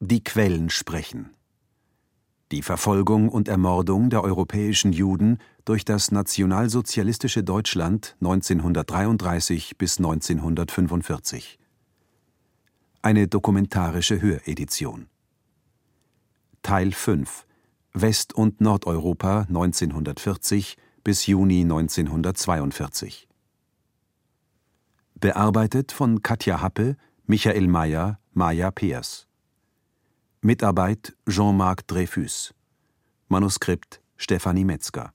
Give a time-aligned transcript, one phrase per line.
[0.00, 1.30] Die Quellen sprechen.
[2.52, 11.58] Die Verfolgung und Ermordung der europäischen Juden durch das nationalsozialistische Deutschland 1933 bis 1945.
[13.00, 15.06] Eine dokumentarische Höredition.
[16.60, 17.46] Teil 5
[17.94, 23.28] West- und Nordeuropa 1940 bis Juni 1942.
[25.14, 29.25] Bearbeitet von Katja Happe, Michael Mayer, Maja Peers.
[30.42, 32.54] Mitarbeit Jean-Marc Dreyfus.
[33.28, 35.12] Manuskript Stefanie Metzger.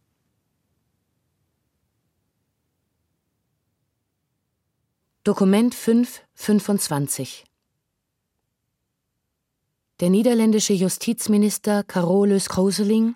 [5.24, 7.46] Dokument 525
[10.00, 13.16] Der niederländische Justizminister Carolus Kroseling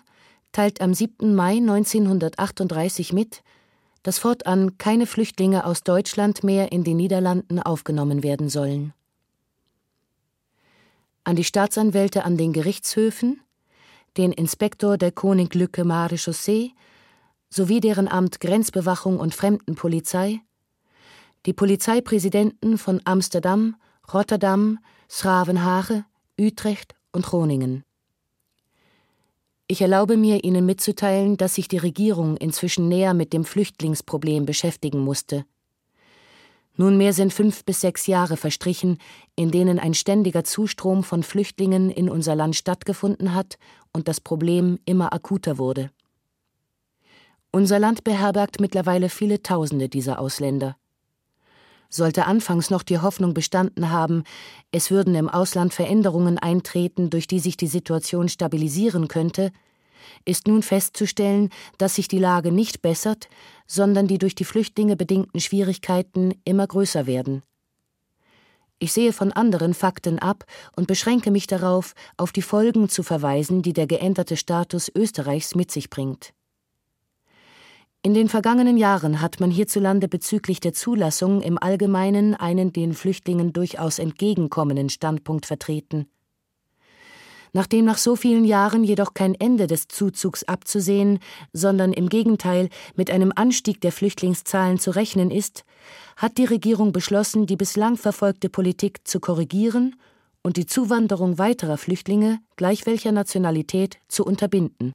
[0.52, 1.34] teilt am 7.
[1.34, 3.42] Mai 1938 mit,
[4.04, 8.94] dass fortan keine Flüchtlinge aus Deutschland mehr in den Niederlanden aufgenommen werden sollen.
[11.26, 13.40] An die Staatsanwälte an den Gerichtshöfen,
[14.16, 16.70] den Inspektor der Koninklijke Marechaussee
[17.50, 20.38] sowie deren Amt Grenzbewachung und Fremdenpolizei,
[21.44, 23.74] die Polizeipräsidenten von Amsterdam,
[24.14, 24.78] Rotterdam,
[25.10, 26.04] Schravenhage,
[26.40, 27.82] Utrecht und Groningen.
[29.66, 35.00] Ich erlaube mir, Ihnen mitzuteilen, dass sich die Regierung inzwischen näher mit dem Flüchtlingsproblem beschäftigen
[35.00, 35.44] musste.
[36.76, 38.98] Nunmehr sind fünf bis sechs Jahre verstrichen,
[39.34, 43.56] in denen ein ständiger Zustrom von Flüchtlingen in unser Land stattgefunden hat
[43.92, 45.90] und das Problem immer akuter wurde.
[47.50, 50.76] Unser Land beherbergt mittlerweile viele Tausende dieser Ausländer.
[51.88, 54.24] Sollte anfangs noch die Hoffnung bestanden haben,
[54.72, 59.52] es würden im Ausland Veränderungen eintreten, durch die sich die Situation stabilisieren könnte,
[60.24, 63.28] ist nun festzustellen, dass sich die Lage nicht bessert,
[63.66, 67.42] sondern die durch die Flüchtlinge bedingten Schwierigkeiten immer größer werden.
[68.78, 70.44] Ich sehe von anderen Fakten ab
[70.76, 75.70] und beschränke mich darauf, auf die Folgen zu verweisen, die der geänderte Status Österreichs mit
[75.70, 76.34] sich bringt.
[78.02, 83.52] In den vergangenen Jahren hat man hierzulande bezüglich der Zulassung im Allgemeinen einen den Flüchtlingen
[83.52, 86.06] durchaus entgegenkommenden Standpunkt vertreten.
[87.52, 91.18] Nachdem nach so vielen Jahren jedoch kein Ende des Zuzugs abzusehen,
[91.52, 95.64] sondern im Gegenteil mit einem Anstieg der Flüchtlingszahlen zu rechnen ist,
[96.16, 99.96] hat die Regierung beschlossen, die bislang verfolgte Politik zu korrigieren
[100.42, 104.92] und die Zuwanderung weiterer Flüchtlinge, gleich welcher Nationalität, zu unterbinden.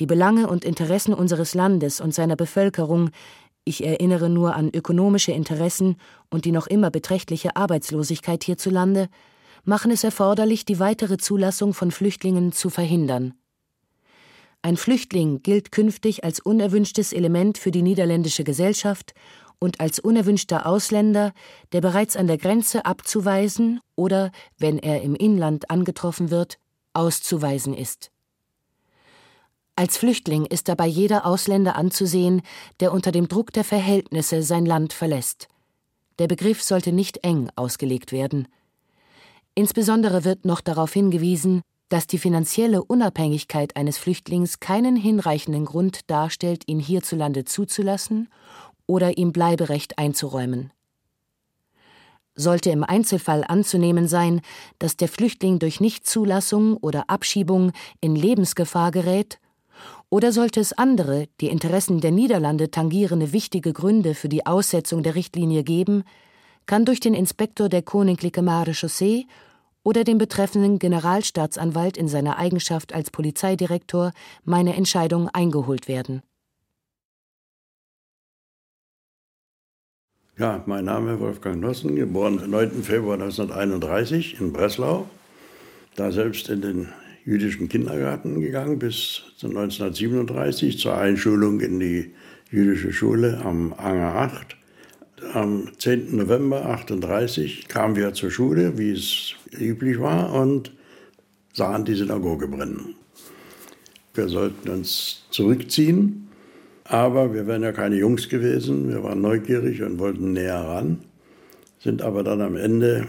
[0.00, 3.10] Die Belange und Interessen unseres Landes und seiner Bevölkerung
[3.66, 5.96] ich erinnere nur an ökonomische Interessen
[6.28, 9.08] und die noch immer beträchtliche Arbeitslosigkeit hierzulande,
[9.64, 13.34] machen es erforderlich, die weitere Zulassung von Flüchtlingen zu verhindern.
[14.62, 19.12] Ein Flüchtling gilt künftig als unerwünschtes Element für die niederländische Gesellschaft
[19.58, 21.32] und als unerwünschter Ausländer,
[21.72, 26.58] der bereits an der Grenze abzuweisen oder, wenn er im Inland angetroffen wird,
[26.92, 28.10] auszuweisen ist.
[29.76, 32.42] Als Flüchtling ist dabei jeder Ausländer anzusehen,
[32.78, 35.48] der unter dem Druck der Verhältnisse sein Land verlässt.
[36.20, 38.46] Der Begriff sollte nicht eng ausgelegt werden.
[39.54, 46.64] Insbesondere wird noch darauf hingewiesen, dass die finanzielle Unabhängigkeit eines Flüchtlings keinen hinreichenden Grund darstellt,
[46.66, 48.28] ihn hierzulande zuzulassen
[48.86, 50.72] oder ihm Bleiberecht einzuräumen.
[52.34, 54.40] Sollte im Einzelfall anzunehmen sein,
[54.80, 57.70] dass der Flüchtling durch Nichtzulassung oder Abschiebung
[58.00, 59.38] in Lebensgefahr gerät,
[60.10, 65.14] oder sollte es andere, die Interessen der Niederlande tangierende wichtige Gründe für die Aussetzung der
[65.14, 66.04] Richtlinie geben,
[66.66, 69.26] kann durch den Inspektor der Koninklijke Marechaussee
[69.82, 74.12] oder den betreffenden Generalstaatsanwalt in seiner Eigenschaft als Polizeidirektor
[74.44, 76.22] meine Entscheidung eingeholt werden.
[80.36, 82.82] Ja, mein Name ist Wolfgang Nossen, geboren am 9.
[82.82, 85.08] Februar 1931 in Breslau,
[85.94, 86.88] da selbst in den
[87.24, 92.14] jüdischen Kindergarten gegangen bis 1937 zur Einschulung in die
[92.50, 94.56] jüdische Schule am Anger 8
[95.32, 96.16] am 10.
[96.16, 100.72] November 1938 kamen wir zur Schule, wie es üblich war, und
[101.52, 102.94] sahen die Synagoge brennen.
[104.14, 106.28] Wir sollten uns zurückziehen,
[106.84, 108.88] aber wir wären ja keine Jungs gewesen.
[108.88, 110.98] Wir waren neugierig und wollten näher ran,
[111.80, 113.06] sind aber dann am Ende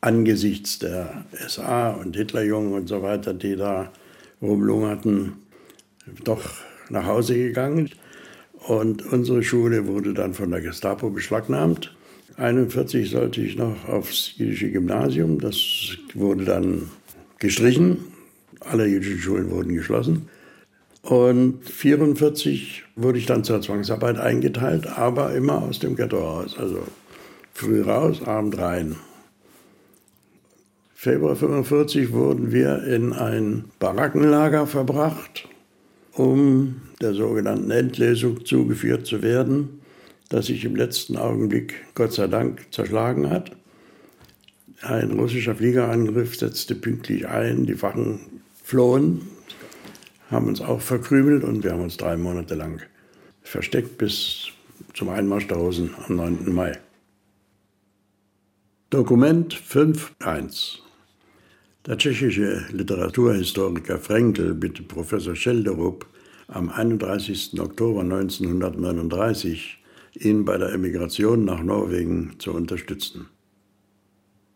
[0.00, 3.92] angesichts der SA und Hitlerjungen und so weiter, die da
[4.40, 5.34] rumlungerten,
[6.24, 6.42] doch
[6.88, 7.90] nach Hause gegangen.
[8.66, 11.94] Und unsere Schule wurde dann von der Gestapo beschlagnahmt.
[12.36, 15.40] 1941 sollte ich noch aufs jüdische Gymnasium.
[15.40, 15.56] Das
[16.14, 16.90] wurde dann
[17.38, 17.98] gestrichen.
[18.60, 20.28] Alle jüdischen Schulen wurden geschlossen.
[21.02, 26.56] Und 1944 wurde ich dann zur Zwangsarbeit eingeteilt, aber immer aus dem Ghetto raus.
[26.58, 26.86] Also
[27.54, 28.96] früh raus, abend rein.
[30.94, 35.48] Februar 1945 wurden wir in ein Barackenlager verbracht,
[36.12, 39.80] um der sogenannten Endlesung zugeführt zu werden,
[40.28, 43.56] das sich im letzten Augenblick Gott sei Dank zerschlagen hat.
[44.82, 49.22] Ein russischer Fliegerangriff setzte pünktlich ein, die Wachen flohen,
[50.30, 52.80] haben uns auch verkrümelt und wir haben uns drei Monate lang
[53.42, 54.48] versteckt bis
[54.94, 56.54] zum Einmarsch der Russen am 9.
[56.54, 56.78] Mai.
[58.90, 60.78] Dokument 5.1
[61.86, 66.06] Der tschechische Literaturhistoriker Frenkel bittet Professor Schelderup
[66.50, 67.60] am 31.
[67.60, 69.78] Oktober 1939,
[70.14, 73.26] ihn bei der Emigration nach Norwegen zu unterstützen.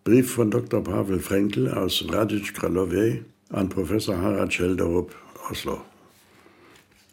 [0.03, 0.83] Brief von Dr.
[0.83, 5.15] Pavel Frenkel aus Radic Kralove an Professor Harald Schelderup,
[5.51, 5.83] Oslo.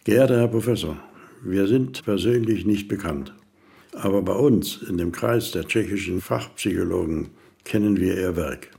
[0.03, 0.97] Geehrter Herr Professor,
[1.43, 3.33] wir sind persönlich nicht bekannt.
[3.93, 7.29] Aber bei uns, in dem Kreis der tschechischen Fachpsychologen,
[7.65, 8.71] kennen wir ihr Werk.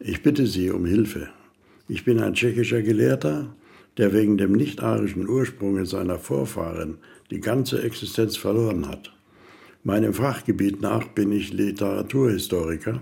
[0.00, 1.28] Ich bitte Sie um Hilfe.
[1.86, 3.54] Ich bin ein tschechischer Gelehrter,
[3.98, 6.98] der wegen dem nicht-arischen Ursprunge seiner Vorfahren
[7.30, 9.12] die ganze Existenz verloren hat.
[9.84, 13.00] Meinem Fachgebiet nach bin ich Literaturhistoriker,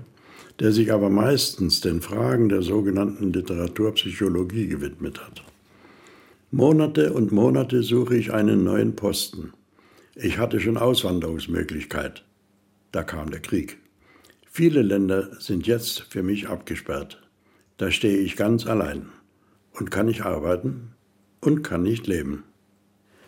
[0.58, 5.42] der sich aber meistens den Fragen der sogenannten Literaturpsychologie gewidmet hat.
[6.50, 9.52] Monate und Monate suche ich einen neuen Posten.
[10.16, 12.24] Ich hatte schon Auswanderungsmöglichkeit.
[12.92, 13.78] Da kam der Krieg.
[14.50, 17.22] Viele Länder sind jetzt für mich abgesperrt.
[17.76, 19.06] Da stehe ich ganz allein
[19.72, 20.92] und kann nicht arbeiten
[21.40, 22.44] und kann nicht leben.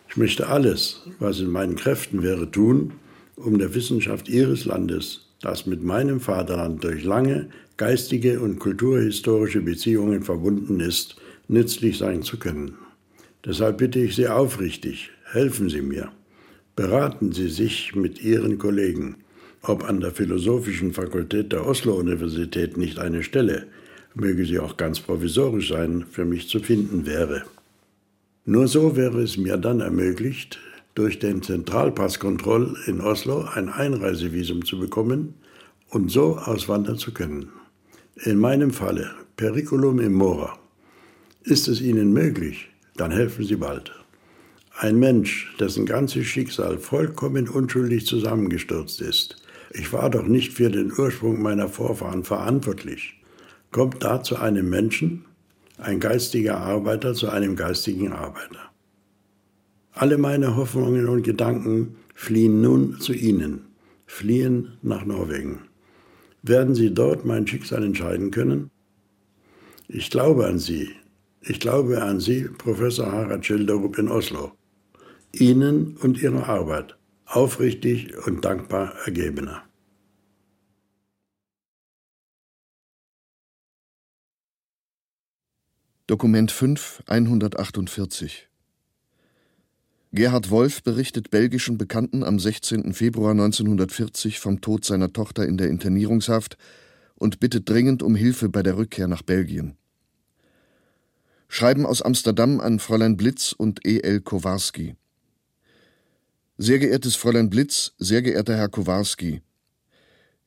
[0.09, 2.93] Ich möchte alles, was in meinen Kräften wäre, tun,
[3.35, 10.23] um der Wissenschaft Ihres Landes, das mit meinem Vaterland durch lange geistige und kulturhistorische Beziehungen
[10.23, 11.15] verbunden ist,
[11.47, 12.75] nützlich sein zu können.
[13.45, 16.11] Deshalb bitte ich Sie aufrichtig, helfen Sie mir.
[16.75, 19.17] Beraten Sie sich mit Ihren Kollegen,
[19.61, 23.67] ob an der Philosophischen Fakultät der Oslo-Universität nicht eine Stelle,
[24.15, 27.43] möge sie auch ganz provisorisch sein, für mich zu finden wäre.
[28.45, 30.59] Nur so wäre es mir dann ermöglicht,
[30.95, 35.33] durch den Zentralpasskontroll in Oslo ein Einreisevisum zu bekommen
[35.89, 37.49] und so auswandern zu können.
[38.23, 40.57] In meinem Falle, Periculum in Mora,
[41.43, 43.91] ist es Ihnen möglich, dann helfen Sie bald.
[44.77, 49.37] Ein Mensch, dessen ganzes Schicksal vollkommen unschuldig zusammengestürzt ist,
[49.71, 53.15] ich war doch nicht für den Ursprung meiner Vorfahren verantwortlich,
[53.73, 55.25] kommt da zu einem Menschen,
[55.77, 58.71] ein geistiger Arbeiter zu einem geistigen Arbeiter.
[59.91, 63.65] Alle meine Hoffnungen und Gedanken fliehen nun zu Ihnen,
[64.05, 65.63] fliehen nach Norwegen.
[66.41, 68.69] Werden Sie dort mein Schicksal entscheiden können?
[69.87, 70.89] Ich glaube an Sie,
[71.41, 74.53] ich glaube an Sie, Professor Harald Schilderup in Oslo.
[75.33, 79.63] Ihnen und Ihrer Arbeit aufrichtig und dankbar ergebener.
[86.05, 88.49] Dokument 5, 148
[90.11, 92.91] Gerhard Wolf berichtet belgischen Bekannten am 16.
[92.91, 96.57] Februar 1940 vom Tod seiner Tochter in der Internierungshaft
[97.15, 99.77] und bittet dringend um Hilfe bei der Rückkehr nach Belgien.
[101.47, 104.01] Schreiben aus Amsterdam an Fräulein Blitz und E.
[104.01, 104.19] L.
[104.19, 104.97] Kowarski.
[106.57, 109.41] Sehr geehrtes Fräulein Blitz, sehr geehrter Herr Kowarski,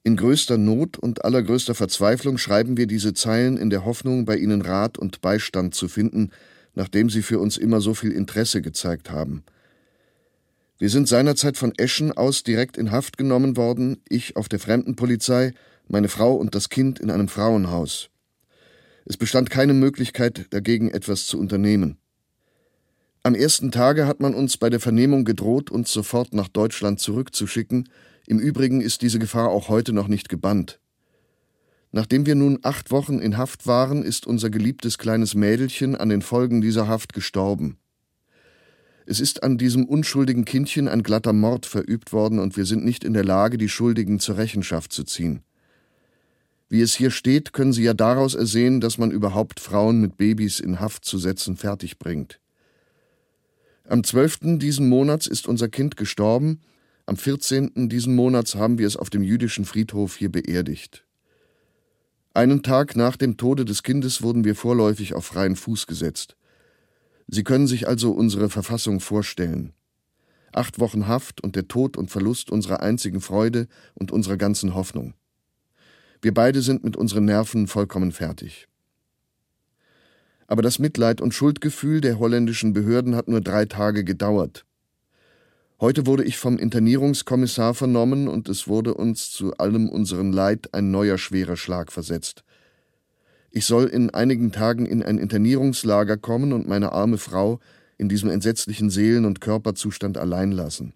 [0.06, 4.62] in größter Not und allergrößter Verzweiflung schreiben wir diese Zeilen in der Hoffnung, bei Ihnen
[4.62, 6.30] Rat und Beistand zu finden,
[6.76, 9.42] nachdem Sie für uns immer so viel Interesse gezeigt haben.
[10.78, 15.54] Wir sind seinerzeit von Eschen aus direkt in Haft genommen worden, ich auf der Fremdenpolizei,
[15.88, 18.08] meine Frau und das Kind in einem Frauenhaus.
[19.06, 21.98] Es bestand keine Möglichkeit, dagegen etwas zu unternehmen.
[23.24, 27.88] Am ersten Tage hat man uns bei der Vernehmung gedroht, uns sofort nach Deutschland zurückzuschicken.
[28.26, 30.80] Im Übrigen ist diese Gefahr auch heute noch nicht gebannt.
[31.92, 36.22] Nachdem wir nun acht Wochen in Haft waren, ist unser geliebtes kleines Mädelchen an den
[36.22, 37.78] Folgen dieser Haft gestorben.
[39.06, 43.04] Es ist an diesem unschuldigen Kindchen ein glatter Mord verübt worden und wir sind nicht
[43.04, 45.42] in der Lage, die Schuldigen zur Rechenschaft zu ziehen.
[46.68, 50.58] Wie es hier steht, können Sie ja daraus ersehen, dass man überhaupt Frauen mit Babys
[50.58, 52.40] in Haft zu setzen fertigbringt.
[53.88, 54.58] Am 12.
[54.58, 56.60] diesen Monats ist unser Kind gestorben,
[57.08, 57.88] am 14.
[57.88, 61.06] diesen Monats haben wir es auf dem jüdischen Friedhof hier beerdigt.
[62.34, 66.36] Einen Tag nach dem Tode des Kindes wurden wir vorläufig auf freien Fuß gesetzt.
[67.28, 69.72] Sie können sich also unsere Verfassung vorstellen.
[70.52, 75.14] Acht Wochen Haft und der Tod und Verlust unserer einzigen Freude und unserer ganzen Hoffnung.
[76.20, 78.66] Wir beide sind mit unseren Nerven vollkommen fertig.
[80.48, 84.66] Aber das Mitleid und Schuldgefühl der holländischen Behörden hat nur drei Tage gedauert.
[85.78, 90.90] Heute wurde ich vom Internierungskommissar vernommen und es wurde uns zu allem unseren Leid ein
[90.90, 92.44] neuer schwerer Schlag versetzt.
[93.50, 97.60] Ich soll in einigen Tagen in ein Internierungslager kommen und meine arme Frau
[97.98, 100.94] in diesem entsetzlichen Seelen- und Körperzustand allein lassen.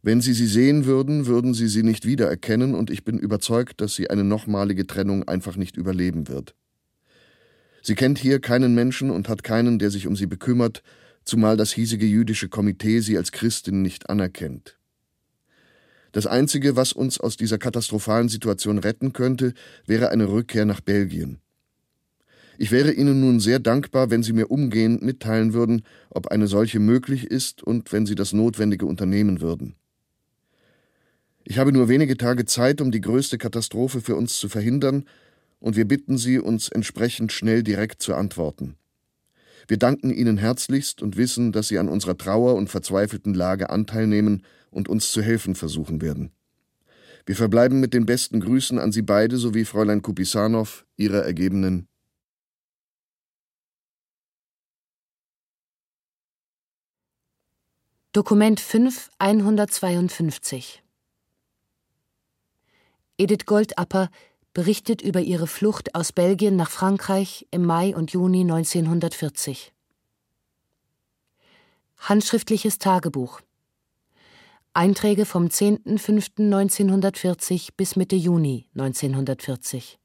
[0.00, 3.94] Wenn Sie sie sehen würden, würden Sie sie nicht wiedererkennen, und ich bin überzeugt, dass
[3.94, 6.54] sie eine nochmalige Trennung einfach nicht überleben wird.
[7.82, 10.82] Sie kennt hier keinen Menschen und hat keinen, der sich um sie bekümmert,
[11.24, 14.78] zumal das hiesige jüdische Komitee sie als Christin nicht anerkennt.
[16.12, 19.54] Das Einzige, was uns aus dieser katastrophalen Situation retten könnte,
[19.86, 21.38] wäre eine Rückkehr nach Belgien.
[22.58, 26.80] Ich wäre Ihnen nun sehr dankbar, wenn Sie mir umgehend mitteilen würden, ob eine solche
[26.80, 29.74] möglich ist und wenn Sie das Notwendige unternehmen würden.
[31.44, 35.06] Ich habe nur wenige Tage Zeit, um die größte Katastrophe für uns zu verhindern,
[35.58, 38.74] und wir bitten Sie, uns entsprechend schnell direkt zu antworten.
[39.68, 44.06] Wir danken Ihnen herzlichst und wissen, dass Sie an unserer Trauer und verzweifelten Lage Anteil
[44.06, 46.32] nehmen und uns zu helfen versuchen werden.
[47.24, 51.88] Wir verbleiben mit den besten Grüßen an Sie beide sowie Fräulein Kupisanow, Ihrer Ergebenen.
[58.12, 60.82] Dokument 5 152
[63.16, 64.10] Edith Goldapper
[64.54, 69.72] berichtet über ihre Flucht aus Belgien nach Frankreich im Mai und Juni 1940.
[71.98, 73.40] Handschriftliches Tagebuch
[74.74, 79.98] Einträge vom 10.05.1940 bis Mitte Juni 1940.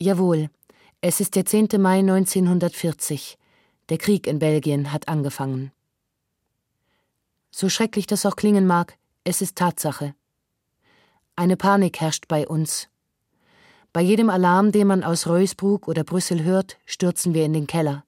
[0.00, 0.50] Jawohl,
[1.00, 1.70] es ist der 10.
[1.78, 3.36] Mai 1940.
[3.88, 5.72] Der Krieg in Belgien hat angefangen.
[7.50, 10.14] So schrecklich das auch klingen mag, es ist Tatsache.
[11.36, 12.88] Eine Panik herrscht bei uns.
[13.92, 18.04] Bei jedem Alarm, den man aus Reusbruck oder Brüssel hört, stürzen wir in den Keller.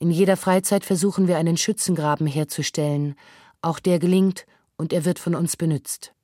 [0.00, 3.14] In jeder Freizeit versuchen wir einen Schützengraben herzustellen.
[3.62, 4.44] Auch der gelingt
[4.76, 6.14] und er wird von uns benützt.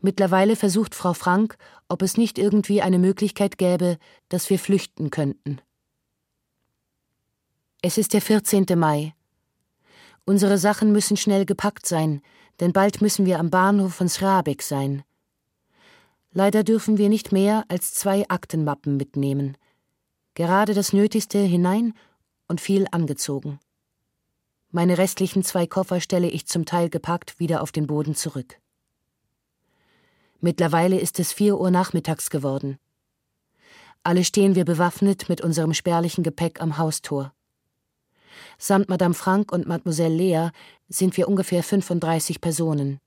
[0.00, 1.56] Mittlerweile versucht Frau Frank,
[1.88, 5.62] ob es nicht irgendwie eine Möglichkeit gäbe, dass wir flüchten könnten.
[7.80, 8.66] Es ist der 14.
[8.76, 9.14] Mai.
[10.24, 12.20] Unsere Sachen müssen schnell gepackt sein,
[12.60, 15.02] denn bald müssen wir am Bahnhof von Srabeck sein.
[16.32, 19.56] Leider dürfen wir nicht mehr als zwei Aktenmappen mitnehmen.
[20.34, 21.94] Gerade das Nötigste hinein
[22.48, 23.60] und viel angezogen.
[24.70, 28.58] Meine restlichen zwei Koffer stelle ich zum Teil gepackt wieder auf den Boden zurück.
[30.40, 32.78] Mittlerweile ist es vier Uhr nachmittags geworden.
[34.02, 37.32] Alle stehen wir bewaffnet mit unserem spärlichen Gepäck am Haustor.
[38.58, 40.48] Samt Madame Frank und Mademoiselle Lea
[40.92, 42.98] sind wir ungefähr 35 Personen.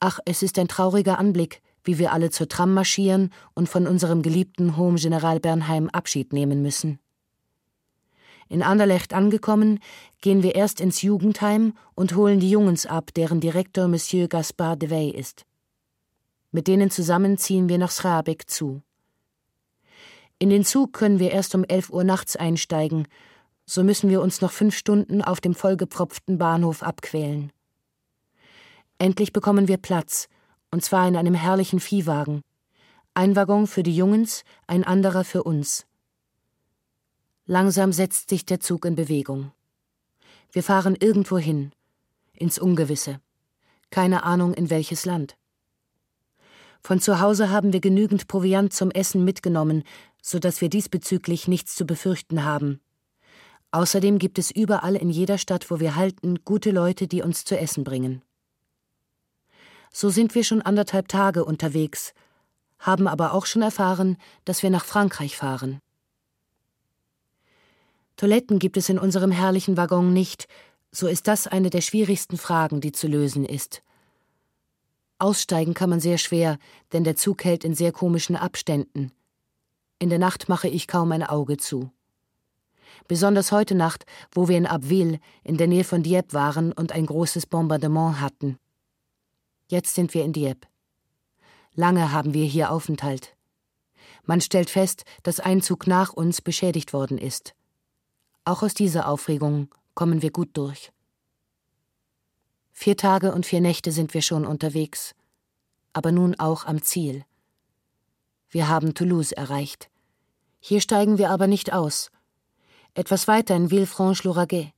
[0.00, 4.22] Ach, es ist ein trauriger Anblick, wie wir alle zur Tram marschieren und von unserem
[4.22, 7.00] geliebten Home General Bernheim Abschied nehmen müssen.
[8.48, 9.80] In Anderlecht angekommen,
[10.20, 14.90] gehen wir erst ins Jugendheim und holen die Jungens ab, deren Direktor Monsieur Gaspard de
[14.90, 15.44] Wey ist.
[16.50, 18.82] Mit denen zusammen ziehen wir nach Schrabeck zu.
[20.38, 23.08] In den Zug können wir erst um elf Uhr nachts einsteigen,
[23.68, 27.52] so müssen wir uns noch fünf Stunden auf dem vollgepropften Bahnhof abquälen.
[28.96, 30.28] Endlich bekommen wir Platz,
[30.70, 32.40] und zwar in einem herrlichen Viehwagen.
[33.12, 35.86] Ein Waggon für die Jungens, ein anderer für uns.
[37.44, 39.52] Langsam setzt sich der Zug in Bewegung.
[40.50, 41.72] Wir fahren irgendwo hin,
[42.32, 43.20] ins Ungewisse.
[43.90, 45.36] Keine Ahnung in welches Land.
[46.80, 49.82] Von zu Hause haben wir genügend Proviant zum Essen mitgenommen,
[50.22, 52.80] so dass wir diesbezüglich nichts zu befürchten haben.
[53.78, 57.56] Außerdem gibt es überall in jeder Stadt, wo wir halten, gute Leute, die uns zu
[57.56, 58.22] essen bringen.
[59.92, 62.12] So sind wir schon anderthalb Tage unterwegs,
[62.80, 65.78] haben aber auch schon erfahren, dass wir nach Frankreich fahren.
[68.16, 70.48] Toiletten gibt es in unserem herrlichen Waggon nicht,
[70.90, 73.82] so ist das eine der schwierigsten Fragen, die zu lösen ist.
[75.20, 76.58] Aussteigen kann man sehr schwer,
[76.92, 79.12] denn der Zug hält in sehr komischen Abständen.
[80.00, 81.92] In der Nacht mache ich kaum ein Auge zu.
[83.06, 87.06] Besonders heute Nacht, wo wir in Abbeville in der Nähe von Dieppe waren und ein
[87.06, 88.58] großes Bombardement hatten.
[89.68, 90.68] Jetzt sind wir in Dieppe.
[91.74, 93.36] Lange haben wir hier Aufenthalt.
[94.24, 97.54] Man stellt fest, dass ein Zug nach uns beschädigt worden ist.
[98.44, 100.92] Auch aus dieser Aufregung kommen wir gut durch.
[102.72, 105.14] Vier Tage und vier Nächte sind wir schon unterwegs,
[105.92, 107.24] aber nun auch am Ziel.
[108.50, 109.90] Wir haben Toulouse erreicht.
[110.60, 112.10] Hier steigen wir aber nicht aus.
[112.94, 114.72] Etwas weiter in Villefranche-Lauragais.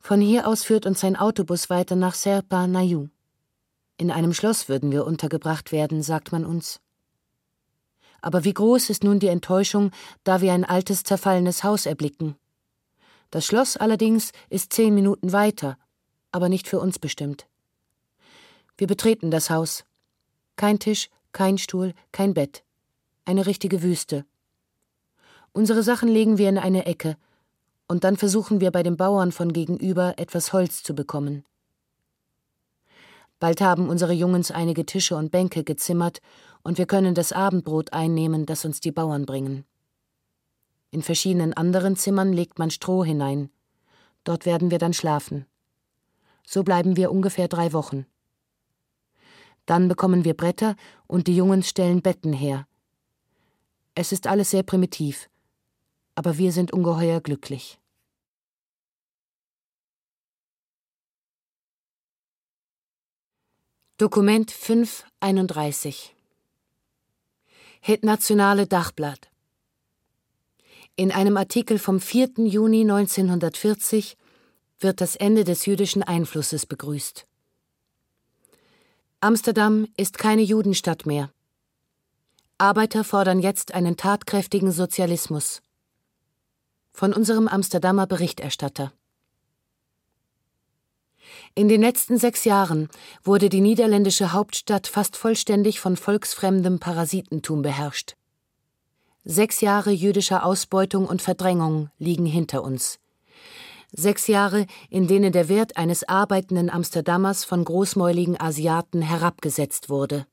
[0.00, 3.08] Von hier aus führt uns ein Autobus weiter nach Serpa-Nayou.
[3.98, 6.80] In einem Schloss würden wir untergebracht werden, sagt man uns.
[8.22, 9.90] Aber wie groß ist nun die Enttäuschung,
[10.24, 12.36] da wir ein altes, zerfallenes Haus erblicken.
[13.30, 15.78] Das Schloss allerdings ist zehn Minuten weiter,
[16.32, 17.46] aber nicht für uns bestimmt.
[18.76, 19.84] Wir betreten das Haus.
[20.56, 22.64] Kein Tisch, kein Stuhl, kein Bett.
[23.24, 24.24] Eine richtige Wüste.
[25.52, 27.16] Unsere Sachen legen wir in eine Ecke,
[27.88, 31.44] und dann versuchen wir bei den Bauern von gegenüber etwas Holz zu bekommen.
[33.40, 36.20] Bald haben unsere Jungens einige Tische und Bänke gezimmert,
[36.62, 39.64] und wir können das Abendbrot einnehmen, das uns die Bauern bringen.
[40.92, 43.50] In verschiedenen anderen Zimmern legt man Stroh hinein.
[44.24, 45.46] Dort werden wir dann schlafen.
[46.46, 48.06] So bleiben wir ungefähr drei Wochen.
[49.66, 50.74] Dann bekommen wir Bretter
[51.06, 52.66] und die Jungens stellen Betten her.
[53.94, 55.28] Es ist alles sehr primitiv,
[56.20, 57.78] aber wir sind ungeheuer glücklich.
[63.96, 66.14] Dokument 531
[67.80, 69.30] Het Nationale Dachblatt
[70.94, 72.32] In einem Artikel vom 4.
[72.36, 74.18] Juni 1940
[74.78, 77.26] wird das Ende des jüdischen Einflusses begrüßt.
[79.20, 81.32] Amsterdam ist keine Judenstadt mehr.
[82.58, 85.62] Arbeiter fordern jetzt einen tatkräftigen Sozialismus.
[86.92, 88.92] Von unserem Amsterdamer Berichterstatter.
[91.54, 92.88] In den letzten sechs Jahren
[93.22, 98.16] wurde die niederländische Hauptstadt fast vollständig von volksfremdem Parasitentum beherrscht.
[99.24, 102.98] Sechs Jahre jüdischer Ausbeutung und Verdrängung liegen hinter uns.
[103.92, 110.26] Sechs Jahre, in denen der Wert eines arbeitenden Amsterdamers von großmäuligen Asiaten herabgesetzt wurde.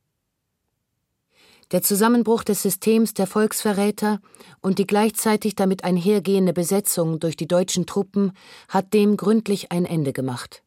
[1.72, 4.20] Der Zusammenbruch des Systems der Volksverräter
[4.62, 8.32] und die gleichzeitig damit einhergehende Besetzung durch die deutschen Truppen
[8.70, 10.64] hat dem gründlich ein Ende gemacht.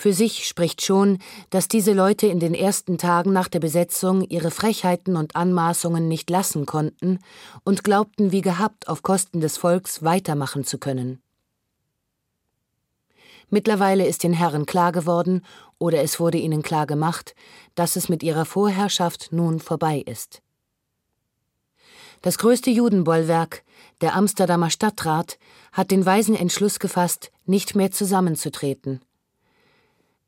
[0.00, 1.18] Für sich spricht schon,
[1.50, 6.30] dass diese Leute in den ersten Tagen nach der Besetzung ihre Frechheiten und Anmaßungen nicht
[6.30, 7.18] lassen konnten
[7.64, 11.20] und glaubten wie gehabt auf Kosten des Volks weitermachen zu können.
[13.50, 15.44] Mittlerweile ist den Herren klar geworden,
[15.78, 17.34] oder es wurde ihnen klar gemacht,
[17.74, 20.40] dass es mit ihrer Vorherrschaft nun vorbei ist.
[22.22, 23.64] Das größte Judenbollwerk,
[24.02, 25.38] der Amsterdamer Stadtrat,
[25.72, 29.00] hat den weisen Entschluss gefasst, nicht mehr zusammenzutreten.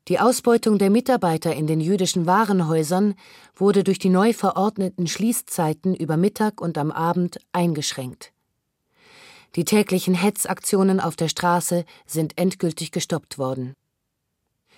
[0.09, 3.15] Die Ausbeutung der Mitarbeiter in den jüdischen Warenhäusern
[3.55, 8.33] wurde durch die neu verordneten Schließzeiten über Mittag und am Abend eingeschränkt.
[9.55, 13.73] Die täglichen Hetzaktionen auf der Straße sind endgültig gestoppt worden.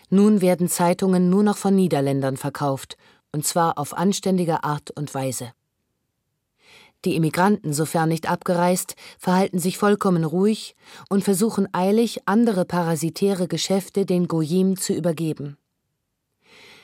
[0.10, 2.98] Nun werden Zeitungen nur noch von Niederländern verkauft,
[3.32, 5.54] und zwar auf anständige Art und Weise.
[7.06, 10.76] Die Immigranten, sofern nicht abgereist, verhalten sich vollkommen ruhig
[11.08, 15.58] und versuchen eilig, andere parasitäre Geschäfte den Goyim zu übergeben.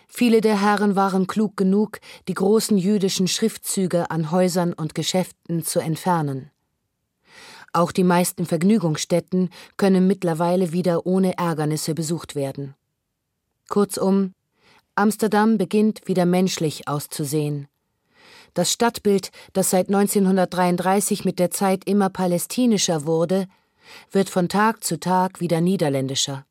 [0.07, 5.79] Viele der Herren waren klug genug, die großen jüdischen Schriftzüge an Häusern und Geschäften zu
[5.79, 6.50] entfernen.
[7.73, 12.75] Auch die meisten Vergnügungsstätten können mittlerweile wieder ohne Ärgernisse besucht werden.
[13.69, 14.33] Kurzum,
[14.95, 17.67] Amsterdam beginnt wieder menschlich auszusehen.
[18.53, 23.47] Das Stadtbild, das seit 1933 mit der Zeit immer palästinischer wurde,
[24.11, 26.45] wird von Tag zu Tag wieder niederländischer.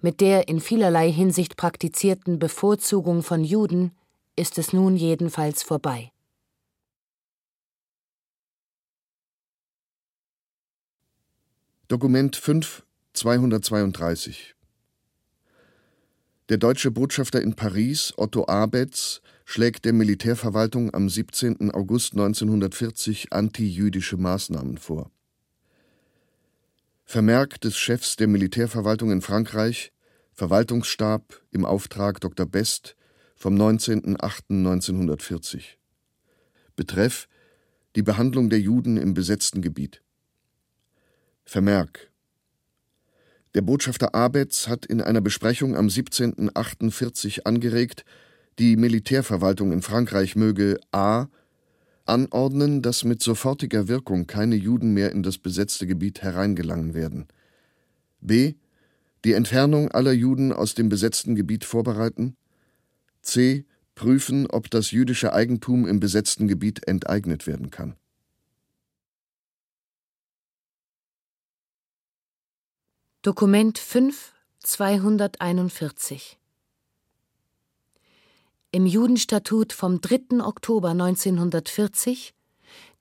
[0.00, 3.92] Mit der in vielerlei Hinsicht praktizierten Bevorzugung von Juden
[4.36, 6.11] ist es nun jedenfalls vorbei.
[11.92, 14.54] Dokument 5, 232
[16.48, 21.70] Der deutsche Botschafter in Paris, Otto Abetz, schlägt der Militärverwaltung am 17.
[21.70, 25.10] August 1940 antijüdische Maßnahmen vor.
[27.04, 29.92] Vermerk des Chefs der Militärverwaltung in Frankreich,
[30.32, 32.46] Verwaltungsstab im Auftrag Dr.
[32.46, 32.96] Best
[33.36, 35.62] vom 19.08.1940.
[36.74, 37.28] Betreff
[37.96, 40.02] die Behandlung der Juden im besetzten Gebiet.
[41.44, 42.10] Vermerk
[43.54, 48.04] Der Botschafter Abetz hat in einer Besprechung am 17.08.40 angeregt,
[48.58, 51.26] die Militärverwaltung in Frankreich möge a.
[52.04, 57.26] anordnen, dass mit sofortiger Wirkung keine Juden mehr in das besetzte Gebiet hereingelangen werden.
[58.20, 58.54] b.
[59.24, 62.36] die Entfernung aller Juden aus dem besetzten Gebiet vorbereiten.
[63.20, 63.64] c.
[63.94, 67.96] prüfen, ob das jüdische Eigentum im besetzten Gebiet enteignet werden kann.
[73.24, 74.32] Dokument 5
[74.64, 76.40] 241
[78.72, 80.44] Im Judenstatut vom 3.
[80.44, 82.34] Oktober 1940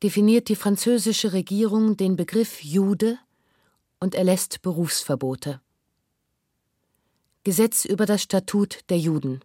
[0.03, 3.17] definiert die französische Regierung den Begriff Jude
[3.99, 5.59] und erlässt Berufsverbote.
[7.43, 9.39] Gesetz über das Statut der Juden.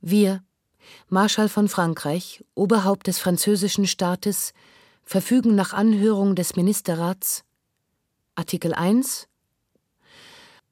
[0.00, 0.42] Wir,
[1.10, 4.54] Marschall von Frankreich, Oberhaupt des französischen Staates,
[5.04, 7.44] verfügen nach Anhörung des Ministerrats
[8.38, 9.26] Artikel 1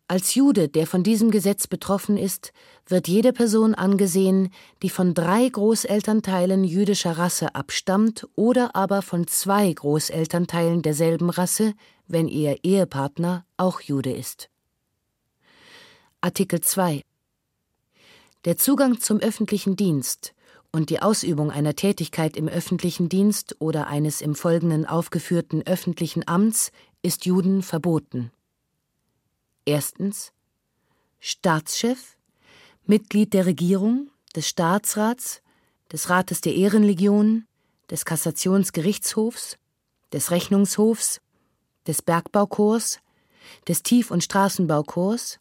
[0.06, 2.52] Als Jude, der von diesem Gesetz betroffen ist,
[2.86, 4.50] wird jede Person angesehen,
[4.84, 11.74] die von drei Großelternteilen jüdischer Rasse abstammt oder aber von zwei Großelternteilen derselben Rasse,
[12.06, 14.48] wenn ihr Ehepartner auch Jude ist.
[16.20, 17.02] Artikel 2
[18.44, 20.34] Der Zugang zum öffentlichen Dienst
[20.70, 26.70] und die Ausübung einer Tätigkeit im öffentlichen Dienst oder eines im Folgenden aufgeführten öffentlichen Amts
[27.06, 28.32] ist Juden verboten.
[29.64, 30.32] Erstens
[31.20, 32.16] Staatschef,
[32.84, 35.40] Mitglied der Regierung, des Staatsrats,
[35.92, 37.46] des Rates der Ehrenlegion,
[37.90, 39.56] des Kassationsgerichtshofs,
[40.12, 41.20] des Rechnungshofs,
[41.86, 42.98] des Bergbaukorps,
[43.68, 45.38] des Tief- und Straßenbaukorps,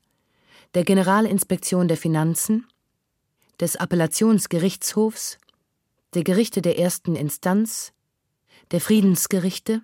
[0.75, 2.67] der Generalinspektion der Finanzen,
[3.60, 5.39] des Appellationsgerichtshofs,
[6.13, 7.91] der Gerichte der ersten Instanz,
[8.69, 9.82] der Friedensgerichte,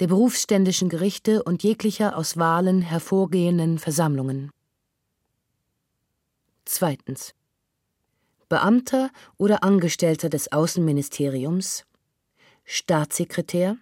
[0.00, 4.50] der berufsständischen Gerichte und jeglicher aus Wahlen hervorgehenden Versammlungen.
[6.64, 7.34] Zweitens.
[8.48, 11.84] Beamter oder Angestellter des Außenministeriums,
[12.64, 13.76] Staatssekretär,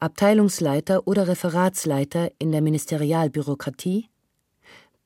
[0.00, 4.08] Abteilungsleiter oder Referatsleiter in der Ministerialbürokratie,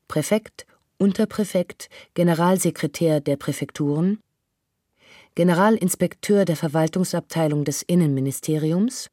[0.07, 0.65] Präfekt,
[0.97, 4.19] Unterpräfekt, Generalsekretär der Präfekturen,
[5.35, 9.09] Generalinspekteur der Verwaltungsabteilung des Innenministeriums,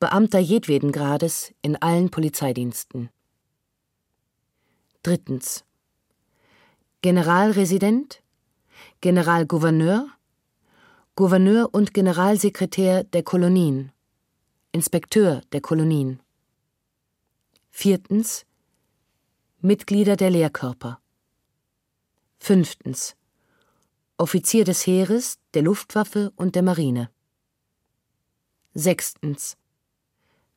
[0.00, 3.10] Beamter jedweden Grades in allen Polizeidiensten.
[5.02, 5.64] Drittens.
[7.02, 8.22] Generalresident,
[9.00, 10.08] Generalgouverneur,
[11.16, 13.92] Gouverneur und Generalsekretär der Kolonien,
[14.72, 16.20] Inspekteur der Kolonien.
[17.70, 18.46] Viertens.
[19.60, 21.00] Mitglieder der Lehrkörper.
[22.38, 23.16] Fünftens.
[24.16, 27.10] Offizier des Heeres, der Luftwaffe und der Marine.
[28.74, 29.56] Sechstens.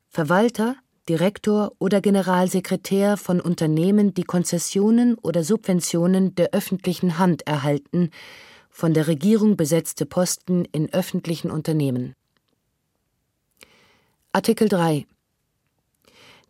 [0.08, 0.76] Verwalter,
[1.08, 8.10] Direktor oder Generalsekretär von Unternehmen, die Konzessionen oder Subventionen der öffentlichen Hand erhalten,
[8.70, 12.14] von der Regierung besetzte Posten in öffentlichen Unternehmen.
[14.32, 15.06] Artikel 3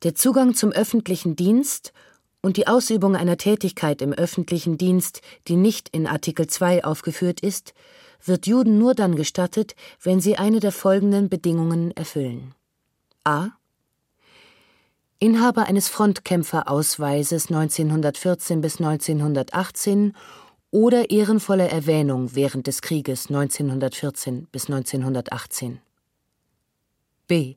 [0.02, 1.92] Der Zugang zum öffentlichen Dienst
[2.42, 7.74] und die Ausübung einer Tätigkeit im öffentlichen Dienst, die nicht in Artikel 2 aufgeführt ist,
[8.24, 12.54] wird Juden nur dann gestattet, wenn sie eine der folgenden Bedingungen erfüllen.
[13.28, 13.50] A.
[15.18, 20.16] Inhaber eines Frontkämpferausweises 1914 bis 1918
[20.70, 25.82] oder ehrenvolle Erwähnung während des Krieges 1914 bis 1918.
[27.26, 27.56] B.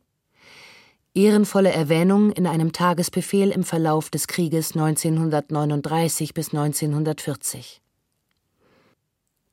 [1.13, 7.81] Ehrenvolle Erwähnung in einem Tagesbefehl im Verlauf des Krieges 1939 bis 1940.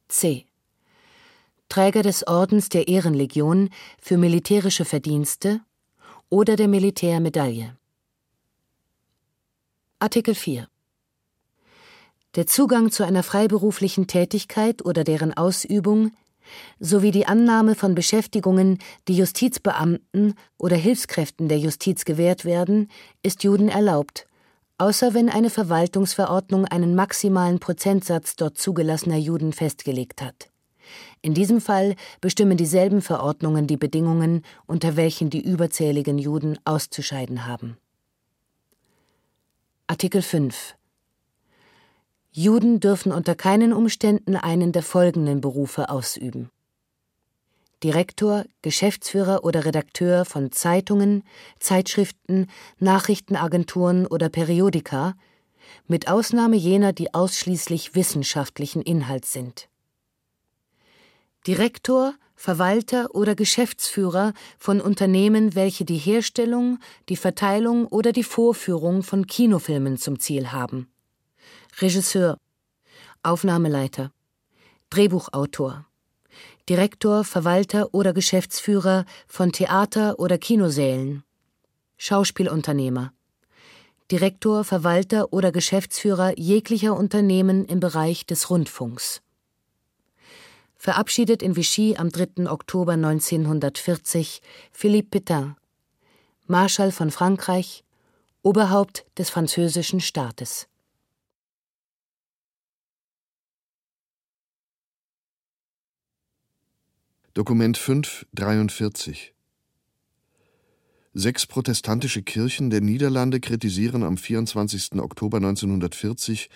[0.08, 0.46] C.
[1.68, 5.60] Träger des Ordens der Ehrenlegion für militärische Verdienste
[6.30, 7.76] oder der Militärmedaille.
[9.98, 10.68] Artikel 4
[12.34, 16.12] Der Zugang zu einer freiberuflichen Tätigkeit oder deren Ausübung
[16.78, 22.90] sowie die Annahme von Beschäftigungen, die Justizbeamten oder Hilfskräften der Justiz gewährt werden,
[23.22, 24.26] ist Juden erlaubt,
[24.78, 30.50] außer wenn eine Verwaltungsverordnung einen maximalen Prozentsatz dort zugelassener Juden festgelegt hat.
[31.20, 37.76] In diesem Fall bestimmen dieselben Verordnungen die Bedingungen, unter welchen die überzähligen Juden auszuscheiden haben.
[39.86, 40.76] Artikel 5
[42.30, 46.50] Juden dürfen unter keinen Umständen einen der folgenden Berufe ausüben.
[47.82, 51.22] Direktor, Geschäftsführer oder Redakteur von Zeitungen,
[51.58, 55.14] Zeitschriften, Nachrichtenagenturen oder Periodika,
[55.86, 59.67] mit Ausnahme jener, die ausschließlich wissenschaftlichen Inhalts sind.
[61.46, 69.26] Direktor, Verwalter oder Geschäftsführer von Unternehmen, welche die Herstellung, die Verteilung oder die Vorführung von
[69.26, 70.88] Kinofilmen zum Ziel haben.
[71.80, 72.38] Regisseur,
[73.22, 74.12] Aufnahmeleiter,
[74.90, 75.86] Drehbuchautor,
[76.68, 81.24] Direktor, Verwalter oder Geschäftsführer von Theater- oder Kinosälen,
[81.96, 83.12] Schauspielunternehmer,
[84.10, 89.22] Direktor, Verwalter oder Geschäftsführer jeglicher Unternehmen im Bereich des Rundfunks.
[90.80, 92.48] Verabschiedet in Vichy am 3.
[92.48, 95.56] Oktober 1940 Philippe Pétain,
[96.46, 97.82] Marschall von Frankreich,
[98.42, 100.68] Oberhaupt des französischen Staates.
[107.34, 109.34] Dokument 543
[111.12, 114.92] Sechs protestantische Kirchen der Niederlande kritisieren am 24.
[115.00, 116.48] Oktober 1940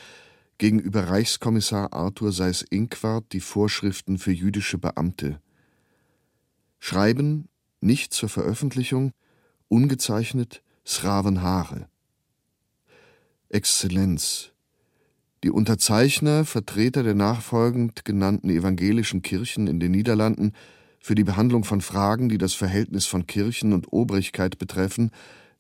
[0.63, 5.41] gegenüber Reichskommissar Arthur Seyß-Inquart die Vorschriften für jüdische Beamte.
[6.79, 7.49] Schreiben
[7.81, 9.11] nicht zur Veröffentlichung,
[9.67, 11.89] ungezeichnet Sraven Haare.
[13.49, 14.53] Exzellenz.
[15.43, 20.53] Die Unterzeichner, Vertreter der nachfolgend genannten evangelischen Kirchen in den Niederlanden,
[21.01, 25.11] für die Behandlung von Fragen, die das Verhältnis von Kirchen und Obrigkeit betreffen,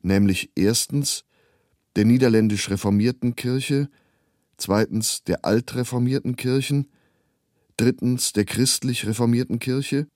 [0.01, 1.25] nämlich erstens
[1.97, 3.89] der niederländisch reformierten Kirche,
[4.63, 6.89] zweitens der altreformierten Kirchen,
[7.77, 10.07] drittens der christlich reformierten Kirche,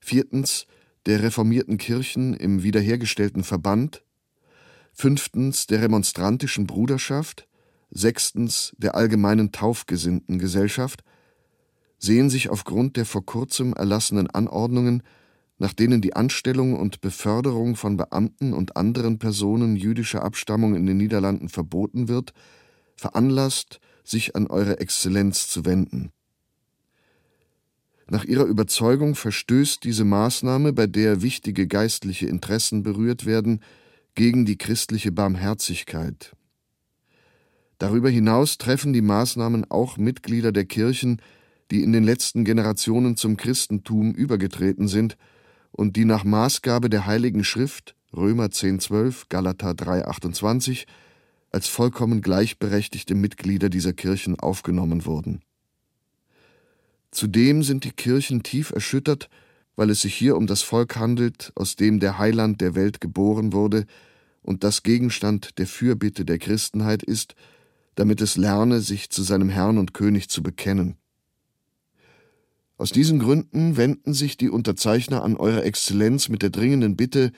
[0.00, 0.66] viertens
[1.06, 4.04] der reformierten Kirchen im wiederhergestellten Verband,
[4.92, 7.48] fünftens der remonstrantischen Bruderschaft,
[7.90, 11.02] sechstens der allgemeinen taufgesinnten Gesellschaft,
[11.98, 15.02] sehen sich aufgrund der vor kurzem erlassenen Anordnungen,
[15.58, 20.96] nach denen die Anstellung und Beförderung von Beamten und anderen Personen jüdischer Abstammung in den
[20.98, 22.32] Niederlanden verboten wird,
[22.96, 26.10] veranlasst, sich an Eure Exzellenz zu wenden.
[28.08, 33.60] Nach ihrer Überzeugung verstößt diese Maßnahme, bei der wichtige geistliche Interessen berührt werden,
[34.14, 36.32] gegen die christliche Barmherzigkeit.
[37.78, 41.22] Darüber hinaus treffen die Maßnahmen auch Mitglieder der Kirchen,
[41.70, 45.16] die in den letzten Generationen zum Christentum übergetreten sind
[45.70, 50.84] und die nach Maßgabe der Heiligen Schrift Römer 10,12, Galater 3,28
[51.52, 55.42] als vollkommen gleichberechtigte Mitglieder dieser Kirchen aufgenommen wurden.
[57.10, 59.28] Zudem sind die Kirchen tief erschüttert,
[59.76, 63.52] weil es sich hier um das Volk handelt, aus dem der Heiland der Welt geboren
[63.52, 63.84] wurde
[64.40, 67.34] und das Gegenstand der Fürbitte der Christenheit ist,
[67.94, 70.96] damit es lerne, sich zu seinem Herrn und König zu bekennen.
[72.78, 77.32] Aus diesen Gründen wenden sich die Unterzeichner an Eure Exzellenz mit der dringenden Bitte,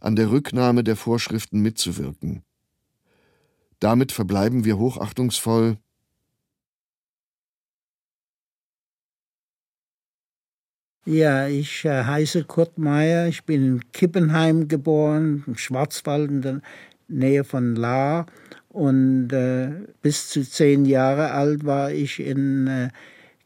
[0.00, 2.42] an der Rücknahme der Vorschriften mitzuwirken.
[3.80, 5.78] Damit verbleiben wir hochachtungsvoll
[11.06, 13.26] Ja, ich äh, heiße Kurt Meyer.
[13.26, 16.60] Ich bin in Kippenheim geboren, im Schwarzwald in der
[17.08, 18.26] Nähe von Lahr.
[18.68, 19.70] Und äh,
[20.02, 22.88] bis zu zehn Jahre alt war ich in äh,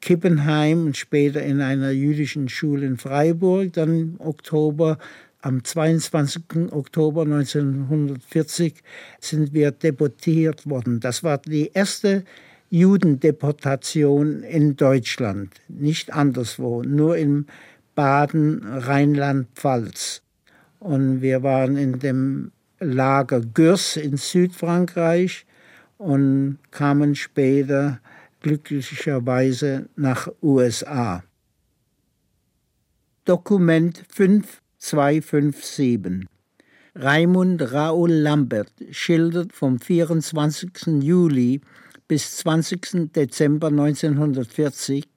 [0.01, 3.73] Kippenheim und später in einer jüdischen Schule in Freiburg.
[3.73, 4.99] Dann im Oktober,
[5.45, 6.73] am 22.
[6.73, 8.83] Oktober 1940
[9.21, 11.01] sind wir deportiert worden.
[11.01, 12.25] Das war die erste
[12.71, 17.47] Judendeportation in Deutschland, nicht anderswo, nur in
[17.95, 20.23] Baden, Rheinland-Pfalz.
[20.81, 25.45] Und wir waren in dem Lager Gürs in Südfrankreich
[25.99, 28.01] und kamen später
[28.41, 31.23] glücklicherweise nach USA.
[33.27, 34.05] Dokument
[34.85, 36.29] 5257
[36.95, 41.03] Raimund Raoul Lambert schildert vom 24.
[41.03, 41.63] Juli
[42.07, 43.11] bis 20.
[43.11, 45.09] Dezember 1940,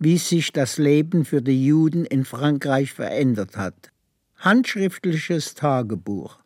[0.00, 3.92] wie sich das Leben für die Juden in Frankreich verändert hat.
[4.38, 6.40] Handschriftliches Tagebuch.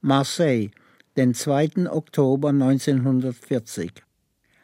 [0.00, 0.70] Marseille,
[1.16, 1.88] den 2.
[1.90, 3.92] Oktober 1940.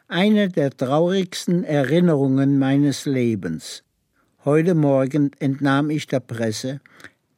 [0.09, 3.85] Eine der traurigsten Erinnerungen meines Lebens.
[4.47, 6.81] Heute Morgen entnahm ich der Presse,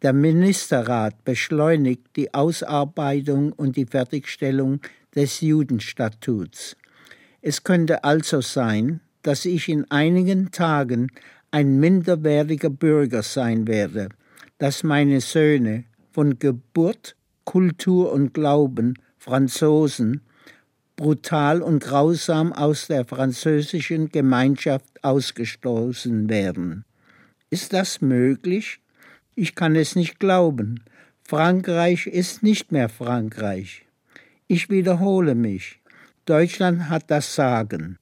[0.03, 4.83] der Ministerrat beschleunigt die Ausarbeitung und die Fertigstellung
[5.15, 6.77] des Judenstatuts.
[7.41, 11.11] Es könnte also sein, dass ich in einigen Tagen
[11.51, 14.11] ein minderwertiger Bürger sein werde,
[14.59, 20.21] dass meine Söhne von Geburt, Kultur und Glauben Franzosen
[20.95, 26.85] brutal und grausam aus der französischen Gemeinschaft ausgestoßen werden.
[27.51, 28.81] Ist das möglich?
[29.35, 30.85] Ich kann es nicht glauben.
[31.23, 33.87] Frankreich ist nicht mehr Frankreich.
[34.49, 35.81] Ich wiederhole mich.
[36.27, 37.99] Deutschland hat das Sagen.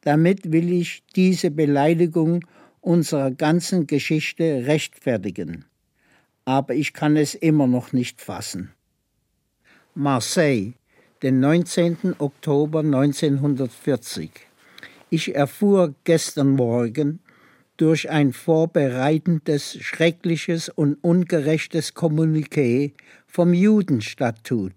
[0.00, 2.44] Damit will ich diese Beleidigung
[2.80, 5.64] unserer ganzen Geschichte rechtfertigen.
[6.44, 8.72] Aber ich kann es immer noch nicht fassen.
[9.94, 10.72] Marseille,
[11.22, 12.16] den 19.
[12.18, 14.30] Oktober 1940.
[15.10, 17.20] Ich erfuhr gestern Morgen
[17.78, 22.92] durch ein vorbereitendes, schreckliches und ungerechtes Kommuniqué
[23.26, 24.74] vom Judenstatut,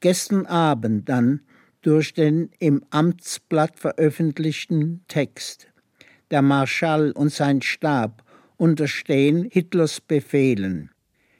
[0.00, 1.40] gestern Abend dann
[1.82, 5.68] durch den im Amtsblatt veröffentlichten Text.
[6.30, 8.24] Der Marschall und sein Stab
[8.56, 10.90] unterstehen Hitlers Befehlen.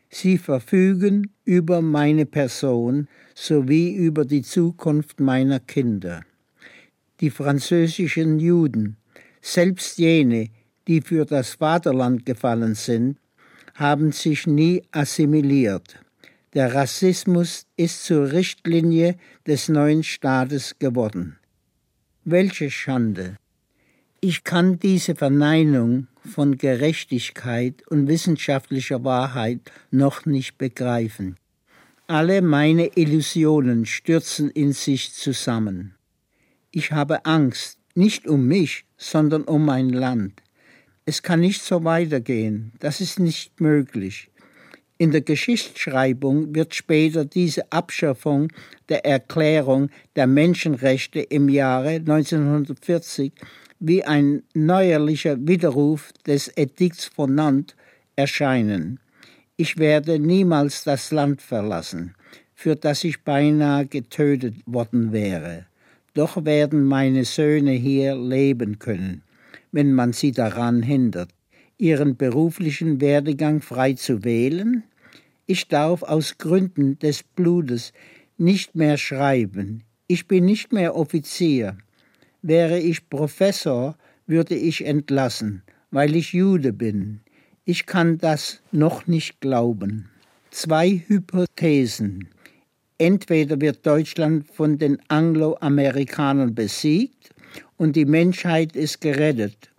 [0.09, 6.23] Sie verfügen über meine Person sowie über die Zukunft meiner Kinder.
[7.21, 8.99] Die französischen Juden,
[9.41, 10.51] selbst jene,
[10.87, 13.19] die für das Vaterland gefallen sind,
[13.75, 15.99] haben sich nie assimiliert.
[16.55, 19.17] Der Rassismus ist zur Richtlinie
[19.47, 21.39] des neuen Staates geworden.
[22.25, 23.37] Welche Schande!
[24.21, 31.37] Ich kann diese Verneinung von Gerechtigkeit und wissenschaftlicher Wahrheit noch nicht begreifen.
[32.07, 35.95] Alle meine Illusionen stürzen in sich zusammen.
[36.71, 40.43] Ich habe Angst, nicht um mich, sondern um mein Land.
[41.05, 44.31] Es kann nicht so weitergehen, das ist nicht möglich.
[44.99, 48.53] In der Geschichtsschreibung wird später diese Abschaffung
[48.89, 53.33] der Erklärung der Menschenrechte im Jahre 1940
[53.81, 57.75] wie ein neuerlicher Widerruf des Edikts von Nantes
[58.15, 59.01] erscheinen.
[59.57, 62.15] Ich werde niemals das Land verlassen,
[62.55, 65.67] für das ich beinahe getötet worden wäre.
[66.15, 69.25] Doch werden meine Söhne hier leben können,
[69.73, 71.31] wenn man sie daran hindert,
[71.79, 74.85] ihren beruflichen Werdegang frei zu wählen,
[75.47, 77.93] ich darf aus Gründen des Blutes
[78.39, 79.83] nicht mehr schreiben.
[80.07, 81.77] Ich bin nicht mehr Offizier.
[82.43, 87.21] Wäre ich Professor, würde ich entlassen, weil ich Jude bin.
[87.65, 90.11] Ich kann das noch nicht glauben.
[90.51, 92.29] Zwei Hypothesen.
[92.99, 97.22] Entweder wird Deutschland von den Angloamerikanern besiegt
[97.83, 99.73] und die Menschheit ist gerettet,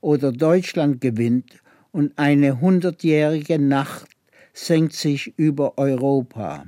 [0.00, 1.60] oder Deutschland gewinnt
[1.90, 4.08] und eine hundertjährige Nacht
[4.54, 6.64] senkt sich über Europa.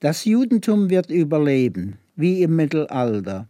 [0.00, 3.46] Das Judentum wird überleben, wie im Mittelalter,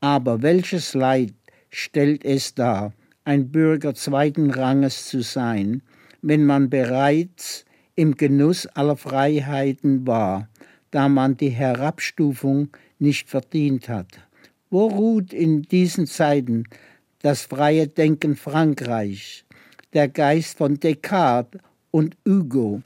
[0.00, 1.32] aber welches Leid
[1.70, 2.92] stellt es dar,
[3.24, 5.80] ein Bürger zweiten Ranges zu sein,
[6.20, 7.64] wenn man bereits
[7.94, 10.50] im Genuss aller Freiheiten war,
[10.90, 14.20] da man die Herabstufung nicht verdient hat.
[14.74, 16.64] Wo ruht in diesen Zeiten
[17.20, 19.44] das freie Denken Frankreichs,
[19.92, 21.60] der Geist von Descartes
[21.92, 22.82] und Hugo,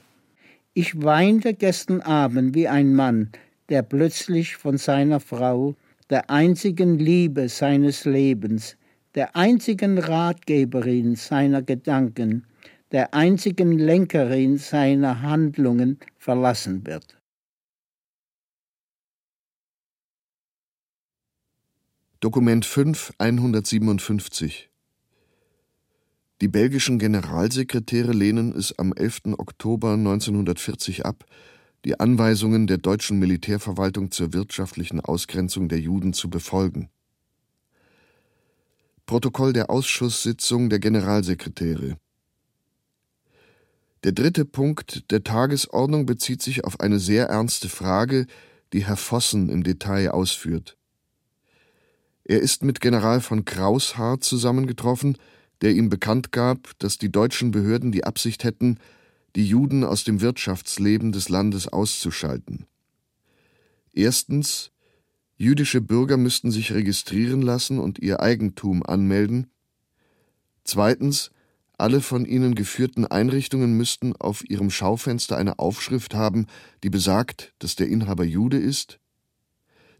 [0.75, 3.31] ich weinte gestern Abend wie ein Mann,
[3.69, 5.73] der plötzlich von seiner Frau,
[6.11, 8.77] der einzigen Liebe seines Lebens,
[9.15, 12.45] der einzigen Ratgeberin seiner Gedanken,
[12.91, 17.18] der einzigen Lenkerin seiner Handlungen verlassen wird.
[22.21, 24.69] Dokument 5 157
[26.41, 29.37] die belgischen Generalsekretäre lehnen es am 11.
[29.37, 31.25] Oktober 1940 ab,
[31.83, 36.89] die Anweisungen der deutschen Militärverwaltung zur wirtschaftlichen Ausgrenzung der Juden zu befolgen.
[39.05, 41.97] Protokoll der Ausschusssitzung der Generalsekretäre
[44.05, 48.27] Der dritte Punkt der Tagesordnung bezieht sich auf eine sehr ernste Frage,
[48.71, 50.78] die Herr Vossen im Detail ausführt.
[52.29, 55.17] Er ist mit General von Kraushaar zusammengetroffen,
[55.61, 58.77] der ihm bekannt gab, dass die deutschen Behörden die Absicht hätten,
[59.35, 62.67] die Juden aus dem Wirtschaftsleben des Landes auszuschalten.
[63.93, 64.69] Erstens,
[65.37, 69.47] jüdische Bürger müssten sich registrieren lassen und ihr Eigentum anmelden.
[70.63, 71.31] Zweitens,
[71.79, 76.45] alle von ihnen geführten Einrichtungen müssten auf ihrem Schaufenster eine Aufschrift haben,
[76.83, 78.99] die besagt, dass der Inhaber Jude ist.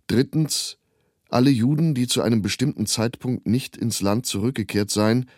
[0.06, 0.79] Drittens,
[1.30, 5.30] alle Juden, die zu einem bestimmten Zeitpunkt nicht ins Land zurückgekehrt seien,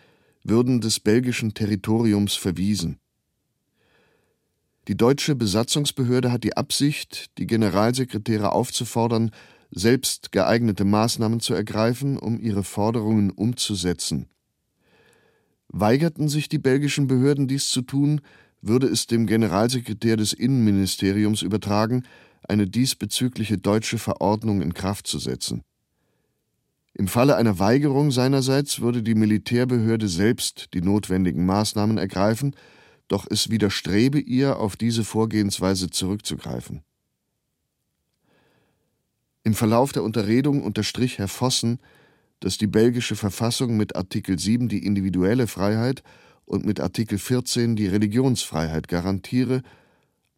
[0.42, 2.98] würden des belgischen Territoriums verwiesen.
[4.88, 9.30] Die deutsche Besatzungsbehörde hat die Absicht, die Generalsekretäre aufzufordern,
[9.70, 14.28] selbst geeignete Maßnahmen zu ergreifen, um ihre Forderungen umzusetzen.
[15.68, 18.20] Weigerten sich die belgischen Behörden dies zu tun,
[18.60, 22.02] würde es dem Generalsekretär des Innenministeriums übertragen,
[22.48, 25.62] eine diesbezügliche deutsche Verordnung in Kraft zu setzen
[26.94, 32.54] im Falle einer Weigerung seinerseits würde die Militärbehörde selbst die notwendigen Maßnahmen ergreifen,
[33.08, 36.82] doch es widerstrebe ihr, auf diese Vorgehensweise zurückzugreifen.
[39.44, 41.78] Im Verlauf der Unterredung unterstrich Herr Vossen,
[42.40, 46.02] dass die belgische Verfassung mit Artikel 7 die individuelle Freiheit
[46.44, 49.62] und mit Artikel 14 die Religionsfreiheit garantiere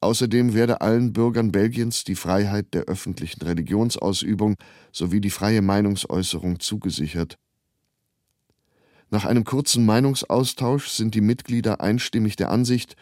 [0.04, 4.56] Außerdem werde allen Bürgern Belgiens die Freiheit der öffentlichen Religionsausübung
[4.92, 7.38] sowie die freie Meinungsäußerung zugesichert.
[9.08, 12.96] Nach einem kurzen Meinungsaustausch sind die Mitglieder einstimmig der Ansicht,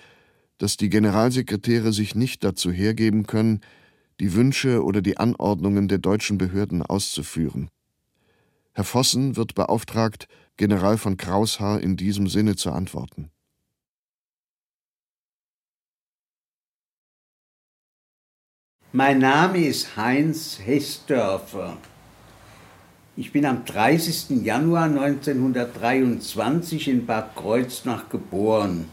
[0.59, 3.63] dass die Generalsekretäre sich nicht dazu hergeben können,
[4.21, 7.69] die Wünsche oder die Anordnungen der deutschen Behörden auszuführen.
[8.75, 13.32] Herr Vossen wird beauftragt, General von Kraushaar in diesem Sinne zu antworten
[18.95, 21.79] Mein Name ist Heinz Hessdörfer.
[23.17, 24.45] Ich bin am 30.
[24.45, 28.91] Januar 1923 in Bad Kreuznach geboren.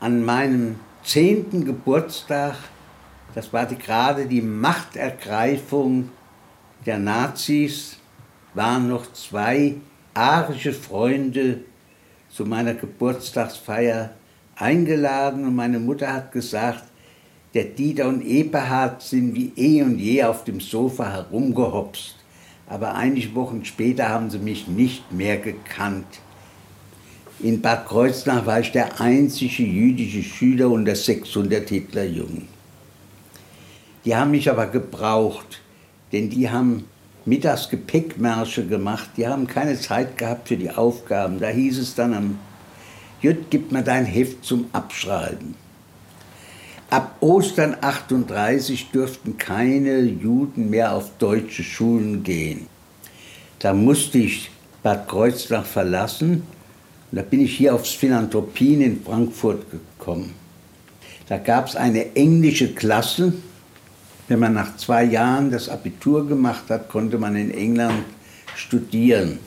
[0.00, 2.56] An meinem zehnten Geburtstag,
[3.36, 6.08] das war die, gerade die Machtergreifung
[6.86, 7.96] der Nazis,
[8.54, 9.76] waren noch zwei
[10.14, 11.60] arische Freunde
[12.28, 14.10] zu meiner Geburtstagsfeier
[14.56, 16.89] eingeladen und meine Mutter hat gesagt,
[17.52, 22.14] Der Dieter und Eberhard sind wie eh und je auf dem Sofa herumgehopst,
[22.68, 26.06] aber einige Wochen später haben sie mich nicht mehr gekannt.
[27.40, 32.46] In Bad Kreuznach war ich der einzige jüdische Schüler unter 600 Hitlerjungen.
[34.04, 35.60] Die haben mich aber gebraucht,
[36.12, 36.84] denn die haben
[37.24, 41.40] mittags Gepäckmärsche gemacht, die haben keine Zeit gehabt für die Aufgaben.
[41.40, 42.38] Da hieß es dann am
[43.20, 45.56] Jütt, gib mir dein Heft zum Abschreiben.
[46.90, 52.66] Ab Ostern 38 dürften keine Juden mehr auf deutsche Schulen gehen.
[53.60, 54.50] Da musste ich
[54.82, 56.42] Bad Kreuznach verlassen
[57.12, 60.34] und da bin ich hier aufs Philanthropien in Frankfurt gekommen.
[61.28, 63.34] Da gab es eine englische Klasse.
[64.26, 68.04] Wenn man nach zwei Jahren das Abitur gemacht hat, konnte man in England
[68.56, 69.38] studieren.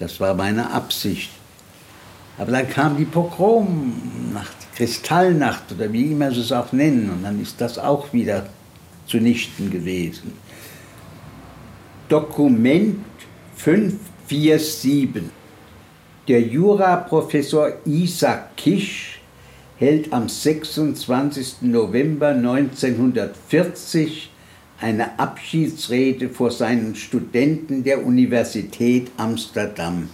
[0.00, 1.30] Das war meine Absicht.
[2.38, 7.10] Aber dann kam die Pogromnacht, Kristallnacht oder wie immer sie es auch nennen.
[7.10, 8.46] Und dann ist das auch wieder
[9.08, 10.34] zunichten gewesen.
[12.08, 13.00] Dokument
[13.56, 15.24] 547.
[16.28, 19.20] Der Juraprofessor Isaac Kisch
[19.78, 21.62] hält am 26.
[21.62, 24.30] November 1940
[24.80, 30.08] eine Abschiedsrede vor seinen Studenten der Universität Amsterdam.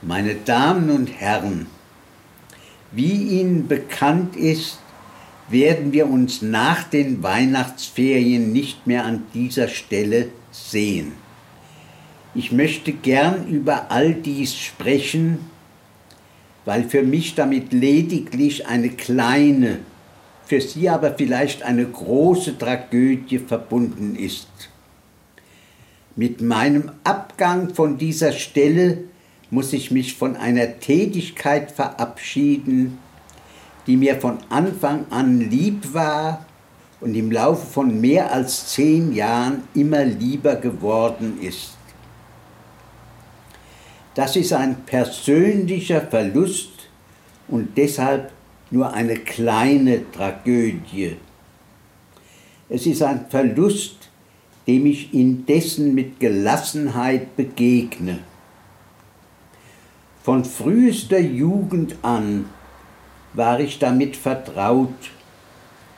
[0.00, 1.66] Meine Damen und Herren,
[2.92, 4.78] wie Ihnen bekannt ist,
[5.48, 11.12] werden wir uns nach den Weihnachtsferien nicht mehr an dieser Stelle sehen.
[12.34, 15.38] Ich möchte gern über all dies sprechen,
[16.64, 19.80] weil für mich damit lediglich eine kleine,
[20.46, 24.48] für Sie aber vielleicht eine große Tragödie verbunden ist.
[26.14, 29.04] Mit meinem Abgang von dieser Stelle
[29.52, 32.98] muss ich mich von einer Tätigkeit verabschieden,
[33.86, 36.46] die mir von Anfang an lieb war
[37.02, 41.76] und im Laufe von mehr als zehn Jahren immer lieber geworden ist.
[44.14, 46.88] Das ist ein persönlicher Verlust
[47.46, 48.32] und deshalb
[48.70, 51.16] nur eine kleine Tragödie.
[52.70, 54.08] Es ist ein Verlust,
[54.66, 58.20] dem ich indessen mit Gelassenheit begegne.
[60.22, 62.44] Von frühester Jugend an
[63.32, 64.94] war ich damit vertraut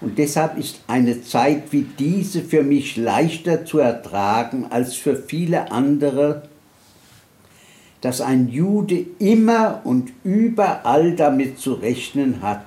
[0.01, 5.71] und deshalb ist eine Zeit wie diese für mich leichter zu ertragen als für viele
[5.71, 6.49] andere,
[8.01, 12.65] dass ein Jude immer und überall damit zu rechnen hat,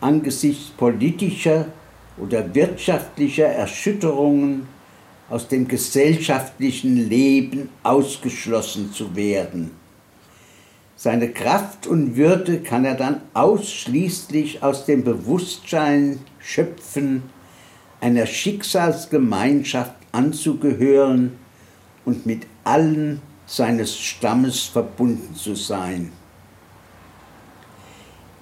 [0.00, 1.66] angesichts politischer
[2.18, 4.66] oder wirtschaftlicher Erschütterungen
[5.30, 9.85] aus dem gesellschaftlichen Leben ausgeschlossen zu werden.
[10.98, 17.22] Seine Kraft und Würde kann er dann ausschließlich aus dem Bewusstsein schöpfen,
[18.00, 21.32] einer Schicksalsgemeinschaft anzugehören
[22.06, 26.12] und mit allen seines Stammes verbunden zu sein.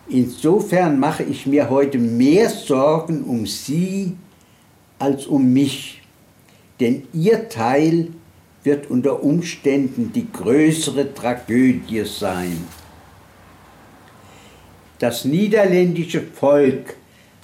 [0.09, 4.17] Insofern mache ich mir heute mehr Sorgen um Sie
[4.99, 6.03] als um mich,
[6.79, 8.09] denn Ihr Teil
[8.65, 12.67] wird unter Umständen die größere Tragödie sein.
[14.99, 16.97] Das niederländische Volk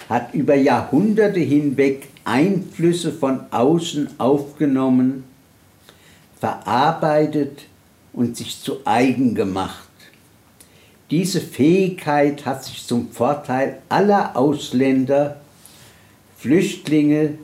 [0.08, 5.24] hat über Jahrhunderte hinweg Einflüsse von außen aufgenommen,
[6.38, 7.66] verarbeitet
[8.12, 9.88] und sich zu eigen gemacht.
[11.10, 15.40] Diese Fähigkeit hat sich zum Vorteil aller Ausländer,
[16.38, 17.34] Flüchtlinge,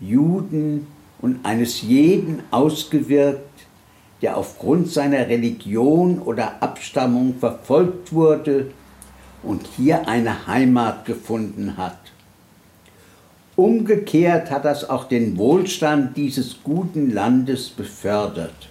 [0.00, 0.86] Juden,
[1.20, 3.48] und eines jeden ausgewirkt,
[4.22, 8.70] der aufgrund seiner Religion oder Abstammung verfolgt wurde
[9.42, 11.98] und hier eine Heimat gefunden hat.
[13.56, 18.68] Umgekehrt hat das auch den Wohlstand dieses guten Landes befördert.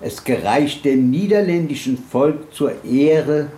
[0.00, 3.48] Es gereicht dem niederländischen Volk zur Ehre,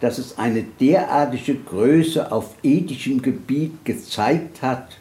[0.00, 4.99] dass es eine derartige Größe auf ethischem Gebiet gezeigt hat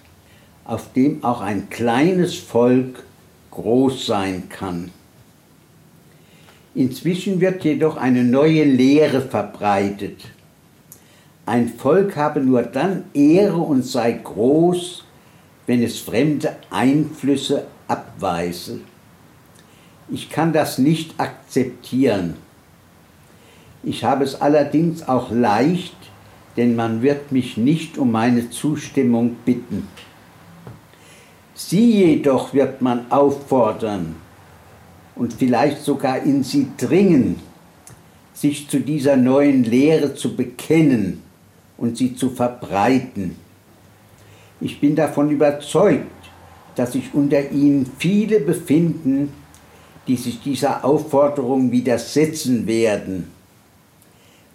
[0.70, 3.04] auf dem auch ein kleines Volk
[3.50, 4.92] groß sein kann.
[6.76, 10.26] Inzwischen wird jedoch eine neue Lehre verbreitet.
[11.48, 15.04] Ein Volk habe nur dann Ehre und sei groß,
[15.66, 18.82] wenn es fremde Einflüsse abweise.
[20.12, 22.36] Ich kann das nicht akzeptieren.
[23.82, 25.96] Ich habe es allerdings auch leicht,
[26.58, 29.88] denn man wird mich nicht um meine Zustimmung bitten.
[31.62, 34.16] Sie jedoch wird man auffordern
[35.18, 37.36] und vielleicht sogar in sie dringen,
[38.34, 41.22] sich zu dieser neuen Lehre zu bekennen
[41.78, 43.36] und sie zu verbreiten.
[44.62, 46.08] Ich bin davon überzeugt,
[46.76, 49.34] dass sich unter ihnen viele befinden,
[50.08, 53.28] die sich dieser Aufforderung widersetzen werden,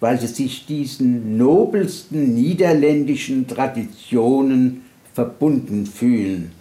[0.01, 6.54] weil sie sich diesen nobelsten niederländischen Traditionen verbunden fühlen.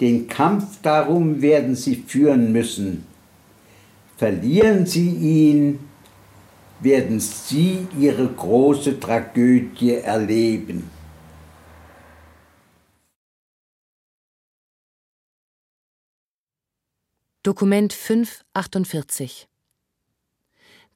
[0.00, 3.06] Den Kampf darum werden sie führen müssen.
[4.16, 5.78] Verlieren sie ihn,
[6.80, 10.90] werden sie ihre große Tragödie erleben.
[17.42, 19.46] Dokument 548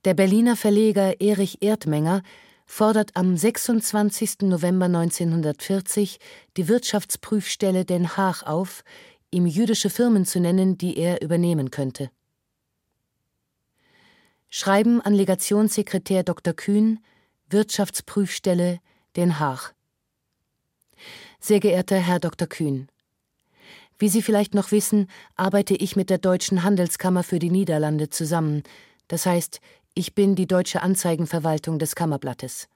[0.04, 2.22] Der Berliner Verleger Erich Erdmenger
[2.70, 4.42] fordert am 26.
[4.42, 6.20] November 1940
[6.56, 8.84] die Wirtschaftsprüfstelle Den Haag auf,
[9.32, 12.12] ihm jüdische Firmen zu nennen, die er übernehmen könnte.
[14.50, 16.54] Schreiben an Legationssekretär Dr.
[16.54, 17.00] Kühn,
[17.48, 18.78] Wirtschaftsprüfstelle
[19.16, 19.74] Den Haag.
[21.40, 22.46] Sehr geehrter Herr Dr.
[22.46, 22.86] Kühn,
[23.98, 28.62] wie Sie vielleicht noch wissen, arbeite ich mit der Deutschen Handelskammer für die Niederlande zusammen.
[29.08, 29.60] Das heißt,
[29.94, 32.68] ich bin die deutsche Anzeigenverwaltung des Kammerblattes.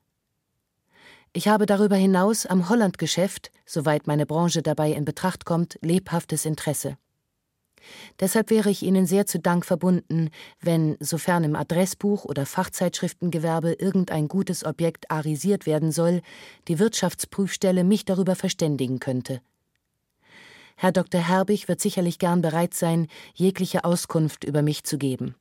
[1.33, 6.97] Ich habe darüber hinaus am Hollandgeschäft, soweit meine Branche dabei in Betracht kommt, lebhaftes Interesse.
[8.19, 14.27] Deshalb wäre ich Ihnen sehr zu Dank verbunden, wenn, sofern im Adressbuch oder Fachzeitschriftengewerbe irgendein
[14.29, 16.23] gutes Objekt arisiert werden soll,
[16.67, 19.41] die Wirtschaftsprüfstelle mich darüber verständigen könnte.
[20.77, 21.21] Herr Dr.
[21.21, 25.37] Herbig wird sicherlich gern bereit sein, jegliche Auskunft über mich zu geben.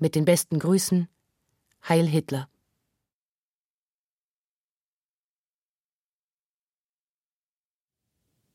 [0.00, 1.08] Mit den besten Grüßen,
[1.88, 2.48] Heil Hitler.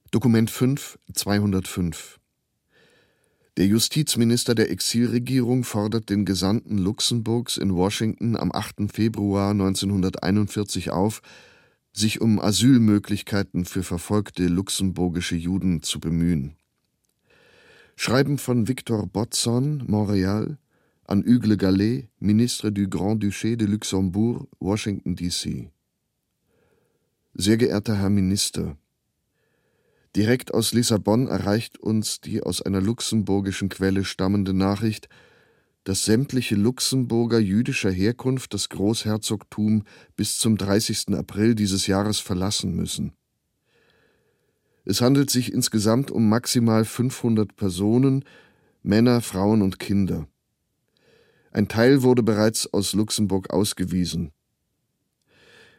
[0.09, 2.21] Dokument 5, 205
[3.57, 8.89] Der Justizminister der Exilregierung fordert den Gesandten Luxemburgs in Washington am 8.
[8.89, 11.21] Februar 1941 auf,
[11.91, 16.55] sich um Asylmöglichkeiten für verfolgte luxemburgische Juden zu bemühen.
[17.97, 20.57] Schreiben von Victor Botson, Montreal,
[21.05, 25.69] an Hugues Gallet, Ministre du Grand-Duché de Luxembourg, Washington, D.C.
[27.33, 28.77] Sehr geehrter Herr Minister,
[30.15, 35.09] direkt aus Lissabon erreicht uns die aus einer luxemburgischen Quelle stammende Nachricht,
[35.83, 39.83] dass sämtliche Luxemburger jüdischer Herkunft das Großherzogtum
[40.15, 41.09] bis zum 30.
[41.15, 43.11] April dieses Jahres verlassen müssen.
[44.85, 48.23] Es handelt sich insgesamt um maximal 500 Personen,
[48.81, 50.27] Männer, Frauen und Kinder.
[51.53, 54.31] Ein Teil wurde bereits aus Luxemburg ausgewiesen.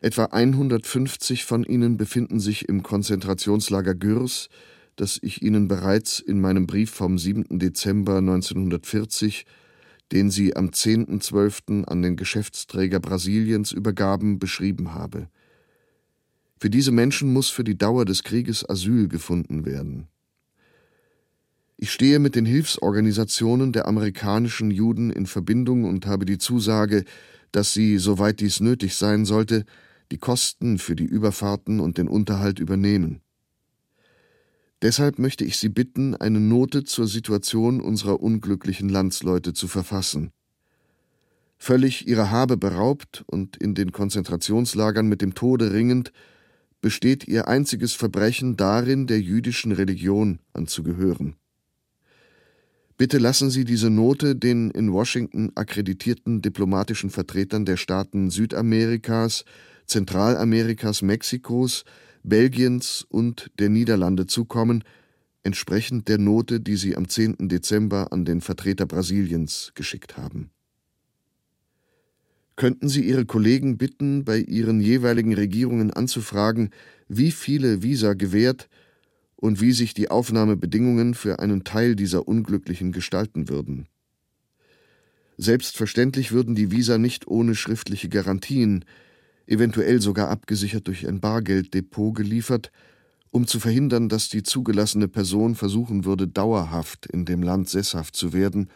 [0.01, 4.49] Etwa 150 von ihnen befinden sich im Konzentrationslager Gürs,
[4.97, 7.59] das ich Ihnen bereits in meinem Brief vom 7.
[7.59, 9.45] Dezember 1940
[10.13, 11.85] den sie am 10.12.
[11.85, 15.29] an den Geschäftsträger Brasiliens übergaben, beschrieben habe.
[16.59, 20.09] Für diese Menschen muss für die Dauer des Krieges Asyl gefunden werden.
[21.77, 27.05] Ich stehe mit den Hilfsorganisationen der amerikanischen Juden in Verbindung und habe die Zusage,
[27.51, 29.65] dass sie, soweit dies nötig sein sollte,
[30.13, 33.21] die Kosten für die Überfahrten und den Unterhalt übernehmen.
[34.83, 40.31] Deshalb möchte ich Sie bitten, eine Note zur Situation unserer unglücklichen Landsleute zu verfassen.
[41.57, 46.13] Völlig ihrer Habe beraubt und in den Konzentrationslagern mit dem Tode ringend,
[46.83, 51.37] besteht ihr einziges Verbrechen darin, der jüdischen Religion anzugehören.
[52.97, 59.45] Bitte lassen Sie diese Note den in Washington akkreditierten diplomatischen Vertretern der Staaten Südamerikas,
[59.87, 61.85] Zentralamerikas, Mexikos,
[62.23, 64.85] Belgiens und der Niederlande zukommen,
[65.43, 67.49] entsprechend der Note, die sie am 10.
[67.49, 70.51] Dezember an den Vertreter Brasiliens geschickt haben.
[72.57, 76.71] Könnten Sie Ihre Kollegen bitten, bei ihren jeweiligen Regierungen anzufragen,
[77.09, 78.69] wie viele Visa gewährt
[79.45, 83.89] und wie sich die Aufnahmebedingungen für einen Teil dieser Unglücklichen gestalten würden.
[85.37, 88.87] Selbstverständlich würden die Visa nicht ohne schriftliche Garantien,
[89.47, 92.73] eventuell sogar abgesichert durch ein Bargelddepot geliefert,
[93.33, 98.33] um zu verhindern, dass die zugelassene Person versuchen würde, dauerhaft in dem Land sesshaft zu
[98.33, 98.71] werden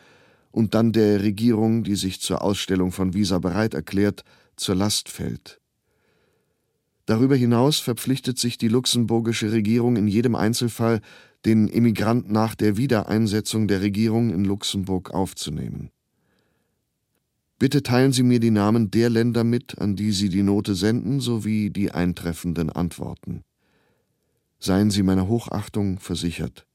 [0.50, 4.22] und dann der Regierung, die sich zur Ausstellung von Visa bereit erklärt,
[4.56, 5.62] zur Last fällt.
[7.08, 11.00] Darüber hinaus verpflichtet sich die luxemburgische Regierung in jedem Einzelfall,
[11.46, 15.90] den Emigranten nach der Wiedereinsetzung der Regierung in Luxemburg aufzunehmen.
[17.58, 21.20] Bitte teilen Sie mir die Namen der Länder mit, an die Sie die Note senden,
[21.20, 23.42] sowie die eintreffenden Antworten.
[24.58, 26.66] Seien Sie meiner Hochachtung versichert.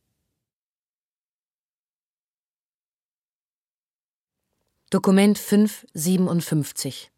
[4.89, 7.12] Dokument 557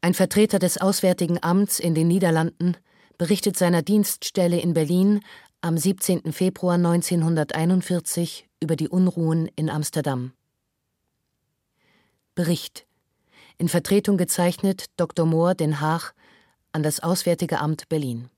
[0.00, 2.76] Ein Vertreter des Auswärtigen Amts in den Niederlanden
[3.18, 5.22] berichtet seiner Dienststelle in Berlin
[5.60, 6.32] am 17.
[6.32, 10.32] Februar 1941 über die Unruhen in Amsterdam.
[12.36, 12.86] Bericht.
[13.58, 15.26] In Vertretung gezeichnet Dr.
[15.26, 16.14] Mohr, Den Haag,
[16.70, 18.30] an das Auswärtige Amt Berlin.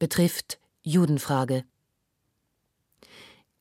[0.00, 1.62] Betrifft Judenfrage.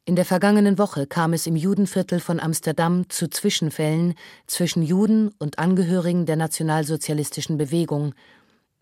[0.07, 4.13] In der vergangenen Woche kam es im Judenviertel von Amsterdam zu Zwischenfällen
[4.45, 8.13] zwischen Juden und Angehörigen der nationalsozialistischen Bewegung,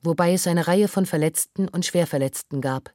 [0.01, 2.93] wobei es eine Reihe von Verletzten und Schwerverletzten gab.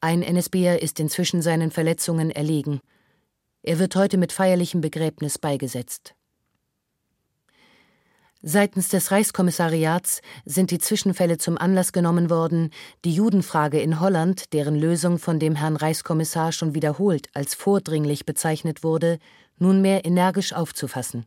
[0.00, 2.80] Ein NSBer ist inzwischen seinen Verletzungen erlegen.
[3.62, 6.16] Er wird heute mit feierlichem Begräbnis beigesetzt.
[8.42, 12.70] Seitens des Reichskommissariats sind die Zwischenfälle zum Anlass genommen worden,
[13.04, 18.82] die Judenfrage in Holland, deren Lösung von dem Herrn Reichskommissar schon wiederholt als vordringlich bezeichnet
[18.82, 19.18] wurde,
[19.58, 21.26] nunmehr energisch aufzufassen.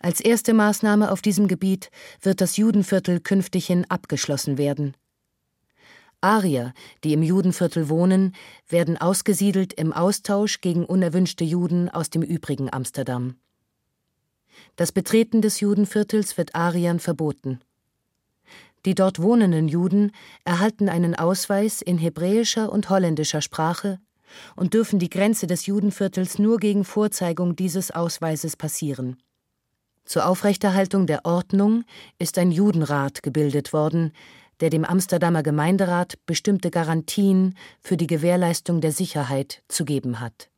[0.00, 1.90] Als erste Maßnahme auf diesem Gebiet
[2.22, 4.96] wird das Judenviertel künftighin abgeschlossen werden.
[6.20, 8.36] Arier, die im Judenviertel wohnen,
[8.68, 13.34] werden ausgesiedelt im Austausch gegen unerwünschte Juden aus dem übrigen Amsterdam.
[14.78, 17.58] Das Betreten des Judenviertels wird Ariern verboten.
[18.84, 20.12] Die dort wohnenden Juden
[20.44, 23.98] erhalten einen Ausweis in hebräischer und holländischer Sprache
[24.54, 29.16] und dürfen die Grenze des Judenviertels nur gegen Vorzeigung dieses Ausweises passieren.
[30.04, 31.82] Zur Aufrechterhaltung der Ordnung
[32.20, 34.12] ist ein Judenrat gebildet worden,
[34.60, 40.50] der dem Amsterdamer Gemeinderat bestimmte Garantien für die Gewährleistung der Sicherheit zu geben hat.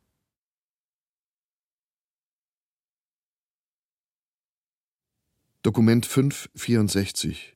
[5.63, 7.55] Dokument 564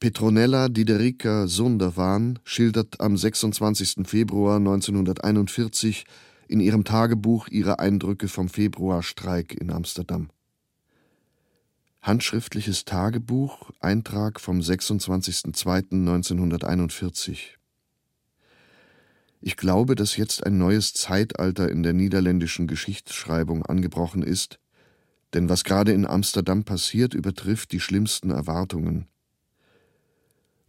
[0.00, 4.08] Petronella Diderica Sunderwan schildert am 26.
[4.08, 6.04] Februar 1941
[6.48, 10.30] in ihrem Tagebuch ihre Eindrücke vom Februarstreik in Amsterdam.
[12.00, 17.38] Handschriftliches Tagebuch, Eintrag vom 26.02.1941.
[19.40, 24.58] Ich glaube, dass jetzt ein neues Zeitalter in der niederländischen Geschichtsschreibung angebrochen ist,
[25.34, 29.06] denn was gerade in Amsterdam passiert, übertrifft die schlimmsten Erwartungen.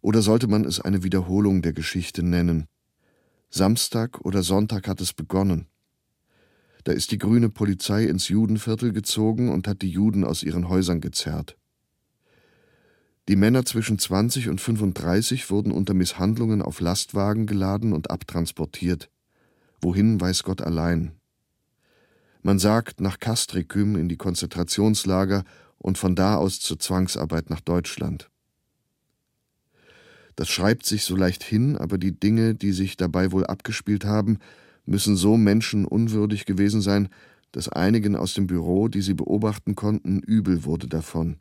[0.01, 2.67] Oder sollte man es eine Wiederholung der Geschichte nennen?
[3.49, 5.67] Samstag oder Sonntag hat es begonnen.
[6.83, 10.99] Da ist die grüne Polizei ins Judenviertel gezogen und hat die Juden aus ihren Häusern
[10.99, 11.57] gezerrt.
[13.29, 19.09] Die Männer zwischen 20 und 35 wurden unter Misshandlungen auf Lastwagen geladen und abtransportiert.
[19.79, 21.13] Wohin weiß Gott allein.
[22.45, 25.45] Man sagt nach Castricum in die Konzentrationslager
[25.77, 28.29] und von da aus zur Zwangsarbeit nach Deutschland.
[30.35, 34.39] Das schreibt sich so leicht hin, aber die Dinge, die sich dabei wohl abgespielt haben,
[34.85, 37.07] müssen so menschenunwürdig gewesen sein,
[37.53, 41.37] dass einigen aus dem Büro, die sie beobachten konnten, übel wurde davon.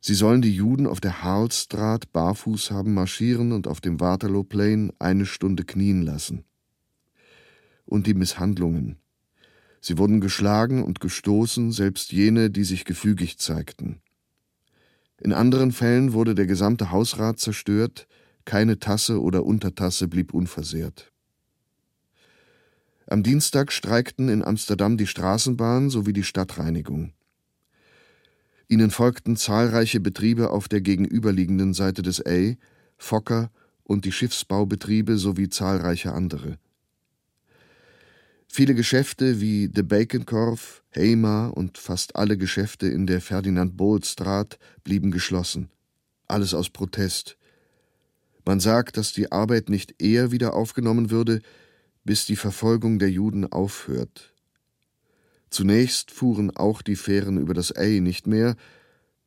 [0.00, 4.92] Sie sollen die Juden auf der Harlstraat barfuß haben marschieren und auf dem Waterloo Plain
[5.00, 6.44] eine Stunde knien lassen.
[7.86, 8.98] Und die Misshandlungen.
[9.80, 14.00] Sie wurden geschlagen und gestoßen, selbst jene, die sich gefügig zeigten.
[15.20, 18.06] In anderen Fällen wurde der gesamte Hausrat zerstört,
[18.44, 21.12] keine Tasse oder Untertasse blieb unversehrt.
[23.06, 27.12] Am Dienstag streikten in Amsterdam die Straßenbahn sowie die Stadtreinigung.
[28.68, 32.54] Ihnen folgten zahlreiche Betriebe auf der gegenüberliegenden Seite des A,
[32.96, 33.50] Fokker
[33.82, 36.58] und die Schiffsbaubetriebe sowie zahlreiche andere.
[38.56, 45.70] Viele Geschäfte wie De Bakenkorf, Heima und fast alle Geschäfte in der Ferdinand-Bohl-Straat blieben geschlossen.
[46.28, 47.36] Alles aus Protest.
[48.44, 51.40] Man sagt, dass die Arbeit nicht eher wieder aufgenommen würde,
[52.04, 54.32] bis die Verfolgung der Juden aufhört.
[55.50, 58.54] Zunächst fuhren auch die Fähren über das Ey nicht mehr,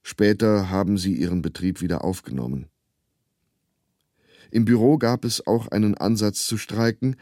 [0.03, 2.67] später haben sie ihren Betrieb wieder aufgenommen.
[4.51, 7.17] Im Büro gab es auch einen Ansatz zu streiken,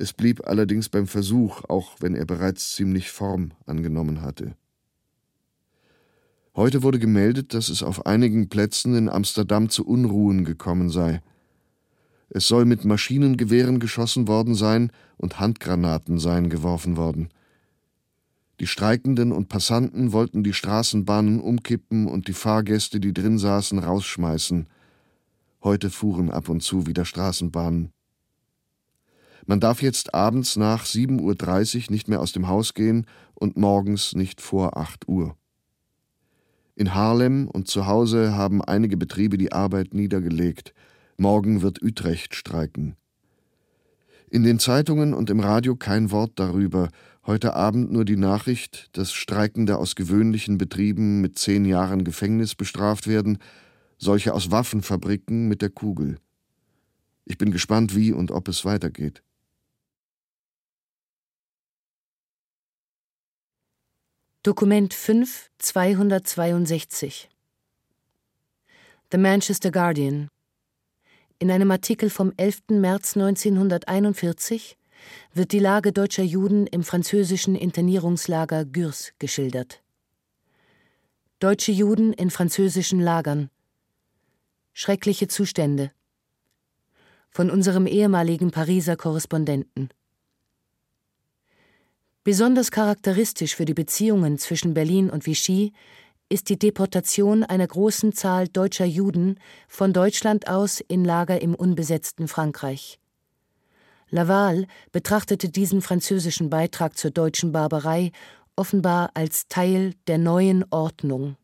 [0.00, 4.54] es blieb allerdings beim Versuch, auch wenn er bereits ziemlich Form angenommen hatte.
[6.54, 11.20] Heute wurde gemeldet, dass es auf einigen Plätzen in Amsterdam zu Unruhen gekommen sei.
[12.30, 17.30] Es soll mit Maschinengewehren geschossen worden sein und Handgranaten seien geworfen worden.
[18.60, 24.68] Die Streikenden und Passanten wollten die Straßenbahnen umkippen und die Fahrgäste, die drin saßen, rausschmeißen.
[25.64, 27.90] Heute fuhren ab und zu wieder Straßenbahnen.
[29.46, 34.14] Man darf jetzt abends nach 7.30 Uhr nicht mehr aus dem Haus gehen und morgens
[34.14, 35.36] nicht vor 8 Uhr.
[36.74, 40.74] In Haarlem und zu Hause haben einige Betriebe die Arbeit niedergelegt.
[41.16, 42.96] Morgen wird Utrecht streiken.
[44.30, 46.90] In den Zeitungen und im Radio kein Wort darüber.
[47.26, 53.06] Heute Abend nur die Nachricht, dass Streikende aus gewöhnlichen Betrieben mit zehn Jahren Gefängnis bestraft
[53.06, 53.38] werden,
[53.96, 56.18] solche aus Waffenfabriken mit der Kugel.
[57.24, 59.22] Ich bin gespannt, wie und ob es weitergeht.
[64.48, 67.28] Dokument 5 262
[69.12, 70.30] The Manchester Guardian
[71.38, 72.62] In einem Artikel vom 11.
[72.70, 74.78] März 1941
[75.34, 79.82] wird die Lage deutscher Juden im französischen Internierungslager Gürs geschildert.
[81.40, 83.50] Deutsche Juden in französischen Lagern.
[84.72, 85.92] Schreckliche Zustände.
[87.28, 89.90] Von unserem ehemaligen Pariser Korrespondenten.
[92.28, 95.72] Besonders charakteristisch für die Beziehungen zwischen Berlin und Vichy
[96.28, 102.28] ist die Deportation einer großen Zahl deutscher Juden von Deutschland aus in Lager im unbesetzten
[102.28, 103.00] Frankreich.
[104.10, 108.12] Laval betrachtete diesen französischen Beitrag zur deutschen Barbarei
[108.56, 111.36] offenbar als Teil der neuen Ordnung.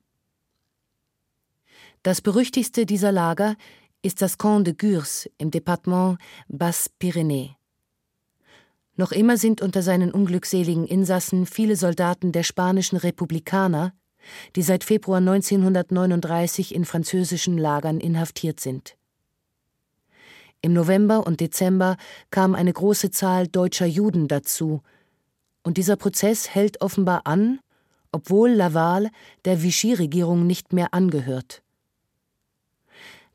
[2.03, 3.57] Das berüchtigste dieser Lager
[4.03, 6.18] ist das Camp de Gurs im Departement
[6.49, 7.55] Basse-Pyrénées.
[8.97, 13.92] Noch immer sind unter seinen unglückseligen Insassen viele Soldaten der spanischen Republikaner,
[14.55, 18.97] die seit Februar 1939 in französischen Lagern inhaftiert sind.
[20.62, 21.97] Im November und Dezember
[22.30, 24.80] kam eine große Zahl deutscher Juden dazu,
[25.62, 27.59] und dieser Prozess hält offenbar an,
[28.12, 29.11] obwohl Laval
[29.45, 31.63] der Vichy-Regierung nicht mehr angehört.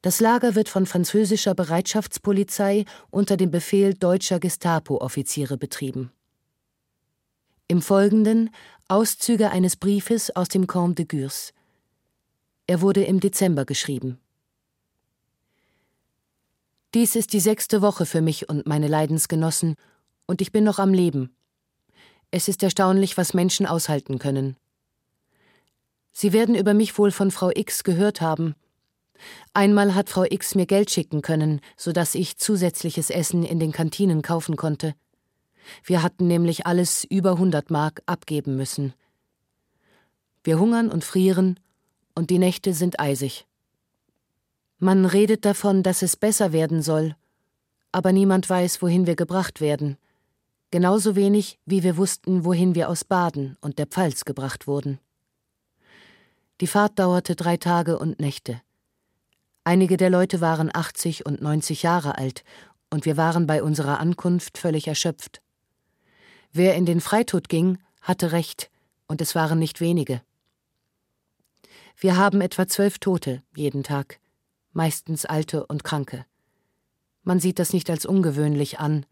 [0.02, 6.12] Das Lager wird von französischer Bereitschaftspolizei unter dem Befehl deutscher Gestapo-Offiziere betrieben.
[7.68, 8.50] Im Folgenden
[8.88, 11.54] Auszüge eines Briefes aus dem Camp de Gurs.
[12.66, 14.20] Er wurde im Dezember geschrieben.
[16.96, 19.76] Dies ist die sechste Woche für mich und meine Leidensgenossen,
[20.26, 21.36] und ich bin noch am Leben.
[22.32, 24.56] Es ist erstaunlich, was Menschen aushalten können.
[26.12, 28.56] Sie werden über mich wohl von Frau X gehört haben.
[29.54, 33.72] Einmal hat Frau X mir Geld schicken können, so dass ich zusätzliches Essen in den
[33.72, 34.94] Kantinen kaufen konnte.
[35.84, 38.94] Wir hatten nämlich alles über 100 Mark abgeben müssen.
[40.44, 41.60] Wir hungern und frieren,
[42.16, 43.46] und die Nächte sind eisig.
[44.78, 47.16] Man redet davon, dass es besser werden soll,
[47.92, 49.98] aber niemand weiß, wohin wir gebracht werden,
[50.72, 55.00] genauso wenig wie wir wussten, wohin wir aus Baden und der Pfalz gebracht wurden.
[56.62, 58.62] Die Fahrt dauerte drei Tage und Nächte.
[59.70, 62.44] Einige der Leute waren 80 und 90 Jahre alt,
[62.90, 65.44] und wir waren bei unserer Ankunft völlig erschöpft.
[66.52, 68.72] Wer in den Freitod ging, hatte recht,
[69.06, 70.24] und es waren nicht wenige.
[71.98, 74.20] Wir haben etwa zwölf Tote jeden Tag
[74.74, 76.26] meistens Alte und Kranke.
[77.22, 79.06] Man sieht das nicht als ungewöhnlich an.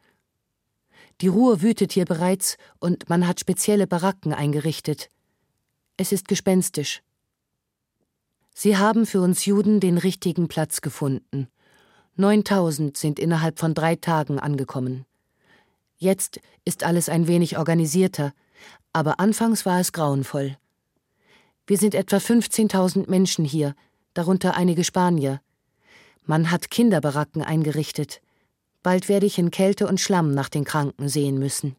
[1.22, 5.12] Die Ruhe wütet hier bereits und man hat spezielle Baracken eingerichtet.
[5.97, 7.03] Es ist gespenstisch.
[8.60, 11.47] Sie haben für uns Juden den richtigen Platz gefunden.
[12.16, 15.05] 9000 sind innerhalb von drei Tagen angekommen.
[15.99, 18.34] Jetzt ist alles ein wenig organisierter,
[18.93, 20.58] aber anfangs war es grauenvoll.
[21.68, 23.76] Wir sind etwa 15.000 Menschen hier,
[24.16, 25.39] darunter einige Spanier.
[26.26, 28.22] Man hat Kinderbaracken eingerichtet.
[28.82, 31.76] Bald werde ich in Kälte und Schlamm nach den Kranken sehen müssen.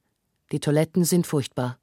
[0.52, 1.76] Die Toiletten sind furchtbar.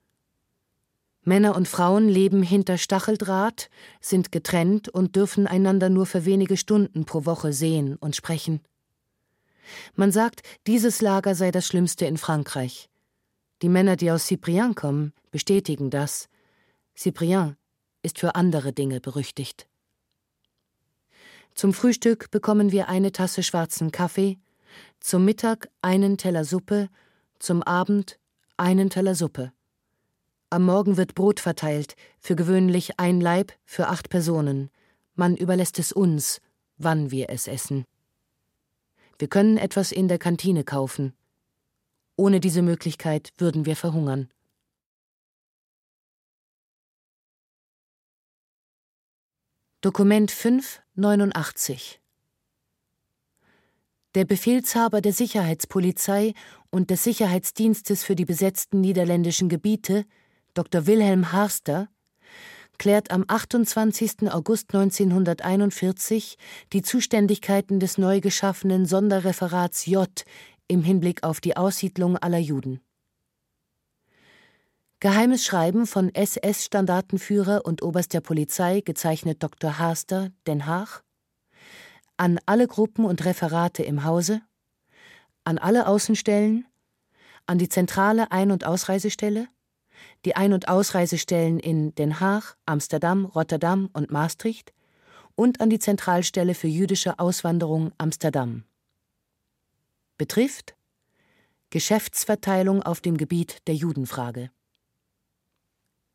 [1.26, 3.70] Männer und Frauen leben hinter Stacheldraht,
[4.00, 8.62] sind getrennt und dürfen einander nur für wenige Stunden pro Woche sehen und sprechen.
[9.96, 12.90] Man sagt, dieses Lager sei das schlimmste in Frankreich.
[13.64, 16.30] Die Männer, die aus Cyprien kommen, bestätigen das.
[16.96, 17.58] Cyprien
[18.04, 19.68] ist für andere Dinge berüchtigt.
[21.56, 24.38] Zum Frühstück bekommen wir eine Tasse schwarzen Kaffee,
[25.00, 26.90] zum Mittag einen Teller Suppe,
[27.40, 28.20] zum Abend
[28.58, 29.55] einen Teller Suppe.
[30.50, 34.70] Am Morgen wird Brot verteilt, für gewöhnlich ein Leib für acht Personen.
[35.16, 36.40] Man überlässt es uns,
[36.78, 37.86] wann wir es essen.
[39.18, 41.14] Wir können etwas in der Kantine kaufen.
[42.18, 44.30] Ohne diese Möglichkeit würden wir verhungern.
[49.82, 52.02] Dokument 589
[54.16, 56.34] Der Befehlshaber der Sicherheitspolizei
[56.72, 60.06] und des Sicherheitsdienstes für die besetzten niederländischen Gebiete,
[60.56, 60.88] Dr.
[60.88, 61.90] Wilhelm Harster,
[62.78, 64.32] klärt am 28.
[64.32, 66.38] August 1941
[66.72, 70.10] die Zuständigkeiten des neu geschaffenen Sonderreferats J
[70.68, 72.80] im Hinblick auf die Aussiedlung aller Juden.
[75.02, 79.78] Geheimes Schreiben von SS-Standartenführer und Oberst der Polizei, gezeichnet Dr.
[79.78, 81.04] Haster, Den Haag.
[82.16, 84.42] An alle Gruppen und Referate im Hause.
[85.44, 86.66] An alle Außenstellen.
[87.46, 89.50] An die zentrale Ein- und Ausreisestelle.
[90.26, 94.74] Die Ein- und Ausreisestellen in Den Haag, Amsterdam, Rotterdam und Maastricht
[95.36, 98.64] und an die Zentralstelle für jüdische Auswanderung Amsterdam.
[100.18, 100.76] Betrifft
[101.70, 104.50] Geschäftsverteilung auf dem Gebiet der Judenfrage.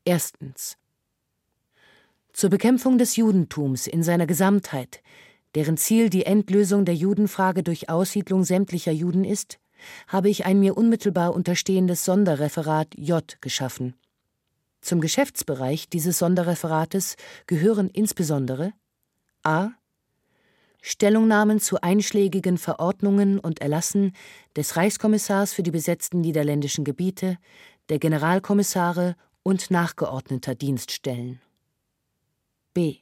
[0.05, 0.77] Erstens.
[2.33, 5.03] Zur Bekämpfung des Judentums in seiner Gesamtheit,
[5.53, 9.59] deren Ziel die Endlösung der Judenfrage durch Aussiedlung sämtlicher Juden ist,
[10.07, 13.95] habe ich ein mir unmittelbar unterstehendes Sonderreferat J geschaffen.
[14.81, 17.15] Zum Geschäftsbereich dieses Sonderreferates
[17.45, 18.73] gehören insbesondere
[19.43, 19.69] a.
[20.81, 24.13] Stellungnahmen zu einschlägigen Verordnungen und Erlassen
[24.55, 27.37] des Reichskommissars für die besetzten niederländischen Gebiete,
[27.89, 31.39] der Generalkommissare und nachgeordneter Dienststellen.
[32.73, 33.00] B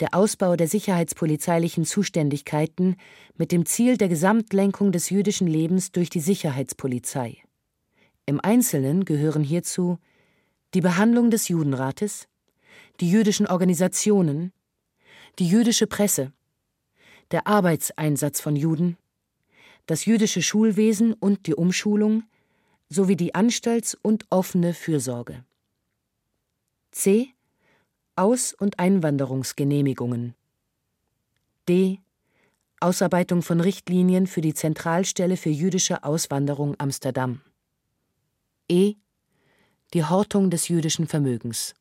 [0.00, 2.96] der Ausbau der sicherheitspolizeilichen Zuständigkeiten
[3.36, 7.38] mit dem Ziel der Gesamtlenkung des jüdischen Lebens durch die Sicherheitspolizei.
[8.26, 9.98] Im Einzelnen gehören hierzu
[10.74, 12.28] die Behandlung des Judenrates,
[13.00, 14.52] die jüdischen Organisationen,
[15.38, 16.32] die jüdische Presse,
[17.30, 18.96] der Arbeitseinsatz von Juden,
[19.86, 22.24] das jüdische Schulwesen und die Umschulung
[22.88, 25.44] sowie die Anstalts- und offene Fürsorge.
[26.92, 27.34] C
[28.16, 30.34] aus- und Einwanderungsgenehmigungen.
[31.68, 32.00] D.
[32.80, 37.40] Ausarbeitung von Richtlinien für die Zentralstelle für jüdische Auswanderung Amsterdam.
[38.68, 38.94] E.
[39.94, 41.74] Die Hortung des jüdischen Vermögens.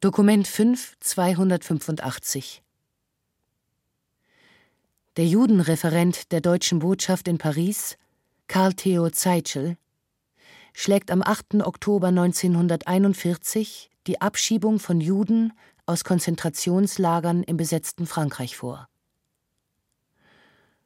[0.00, 2.62] Dokument 5 285
[5.16, 7.96] Der Judenreferent der deutschen Botschaft in Paris,
[8.46, 9.76] Karl Theo Zeitschel,
[10.78, 11.62] schlägt am 8.
[11.64, 15.54] Oktober 1941 die Abschiebung von Juden
[15.86, 18.86] aus Konzentrationslagern im besetzten Frankreich vor.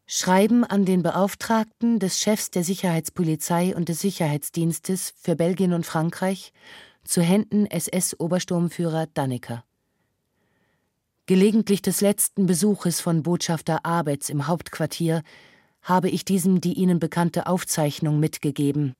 [0.06, 6.52] Schreiben an den Beauftragten des Chefs der Sicherheitspolizei und des Sicherheitsdienstes für Belgien und Frankreich
[7.02, 9.64] zu Händen SS-Obersturmführer Dannecker.
[11.26, 15.24] Gelegentlich des letzten Besuches von Botschafter Abetz im Hauptquartier
[15.82, 18.94] habe ich diesem die ihnen bekannte Aufzeichnung mitgegeben,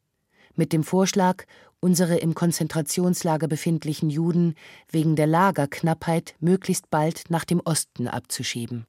[0.55, 1.45] mit dem Vorschlag,
[1.81, 4.55] unsere im Konzentrationslager befindlichen Juden
[4.91, 8.87] wegen der Lagerknappheit möglichst bald nach dem Osten abzuschieben.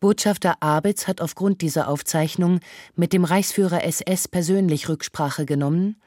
[0.00, 2.60] Botschafter Abitz hat aufgrund dieser Aufzeichnung
[2.94, 6.00] mit dem Reichsführer SS persönlich Rücksprache genommen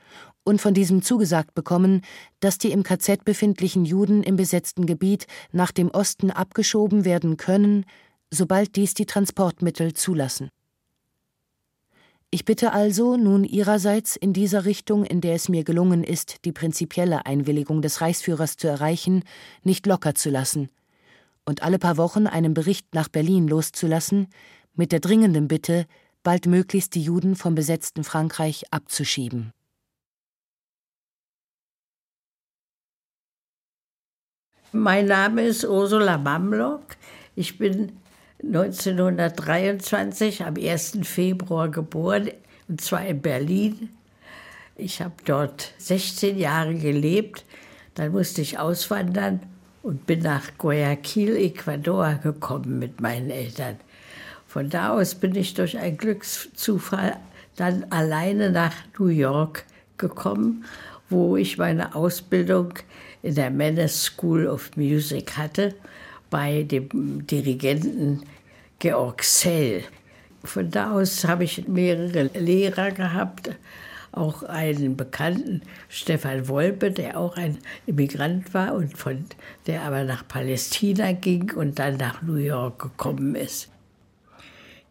[0.44, 2.02] und von diesem zugesagt bekommen,
[2.40, 7.86] dass die im KZ befindlichen Juden im besetzten Gebiet nach dem Osten abgeschoben werden können,
[8.32, 10.50] sobald dies die Transportmittel zulassen.
[12.34, 16.52] Ich bitte also nun Ihrerseits in dieser Richtung, in der es mir gelungen ist, die
[16.52, 19.24] prinzipielle Einwilligung des Reichsführers zu erreichen,
[19.62, 20.72] nicht locker zu lassen
[21.46, 24.30] und alle paar Wochen einen Bericht nach Berlin loszulassen,
[24.74, 25.86] mit der dringenden Bitte,
[26.24, 29.52] baldmöglichst die Juden vom besetzten Frankreich abzuschieben.
[34.72, 36.96] Mein Name ist Ursula Mamlock.
[37.36, 37.92] Ich bin
[38.46, 41.00] 1923 am 1.
[41.04, 42.30] Februar geboren,
[42.68, 43.90] und zwar in Berlin.
[44.76, 47.46] Ich habe dort 16 Jahre gelebt.
[47.96, 49.40] Dann musste ich auswandern
[49.82, 53.78] und bin nach Guayaquil, Ecuador gekommen mit meinen Eltern.
[54.48, 57.18] Von da aus bin ich durch einen Glückszufall
[57.56, 59.66] dann alleine nach New York
[59.98, 60.66] gekommen,
[61.10, 62.74] wo ich meine Ausbildung
[63.22, 65.76] in der Mannes School of Music hatte
[66.30, 68.24] bei dem Dirigenten
[68.84, 69.82] Georg Sell.
[70.44, 73.52] Von da aus habe ich mehrere Lehrer gehabt,
[74.12, 79.24] auch einen Bekannten, Stefan Wolpe, der auch ein Immigrant war und von,
[79.68, 83.70] der aber nach Palästina ging und dann nach New York gekommen ist.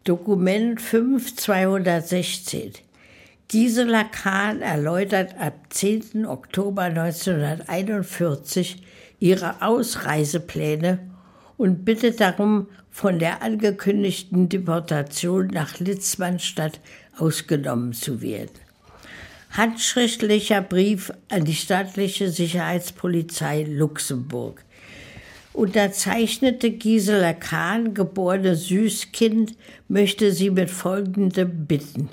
[0.05, 2.71] Dokument 5216.
[3.47, 6.25] Gisela Kahn erläutert ab 10.
[6.25, 8.81] Oktober 1941
[9.19, 10.97] ihre Ausreisepläne
[11.57, 16.79] und bittet darum, von der angekündigten Deportation nach Litzmannstadt
[17.17, 18.51] ausgenommen zu werden.
[19.49, 24.63] Handschriftlicher Brief an die staatliche Sicherheitspolizei Luxemburg.
[25.53, 29.55] Unterzeichnete Gisela Kahn, geborene Süßkind,
[29.87, 32.09] möchte sie mit folgendem bitten.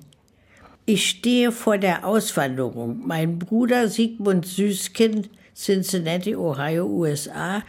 [0.87, 3.07] Ich stehe vor der Auswanderung.
[3.07, 7.63] Mein Bruder Sigmund Süßkind, Cincinnati, Ohio, USA,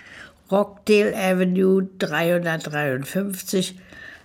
[0.52, 3.80] Rockdale Avenue 353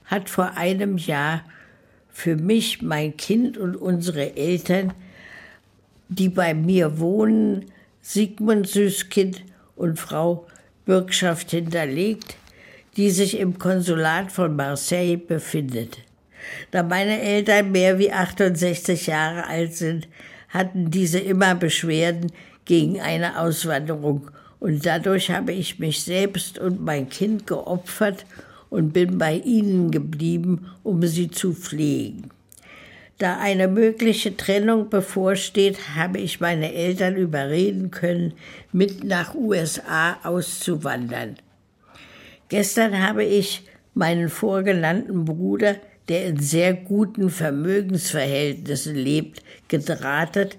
[0.07, 1.45] hat vor einem Jahr
[2.11, 4.93] für mich, mein Kind und unsere Eltern,
[6.09, 7.67] die bei mir wohnen,
[8.01, 9.43] Sigmund Süßkind
[9.77, 10.47] und Frau
[10.85, 12.37] Bürgschaft hinterlegt,
[12.97, 15.99] die sich im Konsulat von Marseille befindet.
[16.71, 20.09] Da meine Eltern mehr wie 68 Jahre alt sind,
[20.49, 22.33] hatten diese immer Beschwerden
[22.65, 24.31] gegen eine Auswanderung.
[24.61, 28.25] Und dadurch habe ich mich selbst und mein Kind geopfert
[28.71, 32.31] und bin bei ihnen geblieben, um sie zu pflegen.
[33.19, 38.35] Da eine mögliche Trennung bevorsteht, habe ich meine Eltern überreden können,
[38.73, 41.37] mit nach USA auszuwandern.
[42.49, 43.63] Gestern habe ich
[43.95, 45.77] meinen vorgenannten Bruder,
[46.09, 50.59] der in sehr guten Vermögensverhältnissen lebt, gedrahtet,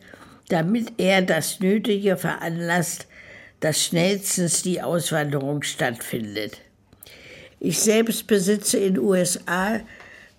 [0.50, 3.07] damit er das Nötige veranlasst,
[3.60, 6.62] dass schnellstens die Auswanderung stattfindet.
[7.60, 9.80] Ich selbst besitze in USA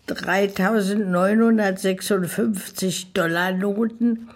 [0.09, 4.31] 3.956 Dollar Noten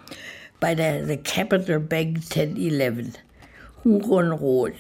[0.60, 3.14] bei der The Capital Bank 1011,
[3.84, 4.74] Huron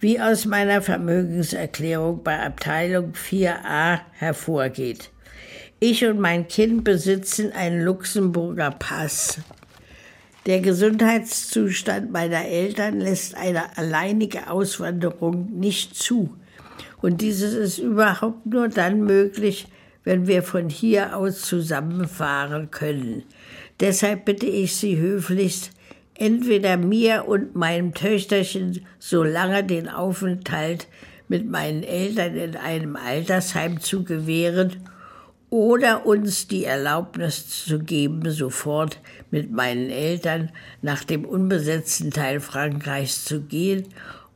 [0.00, 5.10] wie aus meiner Vermögenserklärung bei Abteilung 4a hervorgeht.
[5.80, 9.38] Ich und mein Kind besitzen einen Luxemburger Pass.
[10.46, 16.36] Der Gesundheitszustand meiner Eltern lässt eine alleinige Auswanderung nicht zu.
[17.02, 19.66] Und dieses ist überhaupt nur dann möglich,
[20.04, 23.24] wenn wir von hier aus zusammenfahren können.
[23.80, 25.72] Deshalb bitte ich Sie höflichst,
[26.14, 30.86] entweder mir und meinem Töchterchen so lange den Aufenthalt
[31.26, 34.76] mit meinen Eltern in einem Altersheim zu gewähren
[35.50, 38.98] oder uns die Erlaubnis zu geben, sofort
[39.30, 40.50] mit meinen Eltern
[40.82, 43.86] nach dem unbesetzten Teil Frankreichs zu gehen,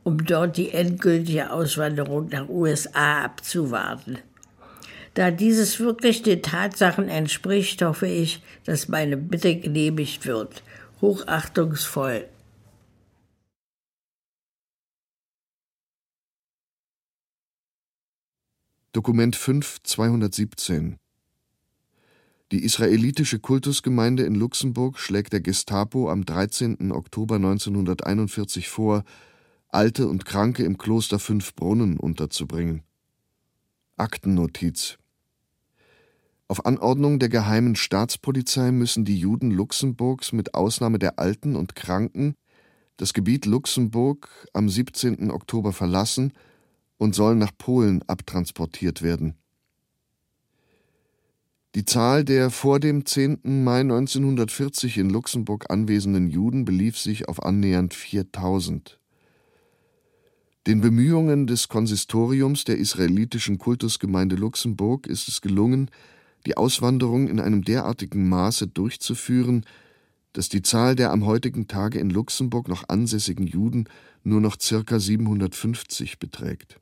[0.03, 4.19] um dort die endgültige Auswanderung nach USA abzuwarten.
[5.13, 10.63] Da dieses wirklich den Tatsachen entspricht, hoffe ich, dass meine Bitte genehmigt wird.
[11.01, 12.25] Hochachtungsvoll.
[18.93, 21.00] Dokument 5 217
[22.51, 26.91] Die israelitische Kultusgemeinde in Luxemburg schlägt der Gestapo am 13.
[26.91, 29.03] Oktober 1941 vor,
[29.69, 32.83] Alte und Kranke im Kloster Fünf Brunnen unterzubringen.
[33.95, 34.97] Aktennotiz
[36.51, 42.35] auf Anordnung der Geheimen Staatspolizei müssen die Juden Luxemburgs mit Ausnahme der Alten und Kranken
[42.97, 45.31] das Gebiet Luxemburg am 17.
[45.31, 46.33] Oktober verlassen
[46.97, 49.40] und sollen nach Polen abtransportiert werden.
[51.73, 53.63] Die Zahl der vor dem 10.
[53.63, 58.99] Mai 1940 in Luxemburg anwesenden Juden belief sich auf annähernd 4000.
[60.67, 65.89] Den Bemühungen des Konsistoriums der israelitischen Kultusgemeinde Luxemburg ist es gelungen,
[66.45, 69.65] die Auswanderung in einem derartigen Maße durchzuführen,
[70.33, 73.85] dass die Zahl der am heutigen Tage in Luxemburg noch ansässigen Juden
[74.23, 76.80] nur noch circa 750 beträgt.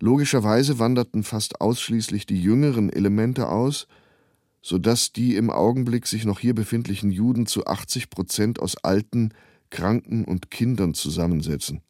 [0.00, 3.86] Logischerweise wanderten fast ausschließlich die jüngeren Elemente aus,
[4.62, 9.34] so dass die im Augenblick sich noch hier befindlichen Juden zu 80 Prozent aus Alten,
[9.68, 11.82] Kranken und Kindern zusammensetzen.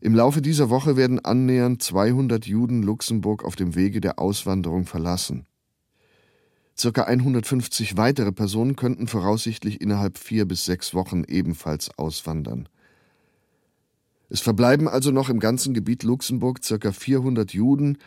[0.00, 5.46] Im Laufe dieser Woche werden annähernd 200 Juden Luxemburg auf dem Wege der Auswanderung verlassen.
[6.76, 12.68] Circa 150 weitere Personen könnten voraussichtlich innerhalb vier bis sechs Wochen ebenfalls auswandern.
[14.34, 17.98] Es verbleiben also noch im ganzen Gebiet Luxemburg circa 400 Juden,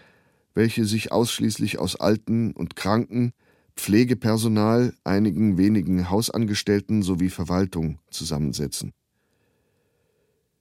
[0.54, 3.32] welche sich ausschließlich aus Alten und Kranken,
[3.78, 8.92] Pflegepersonal, einigen wenigen Hausangestellten sowie Verwaltung zusammensetzen.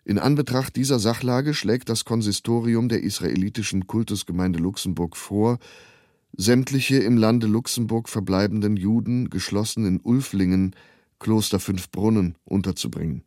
[0.05, 5.59] In Anbetracht dieser Sachlage schlägt das Konsistorium der israelitischen Kultusgemeinde Luxemburg vor,
[6.37, 10.77] sämtliche im Lande Luxemburg verbleibenden Juden geschlossen in Ulflingen,
[11.19, 13.25] Kloster Fünfbrunnen, unterzubringen.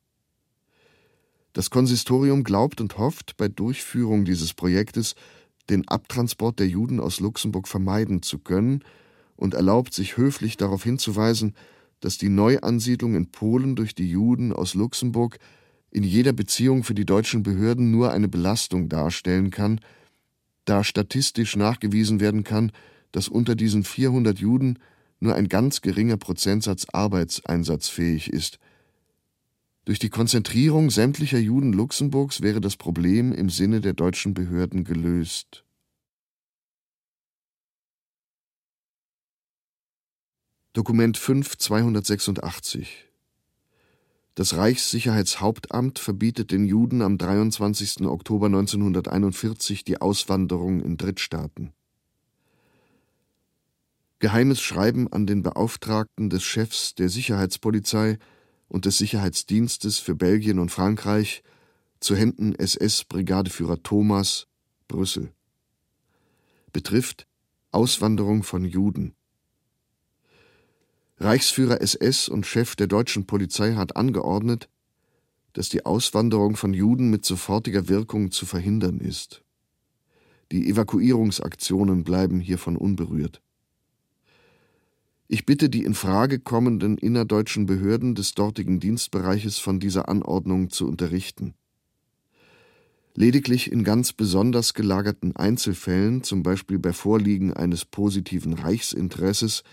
[1.53, 5.15] Das Konsistorium glaubt und hofft, bei Durchführung dieses Projektes
[5.69, 8.83] den Abtransport der Juden aus Luxemburg vermeiden zu können
[9.35, 11.55] und erlaubt sich höflich darauf hinzuweisen,
[11.99, 15.37] dass die Neuansiedlung in Polen durch die Juden aus Luxemburg
[15.91, 19.79] in jeder Beziehung für die deutschen Behörden nur eine Belastung darstellen kann,
[20.65, 22.71] da statistisch nachgewiesen werden kann,
[23.11, 24.77] dass unter diesen 400 Juden
[25.19, 28.59] nur ein ganz geringer Prozentsatz arbeitseinsatzfähig ist.
[29.89, 35.65] Durch die Konzentrierung sämtlicher Juden Luxemburgs wäre das Problem im Sinne der deutschen Behörden gelöst.
[40.73, 43.07] Dokument 5 286
[44.35, 48.01] das Reichssicherheitshauptamt verbietet den Juden am 23.
[48.01, 51.73] Oktober 1941 die Auswanderung in Drittstaaten.
[54.19, 58.19] Geheimes Schreiben an den Beauftragten des Chefs der Sicherheitspolizei
[58.69, 61.43] und des Sicherheitsdienstes für Belgien und Frankreich
[61.99, 64.47] zu Händen SS-Brigadeführer Thomas,
[64.87, 65.33] Brüssel.
[66.71, 67.27] betrifft
[67.71, 69.13] Auswanderung von Juden.
[71.17, 74.69] Reichsführer SS und Chef der deutschen Polizei hat angeordnet,
[75.53, 79.43] dass die Auswanderung von Juden mit sofortiger Wirkung zu verhindern ist.
[80.51, 83.41] Die Evakuierungsaktionen bleiben hiervon unberührt.
[85.31, 90.87] Ich bitte die in Frage kommenden innerdeutschen Behörden des dortigen Dienstbereiches von dieser Anordnung zu
[90.87, 91.53] unterrichten.
[93.13, 99.63] Lediglich in ganz besonders gelagerten Einzelfällen, zum Beispiel bei Vorliegen eines positiven Reichsinteresses,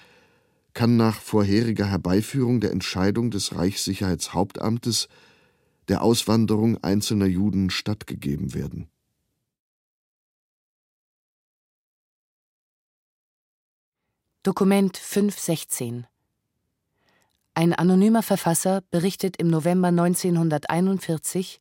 [0.74, 5.08] kann nach vorheriger Herbeiführung der Entscheidung des Reichssicherheitshauptamtes
[5.88, 8.88] der Auswanderung einzelner Juden stattgegeben werden.
[14.46, 16.06] Dokument 516
[17.54, 21.58] Ein anonymer Verfasser berichtet im November 1941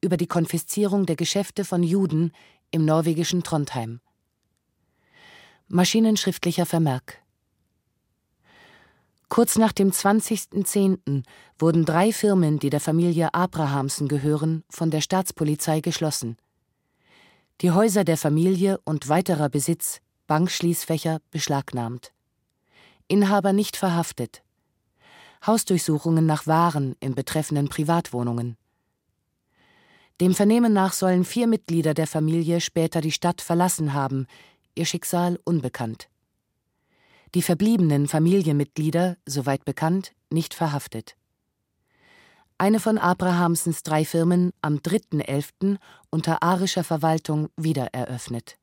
[0.00, 2.30] über die Konfiszierung der Geschäfte von Juden
[2.70, 3.98] im norwegischen Trondheim.
[5.66, 7.18] Maschinenschriftlicher Vermerk
[9.28, 11.24] Kurz nach dem 20.10.
[11.58, 16.36] wurden drei Firmen, die der Familie Abrahamsen gehören, von der Staatspolizei geschlossen.
[17.62, 22.12] Die Häuser der Familie und weiterer Besitz, Bankschließfächer, beschlagnahmt.
[23.08, 24.42] Inhaber nicht verhaftet.
[25.46, 28.56] Hausdurchsuchungen nach Waren in betreffenden Privatwohnungen.
[30.20, 34.26] Dem Vernehmen nach sollen vier Mitglieder der Familie später die Stadt verlassen haben,
[34.74, 36.08] ihr Schicksal unbekannt
[37.34, 41.16] die verbliebenen Familienmitglieder, soweit bekannt, nicht verhaftet.
[42.56, 45.76] Eine von Abrahamsens drei Firmen am 3.11.
[46.10, 48.58] unter arischer Verwaltung wiedereröffnet.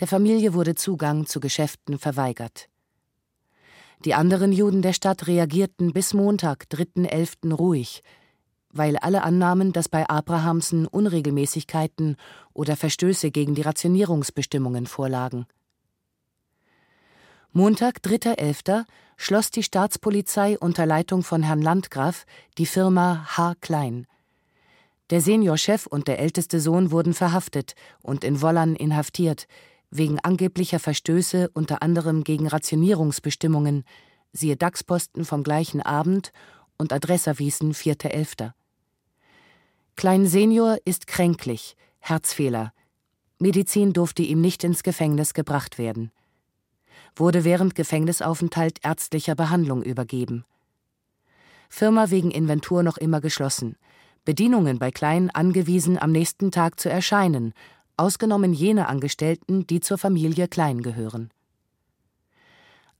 [0.00, 2.68] Der Familie wurde Zugang zu Geschäften verweigert.
[4.04, 7.54] Die anderen Juden der Stadt reagierten bis Montag, 3.11.
[7.54, 8.02] ruhig,
[8.70, 12.16] weil alle annahmen, dass bei Abrahamsen Unregelmäßigkeiten
[12.52, 15.46] oder Verstöße gegen die Rationierungsbestimmungen vorlagen.
[17.52, 18.84] Montag, 3.11.,
[19.16, 22.24] schloss die Staatspolizei unter Leitung von Herrn Landgraf
[22.58, 23.54] die Firma H.
[23.60, 24.08] Klein.
[25.10, 29.46] Der Seniorchef und der älteste Sohn wurden verhaftet und in Wollern inhaftiert,
[29.92, 33.84] wegen angeblicher Verstöße unter anderem gegen Rationierungsbestimmungen,
[34.32, 36.32] siehe DAX-Posten vom gleichen Abend
[36.78, 38.50] und Adressawiesen 4.11.
[39.94, 42.72] Klein Senior ist kränklich, Herzfehler.
[43.38, 46.10] Medizin durfte ihm nicht ins Gefängnis gebracht werden
[47.16, 50.44] wurde während Gefängnisaufenthalt ärztlicher Behandlung übergeben.
[51.68, 53.76] Firma wegen Inventur noch immer geschlossen.
[54.24, 57.54] Bedienungen bei Klein angewiesen, am nächsten Tag zu erscheinen,
[57.96, 61.30] ausgenommen jene Angestellten, die zur Familie Klein gehören.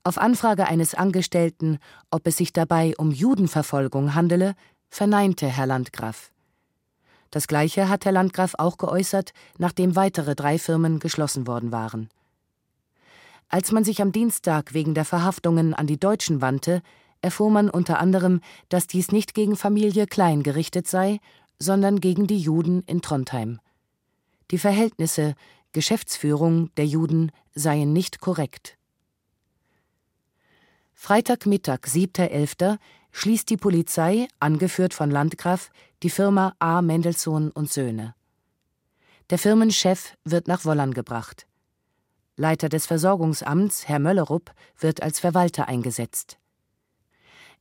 [0.04, 1.78] Auf Anfrage eines Angestellten,
[2.10, 4.54] ob es sich dabei um Judenverfolgung handele,
[4.90, 6.32] verneinte Herr Landgraf.
[7.30, 12.10] Das gleiche hat Herr Landgraf auch geäußert, nachdem weitere drei Firmen geschlossen worden waren.
[13.48, 16.82] Als man sich am Dienstag wegen der Verhaftungen an die Deutschen wandte,
[17.22, 21.20] erfuhr man unter anderem, dass dies nicht gegen Familie Klein gerichtet sei,
[21.58, 23.60] sondern gegen die Juden in Trondheim.
[24.50, 25.34] Die Verhältnisse,
[25.72, 28.76] Geschäftsführung der Juden seien nicht korrekt.
[30.92, 32.78] Freitagmittag, 7.11.,
[33.10, 35.70] schließt die Polizei, angeführt von Landgraf,
[36.02, 36.82] die Firma A.
[36.82, 38.14] Mendelssohn und Söhne.
[39.30, 41.46] Der Firmenchef wird nach Wollern gebracht.
[42.36, 46.38] Leiter des Versorgungsamts, Herr Möllerup, wird als Verwalter eingesetzt.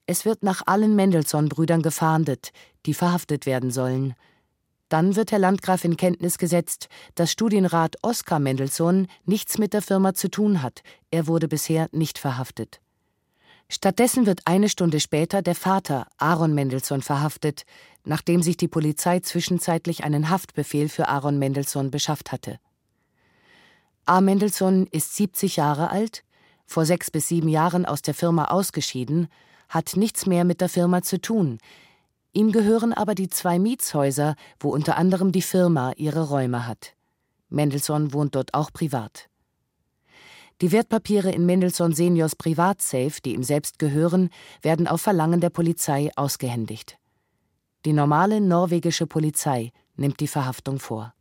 [0.05, 2.51] Es wird nach allen Mendelssohn-Brüdern gefahndet,
[2.85, 4.15] die verhaftet werden sollen.
[4.91, 10.13] Dann wird Herr Landgraf in Kenntnis gesetzt, dass Studienrat Oskar Mendelssohn nichts mit der Firma
[10.13, 10.83] zu tun hat.
[11.11, 12.81] Er wurde bisher nicht verhaftet.
[13.69, 17.63] Stattdessen wird eine Stunde später der Vater Aaron Mendelssohn verhaftet,
[18.03, 22.59] nachdem sich die Polizei zwischenzeitlich einen Haftbefehl für Aaron Mendelssohn beschafft hatte.
[24.05, 24.19] A.
[24.19, 26.25] Mendelssohn ist 70 Jahre alt,
[26.65, 29.29] vor sechs bis sieben Jahren aus der Firma ausgeschieden,
[29.69, 31.59] hat nichts mehr mit der Firma zu tun.
[32.33, 36.95] Ihm gehören aber die zwei Mietshäuser, wo unter anderem die Firma ihre Räume hat.
[37.49, 39.29] Mendelssohn wohnt dort auch privat.
[40.61, 44.29] Die Wertpapiere in Mendelssohn Seniors Privatsafe, die ihm selbst gehören,
[44.61, 46.97] werden auf Verlangen der Polizei ausgehändigt.
[47.83, 51.13] Die normale norwegische Polizei nimmt die Verhaftung vor.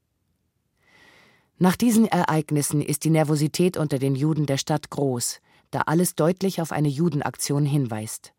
[1.58, 6.60] Nach diesen Ereignissen ist die Nervosität unter den Juden der Stadt groß, da alles deutlich
[6.60, 8.32] auf eine Judenaktion hinweist.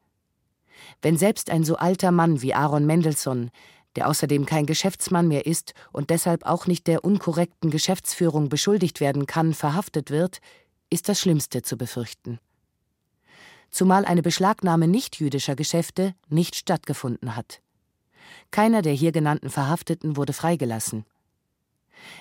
[1.02, 3.52] Wenn selbst ein so alter Mann wie Aaron Mendelssohn,
[3.95, 9.26] der außerdem kein Geschäftsmann mehr ist und deshalb auch nicht der unkorrekten Geschäftsführung beschuldigt werden
[9.26, 10.40] kann, verhaftet wird,
[10.90, 12.40] ist das Schlimmste zu befürchten.
[13.70, 17.62] Zumal eine Beschlagnahme nichtjüdischer Geschäfte nicht stattgefunden hat.
[18.52, 21.06] Keiner der hier genannten Verhafteten wurde freigelassen.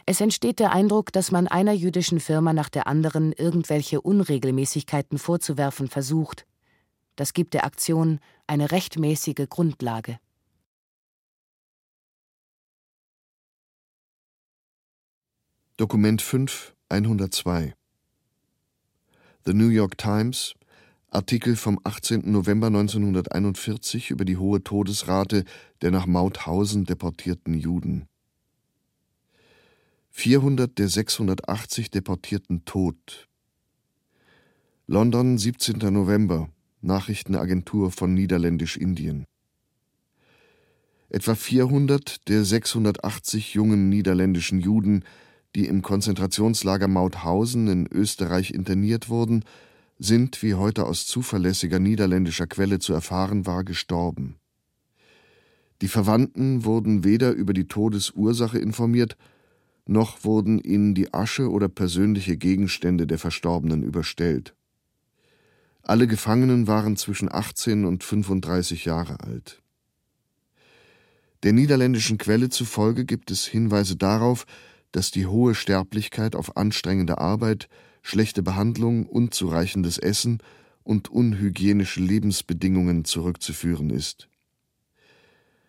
[0.06, 5.88] Es entsteht der Eindruck, dass man einer jüdischen Firma nach der anderen irgendwelche Unregelmäßigkeiten vorzuwerfen
[5.88, 6.46] versucht.
[7.20, 10.18] Das gibt der Aktion eine rechtmäßige Grundlage.
[15.76, 17.74] Dokument 5, 102
[19.44, 20.54] The New York Times,
[21.10, 22.32] Artikel vom 18.
[22.32, 25.44] November 1941 über die hohe Todesrate
[25.82, 28.08] der nach Mauthausen deportierten Juden.
[30.08, 33.28] 400 der 680 Deportierten tot.
[34.86, 35.80] London, 17.
[35.92, 36.48] November,
[36.80, 39.24] Nachrichtenagentur von Niederländisch-Indien.
[41.08, 45.04] Etwa 400 der 680 jungen niederländischen Juden
[45.54, 49.44] die im Konzentrationslager Mauthausen in Österreich interniert wurden,
[49.98, 54.36] sind, wie heute aus zuverlässiger niederländischer Quelle zu erfahren war, gestorben.
[55.82, 59.16] Die Verwandten wurden weder über die Todesursache informiert,
[59.86, 64.54] noch wurden ihnen die Asche oder persönliche Gegenstände der Verstorbenen überstellt.
[65.82, 69.62] Alle Gefangenen waren zwischen 18 und 35 Jahre alt.
[71.42, 74.44] Der niederländischen Quelle zufolge gibt es Hinweise darauf,
[74.92, 77.68] dass die hohe Sterblichkeit auf anstrengende Arbeit,
[78.02, 80.38] schlechte Behandlung, unzureichendes Essen
[80.82, 84.28] und unhygienische Lebensbedingungen zurückzuführen ist.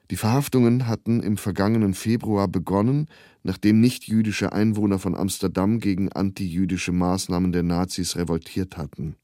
[0.10, 3.08] Die Verhaftungen hatten im vergangenen Februar begonnen,
[3.44, 9.16] nachdem nichtjüdische Einwohner von Amsterdam gegen antijüdische Maßnahmen der Nazis revoltiert hatten.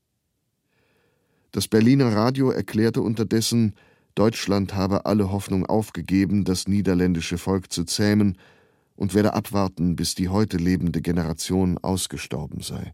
[1.57, 3.73] Das Berliner Radio erklärte unterdessen,
[4.13, 8.37] Deutschland habe alle Hoffnung aufgegeben, das niederländische Volk zu zähmen
[8.95, 12.93] und werde abwarten, bis die heute lebende Generation ausgestorben sei.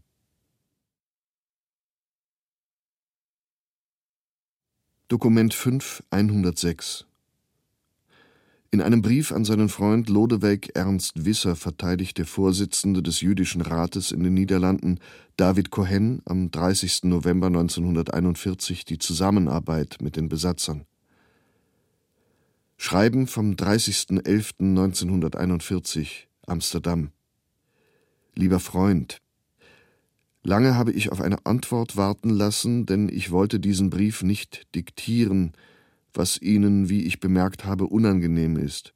[5.08, 7.04] Dokument 5 106
[8.74, 14.10] in einem Brief an seinen Freund Lodewijk Ernst Wisser verteidigt der Vorsitzende des Jüdischen Rates
[14.10, 14.98] in den Niederlanden,
[15.36, 17.04] David Cohen, am 30.
[17.04, 20.86] November 1941 die Zusammenarbeit mit den Besatzern.
[22.76, 27.12] Schreiben vom 30.11.1941, Amsterdam.
[28.34, 29.18] Lieber Freund,
[30.42, 35.52] lange habe ich auf eine Antwort warten lassen, denn ich wollte diesen Brief nicht diktieren,
[36.14, 38.94] was Ihnen, wie ich bemerkt habe, unangenehm ist.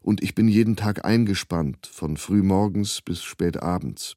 [0.00, 4.16] Und ich bin jeden Tag eingespannt, von frühmorgens bis spät abends.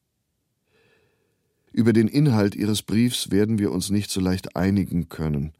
[1.72, 5.54] Über den Inhalt Ihres Briefs werden wir uns nicht so leicht einigen können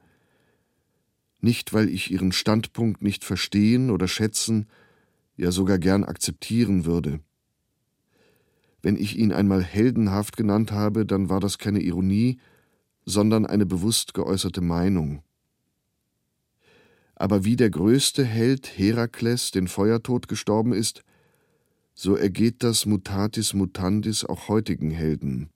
[1.44, 4.68] nicht weil ich ihren Standpunkt nicht verstehen oder schätzen,
[5.36, 7.20] ja sogar gern akzeptieren würde.
[8.82, 12.40] Wenn ich ihn einmal heldenhaft genannt habe, dann war das keine Ironie,
[13.06, 15.23] sondern eine bewusst geäußerte Meinung.
[17.16, 21.04] Aber wie der größte Held Herakles den Feuertod gestorben ist,
[21.94, 25.50] so ergeht das mutatis mutandis auch heutigen Helden.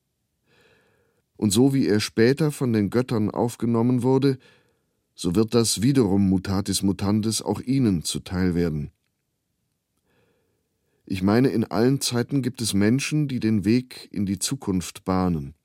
[1.36, 4.38] Und so wie er später von den Göttern aufgenommen wurde,
[5.16, 8.92] so wird das wiederum mutatis mutandis auch ihnen zuteil werden.
[11.06, 15.56] Ich meine, in allen Zeiten gibt es Menschen, die den Weg in die Zukunft bahnen,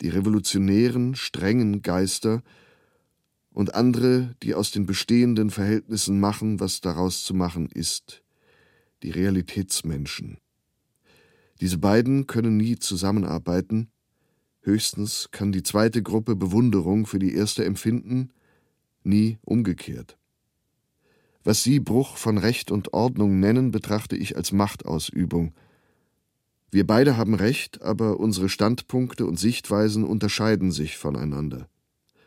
[0.00, 2.42] die revolutionären, strengen Geister
[3.54, 8.22] und andere, die aus den bestehenden Verhältnissen machen, was daraus zu machen ist,
[9.04, 10.38] die Realitätsmenschen.
[11.60, 13.90] Diese beiden können nie zusammenarbeiten,
[14.60, 18.32] höchstens kann die zweite Gruppe Bewunderung für die erste empfinden,
[19.04, 20.18] nie umgekehrt.
[21.44, 25.54] Was Sie Bruch von Recht und Ordnung nennen, betrachte ich als Machtausübung.
[26.72, 31.68] Wir beide haben Recht, aber unsere Standpunkte und Sichtweisen unterscheiden sich voneinander.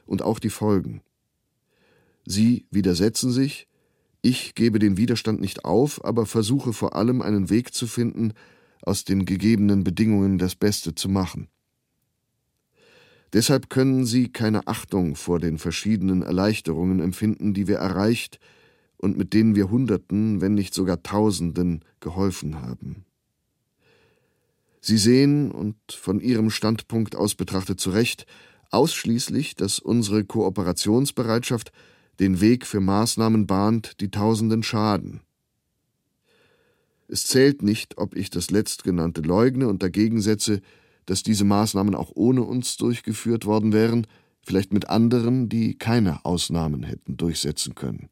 [0.05, 1.01] Und auch die Folgen.
[2.29, 3.69] Sie widersetzen sich,
[4.21, 8.33] ich gebe den Widerstand nicht auf, aber versuche vor allem einen Weg zu finden,
[8.81, 11.47] aus den gegebenen Bedingungen das Beste zu machen.
[13.31, 18.39] Deshalb können sie keine Achtung vor den verschiedenen Erleichterungen empfinden, die wir erreicht
[18.97, 23.05] und mit denen wir Hunderten, wenn nicht sogar Tausenden geholfen haben.
[24.81, 28.25] Sie sehen, und von ihrem Standpunkt aus betrachtet zu Recht,
[28.69, 31.71] ausschließlich, dass unsere Kooperationsbereitschaft
[32.19, 35.21] den Weg für Maßnahmen bahnt, die Tausenden schaden.
[37.07, 40.61] Es zählt nicht, ob ich das letztgenannte leugne und dagegen setze,
[41.05, 44.07] dass diese Maßnahmen auch ohne uns durchgeführt worden wären,
[44.41, 48.09] vielleicht mit anderen, die keine Ausnahmen hätten durchsetzen können.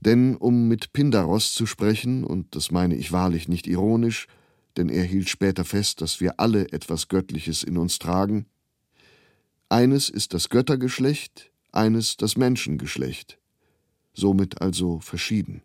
[0.00, 4.26] Denn um mit Pindaros zu sprechen, und das meine ich wahrlich nicht ironisch,
[4.76, 8.46] denn er hielt später fest, dass wir alle etwas Göttliches in uns tragen,
[9.68, 13.38] eines ist das Göttergeschlecht, eines das Menschengeschlecht,
[14.12, 15.62] somit also verschieden.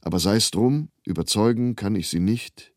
[0.00, 2.72] Aber sei's drum, überzeugen kann ich Sie nicht.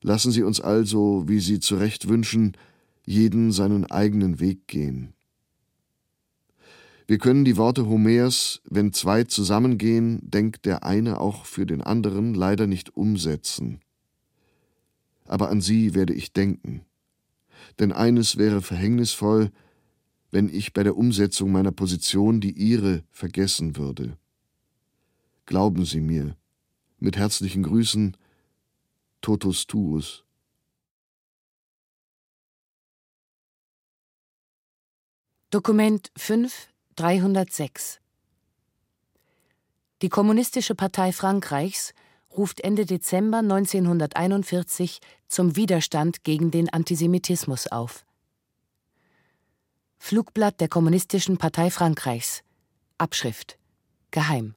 [0.00, 2.56] Lassen Sie uns also, wie Sie zu Recht wünschen,
[3.04, 5.14] jeden seinen eigenen Weg gehen.
[7.06, 12.32] Wir können die Worte Homers, wenn zwei zusammengehen, denkt der eine auch für den anderen,
[12.32, 13.80] leider nicht umsetzen.
[15.26, 16.82] Aber an sie werde ich denken.
[17.78, 19.50] Denn eines wäre verhängnisvoll,
[20.34, 24.18] wenn ich bei der Umsetzung meiner Position die ihre vergessen würde.
[25.46, 26.36] Glauben Sie mir.
[26.98, 28.16] Mit herzlichen Grüßen,
[29.20, 30.24] Totus Tuus.
[35.50, 38.00] Dokument 5 306
[40.02, 41.94] Die Kommunistische Partei Frankreichs
[42.36, 44.98] ruft Ende Dezember 1941
[45.28, 48.04] zum Widerstand gegen den Antisemitismus auf.
[49.98, 52.42] Flugblatt der Kommunistischen Partei Frankreichs
[52.98, 53.58] Abschrift
[54.10, 54.54] Geheim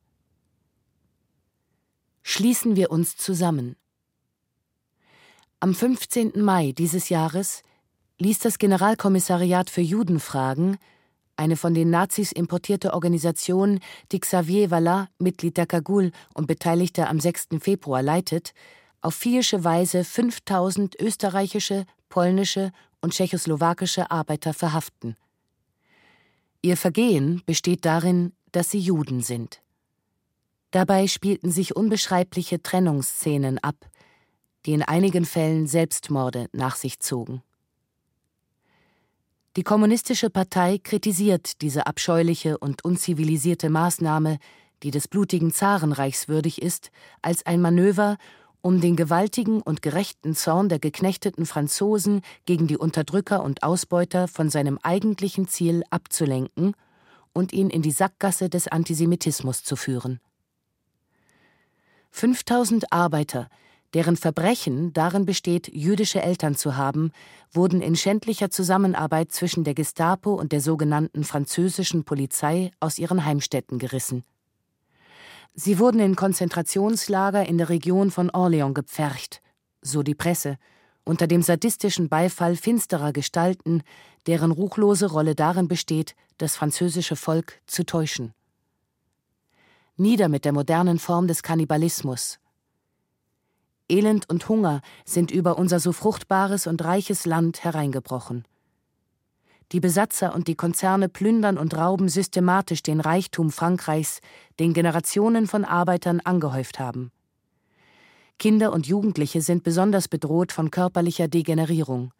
[2.23, 3.77] Schließen wir uns zusammen.
[5.59, 6.33] Am 15.
[6.35, 7.63] Mai dieses Jahres
[8.19, 10.77] ließ das Generalkommissariat für Judenfragen
[11.37, 13.79] eine von den Nazis importierte Organisation,
[14.11, 17.49] die Xavier Vallat, Mitglied der Kagul und Beteiligter am 6.
[17.59, 18.53] Februar leitet,
[19.01, 25.15] auf viehische Weise 5000 österreichische, polnische und tschechoslowakische Arbeiter verhaften.
[26.61, 29.61] Ihr Vergehen besteht darin, dass sie Juden sind.
[30.71, 33.75] Dabei spielten sich unbeschreibliche Trennungsszenen ab,
[34.65, 37.41] die in einigen Fällen Selbstmorde nach sich zogen.
[39.55, 44.37] Die Kommunistische Partei kritisiert diese abscheuliche und unzivilisierte Maßnahme,
[44.83, 48.17] die des blutigen Zarenreichs würdig ist, als ein Manöver,
[48.67, 54.49] um den gewaltigen und gerechten Zorn der geknechteten Franzosen gegen die Unterdrücker und Ausbeuter von
[54.49, 56.73] seinem eigentlichen Ziel abzulenken
[57.31, 60.19] und ihn in die Sackgasse des Antisemitismus zu führen.
[62.11, 63.47] 5000 Arbeiter,
[63.93, 67.13] deren Verbrechen darin besteht, jüdische Eltern zu haben,
[67.53, 73.79] wurden in schändlicher Zusammenarbeit zwischen der Gestapo und der sogenannten französischen Polizei aus ihren Heimstätten
[73.79, 74.25] gerissen.
[75.53, 79.41] Sie wurden in Konzentrationslager in der Region von Orléans gepfercht,
[79.81, 80.57] so die Presse,
[81.03, 83.81] unter dem sadistischen Beifall finsterer Gestalten,
[84.27, 88.33] deren ruchlose Rolle darin besteht, das französische Volk zu täuschen.
[89.95, 92.39] Nieder mit der modernen Form des Kannibalismus,
[93.89, 98.45] Elend und Hunger sind über unser so fruchtbares und reiches Land hereingebrochen.
[99.73, 104.21] Die Besatzer und die Konzerne plündern und rauben systematisch den Reichtum Frankreichs,
[104.59, 107.11] den Generationen von Arbeitern angehäuft haben.
[108.39, 112.13] Kinder und Jugendliche sind besonders bedroht von körperlicher Degenerierung.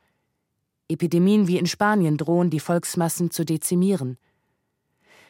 [0.90, 4.18] Epidemien wie in Spanien drohen die Volksmassen zu dezimieren.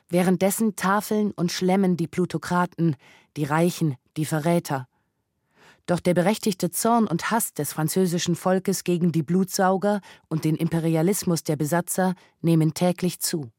[0.09, 2.95] Währenddessen tafeln und schlemmen die Plutokraten,
[3.35, 4.87] die Reichen, die Verräter.
[5.87, 11.43] Doch der berechtigte Zorn und Hass des französischen Volkes gegen die Blutsauger und den Imperialismus
[11.43, 13.49] der Besatzer nehmen täglich zu.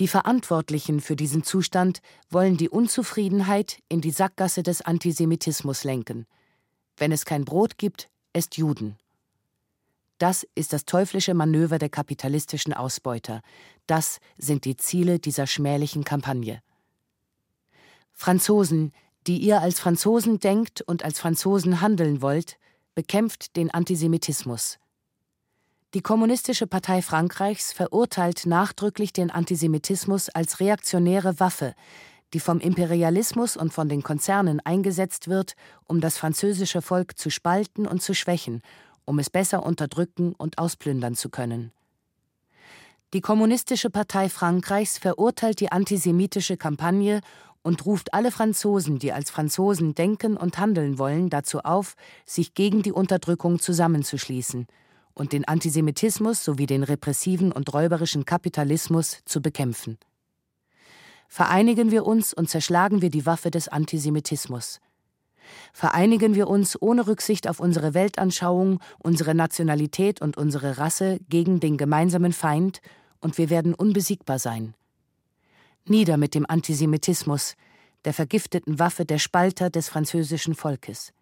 [0.00, 2.00] Die Verantwortlichen für diesen Zustand
[2.30, 6.26] wollen die Unzufriedenheit in die Sackgasse des Antisemitismus lenken.
[6.96, 8.96] Wenn es kein Brot gibt, esst Juden.
[10.18, 13.40] Das ist das teuflische Manöver der kapitalistischen Ausbeuter.
[13.86, 16.60] Das sind die Ziele dieser schmählichen Kampagne.
[18.12, 18.92] Franzosen,
[19.28, 22.56] die ihr als Franzosen denkt und als Franzosen handeln wollt,
[22.94, 24.78] bekämpft den Antisemitismus.
[25.94, 31.74] Die Kommunistische Partei Frankreichs verurteilt nachdrücklich den Antisemitismus als reaktionäre Waffe,
[32.32, 35.54] die vom Imperialismus und von den Konzernen eingesetzt wird,
[35.86, 38.62] um das französische Volk zu spalten und zu schwächen,
[39.04, 41.72] um es besser unterdrücken und ausplündern zu können.
[43.14, 47.22] Die Kommunistische Partei Frankreichs verurteilt die antisemitische Kampagne
[47.68, 52.82] und ruft alle Franzosen, die als Franzosen denken und handeln wollen, dazu auf, sich gegen
[52.82, 54.66] die Unterdrückung zusammenzuschließen
[55.12, 59.98] und den Antisemitismus sowie den repressiven und räuberischen Kapitalismus zu bekämpfen.
[61.28, 64.80] Vereinigen wir uns und zerschlagen wir die Waffe des Antisemitismus.
[65.74, 71.76] Vereinigen wir uns ohne Rücksicht auf unsere Weltanschauung, unsere Nationalität und unsere Rasse gegen den
[71.76, 72.80] gemeinsamen Feind,
[73.20, 74.74] und wir werden unbesiegbar sein.
[75.88, 77.54] Nieder mit dem Antisemitismus,
[78.04, 81.12] der vergifteten Waffe der Spalter des französischen Volkes.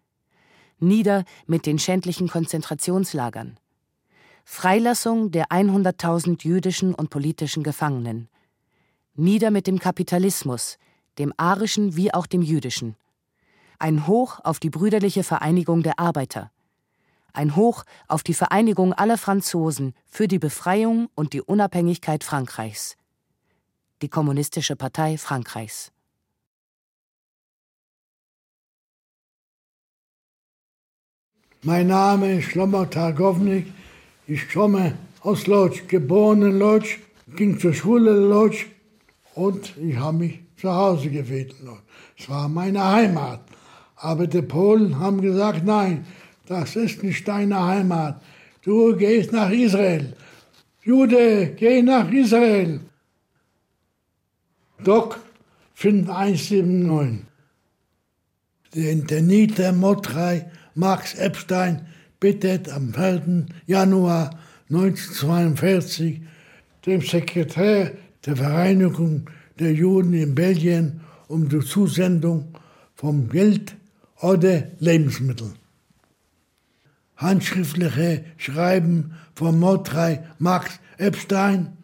[0.79, 3.59] Nieder mit den schändlichen Konzentrationslagern.
[4.43, 8.29] Freilassung der 100.000 jüdischen und politischen Gefangenen.
[9.15, 10.77] Nieder mit dem Kapitalismus,
[11.17, 12.95] dem arischen wie auch dem jüdischen.
[13.79, 16.51] Ein Hoch auf die brüderliche Vereinigung der Arbeiter.
[17.33, 22.97] Ein Hoch auf die Vereinigung aller Franzosen für die Befreiung und die Unabhängigkeit Frankreichs
[24.01, 25.91] die Kommunistische Partei Frankreichs.
[31.63, 33.65] Mein Name ist Schlommer Targovnik.
[34.27, 36.87] Ich komme aus Lodz, geboren in Lodz,
[37.35, 38.57] ging zur Schule in Lodz
[39.33, 41.55] und ich habe mich zu Hause gefühlt.
[42.17, 43.41] Es war meine Heimat.
[43.95, 46.05] Aber die Polen haben gesagt, nein,
[46.45, 48.21] das ist nicht deine Heimat.
[48.61, 50.15] Du gehst nach Israel.
[50.83, 52.81] Jude, geh nach Israel.
[54.83, 55.19] Doc
[55.73, 57.25] 5179.
[58.75, 61.87] Der Interniter Motrei Max Epstein
[62.19, 63.47] bittet am 4.
[63.65, 64.37] Januar
[64.69, 66.21] 1942
[66.85, 67.93] dem Sekretär
[68.25, 69.29] der Vereinigung
[69.59, 72.53] der Juden in Belgien um die Zusendung
[72.93, 73.75] vom Geld
[74.21, 75.53] oder Lebensmittel.
[77.15, 81.77] Handschriftliche Schreiben von Motrei Max Epstein,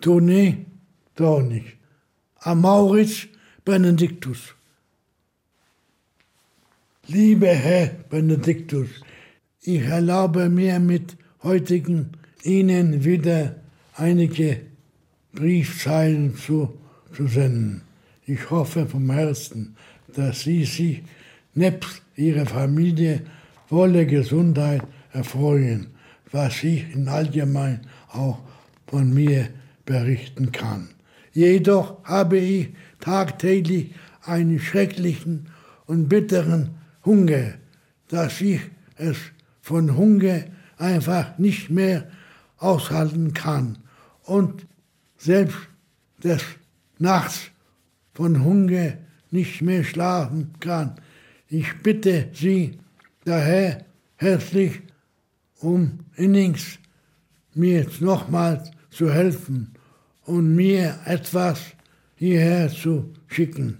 [0.00, 0.66] Tournee,
[1.16, 1.42] doch
[2.48, 2.56] nicht.
[2.56, 3.28] Am Maurits
[3.64, 4.54] Benediktus.
[7.06, 8.88] Lieber Herr Benediktus,
[9.62, 12.10] ich erlaube mir mit heutigen
[12.42, 13.56] Ihnen wieder
[13.94, 14.60] einige
[15.32, 16.78] Briefzeilen zu,
[17.14, 17.82] zu senden.
[18.26, 19.76] Ich hoffe vom Herzen,
[20.14, 21.02] dass Sie sich
[21.54, 23.22] nebst Ihrer Familie
[23.68, 25.88] volle Gesundheit erfreuen,
[26.30, 27.80] was ich in allgemein
[28.12, 28.38] auch
[28.86, 29.48] von mir
[29.84, 30.90] berichten kann.
[31.32, 35.48] Jedoch habe ich tagtäglich einen schrecklichen
[35.86, 36.70] und bitteren
[37.04, 37.54] Hunger,
[38.08, 38.60] dass ich
[38.96, 39.16] es
[39.60, 40.44] von Hunger
[40.76, 42.08] einfach nicht mehr
[42.58, 43.78] aushalten kann
[44.24, 44.66] und
[45.16, 45.58] selbst
[46.22, 46.42] des
[46.98, 47.50] Nachts
[48.14, 48.94] von Hunger
[49.30, 50.96] nicht mehr schlafen kann.
[51.48, 52.78] Ich bitte Sie
[53.24, 53.84] daher
[54.16, 54.82] herzlich
[55.60, 56.78] um innigst
[57.54, 59.74] mir nochmals zu helfen
[60.28, 61.60] und mir etwas
[62.14, 63.78] hierher zu schicken,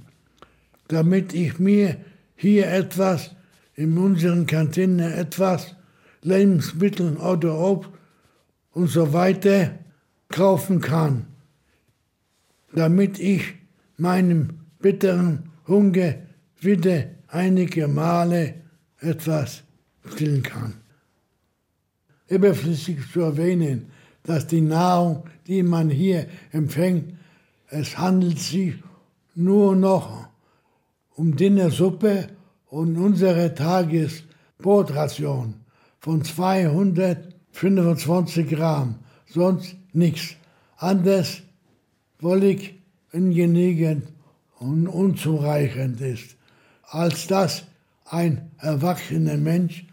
[0.88, 1.96] damit ich mir
[2.36, 3.32] hier etwas
[3.74, 5.76] in unseren Kantine etwas
[6.22, 7.90] Lebensmittel oder Obst
[8.72, 9.78] und so weiter
[10.28, 11.26] kaufen kann,
[12.72, 13.54] damit ich
[13.96, 16.14] meinem bitteren Hunger
[16.60, 18.54] wieder einige Male
[19.00, 19.64] etwas
[20.10, 20.74] stillen kann.
[22.28, 23.90] Überflüssig zu erwähnen,
[24.28, 27.14] dass die Nahrung, die man hier empfängt,
[27.70, 28.74] es handelt sich
[29.34, 30.28] nur noch
[31.14, 32.28] um Dinnersuppe
[32.66, 35.54] und unsere Tagesbrotration
[35.98, 38.96] von 225 Gramm,
[39.26, 40.36] sonst nichts.
[40.76, 41.40] Anders
[42.20, 42.74] wollig,
[43.12, 44.12] ungenügend
[44.58, 46.36] und unzureichend ist,
[46.82, 47.64] als dass
[48.04, 49.86] ein erwachsener Mensch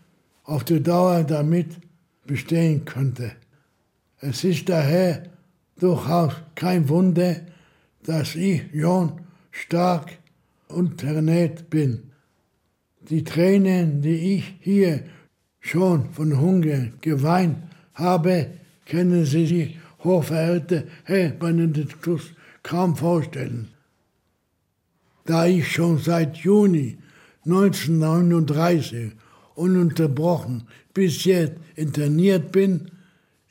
[0.44, 1.80] auf die Dauer damit
[2.26, 3.32] bestehen könnte.
[4.20, 5.30] Es ist daher
[5.78, 7.42] durchaus kein Wunder,
[8.04, 9.22] dass ich schon
[9.52, 10.18] stark
[10.68, 12.12] unternäht bin.
[13.10, 15.04] Die Tränen, die ich hier
[15.60, 17.58] schon von Hunger geweint
[17.94, 18.52] habe,
[18.86, 22.32] können Sie sich, hochverehrte Herr Benediktus,
[22.64, 23.70] kaum vorstellen.
[25.26, 26.98] Da ich schon seit Juni
[27.46, 29.14] 1939
[29.56, 32.92] ununterbrochen bis jetzt interniert bin,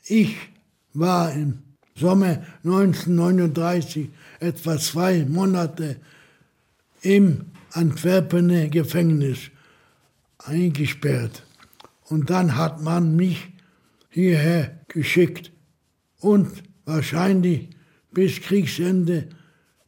[0.05, 0.35] ich
[0.97, 1.59] war im
[1.95, 4.09] Sommer 1939
[4.39, 5.97] etwa zwei Monate
[7.01, 9.51] im Antwerpener Gefängnis
[10.39, 11.43] eingesperrt.
[12.03, 13.47] Und dann hat man mich
[14.09, 15.51] hierher geschickt
[16.19, 17.69] und wahrscheinlich
[18.11, 19.29] bis Kriegsende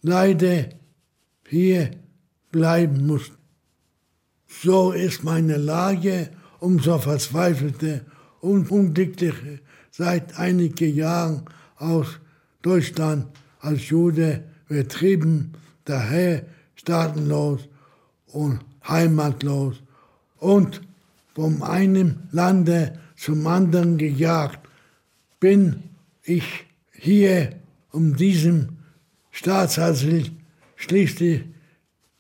[0.01, 0.69] leider
[1.47, 1.91] hier
[2.51, 3.31] bleiben muss.
[4.47, 6.29] So ist meine Lage
[6.59, 8.01] umso verzweifelter
[8.41, 9.59] und unglücklicher
[9.97, 11.41] seit einigen Jahren
[11.77, 12.19] aus
[12.61, 13.25] Deutschland
[13.59, 15.53] als Jude vertrieben,
[15.85, 16.45] daher
[16.75, 17.67] staatenlos
[18.27, 19.81] und heimatlos
[20.37, 20.81] und
[21.33, 24.59] vom einen Lande zum anderen gejagt,
[25.39, 25.83] bin
[26.23, 26.45] ich
[26.91, 27.55] hier
[27.91, 28.77] um diesem
[29.31, 30.29] Staatsasyl
[30.75, 31.43] schließlich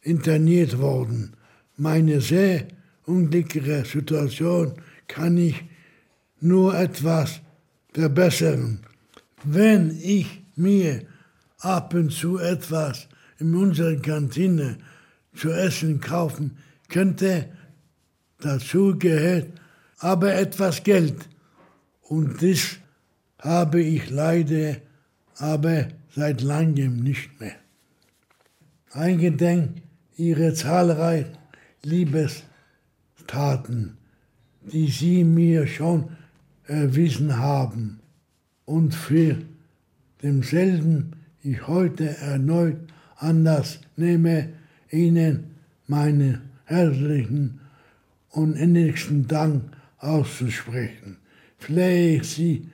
[0.01, 1.33] interniert worden.
[1.75, 2.67] Meine sehr
[3.05, 4.73] unglückliche Situation
[5.07, 5.63] kann ich
[6.39, 7.41] nur etwas
[7.97, 8.79] verbessern.
[9.43, 11.01] Wenn ich mir
[11.59, 13.07] ab und zu etwas
[13.39, 14.77] in unserer Kantine
[15.35, 16.59] zu essen kaufen
[16.89, 17.49] könnte,
[18.39, 19.47] dazu gehört
[19.97, 21.27] aber etwas Geld.
[22.01, 22.77] Und das
[23.39, 24.75] habe ich leider
[25.37, 27.55] aber seit langem nicht mehr.
[28.91, 29.81] Eingedenk
[30.17, 31.35] ihrer zahlreichen
[31.83, 33.97] Liebestaten,
[34.61, 36.11] die sie mir schon
[36.67, 37.99] erwiesen haben
[38.65, 39.37] und für
[40.21, 42.77] demselben ich heute erneut
[43.15, 44.49] Anlass nehme,
[44.91, 45.55] Ihnen
[45.87, 47.59] meinen herzlichen
[48.29, 49.63] und innigsten Dank
[49.97, 51.17] auszusprechen.
[51.57, 52.69] Flehe ich Sie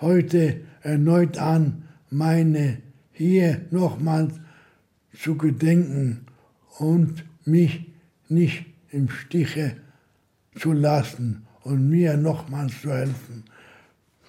[0.00, 2.78] heute erneut an, meine
[3.12, 4.34] hier nochmals
[5.12, 6.26] zu gedenken
[6.78, 7.86] und mich
[8.28, 9.76] nicht im Stiche
[10.54, 13.44] zu lassen und mir nochmals zu helfen.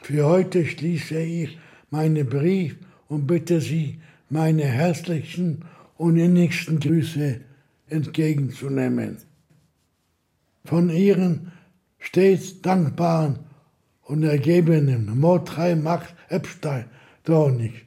[0.01, 1.57] Für heute schließe ich
[1.89, 2.75] meinen Brief
[3.07, 5.63] und bitte Sie, meine herzlichen
[5.97, 7.39] und innigsten Grüße
[7.87, 9.17] entgegenzunehmen.
[10.65, 11.53] Von Ihren
[11.97, 13.39] stets dankbaren
[14.03, 16.85] und ergebenen Mordrei Max Epstein
[17.23, 17.85] Dornig.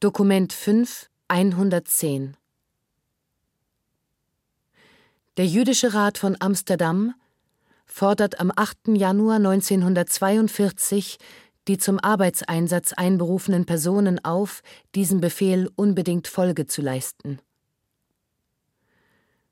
[0.00, 2.39] Dokument 5, 110
[5.40, 7.14] Der Jüdische Rat von Amsterdam
[7.86, 8.88] fordert am 8.
[8.88, 11.16] Januar 1942
[11.66, 14.60] die zum Arbeitseinsatz einberufenen Personen auf,
[14.94, 17.38] diesem Befehl unbedingt Folge zu leisten.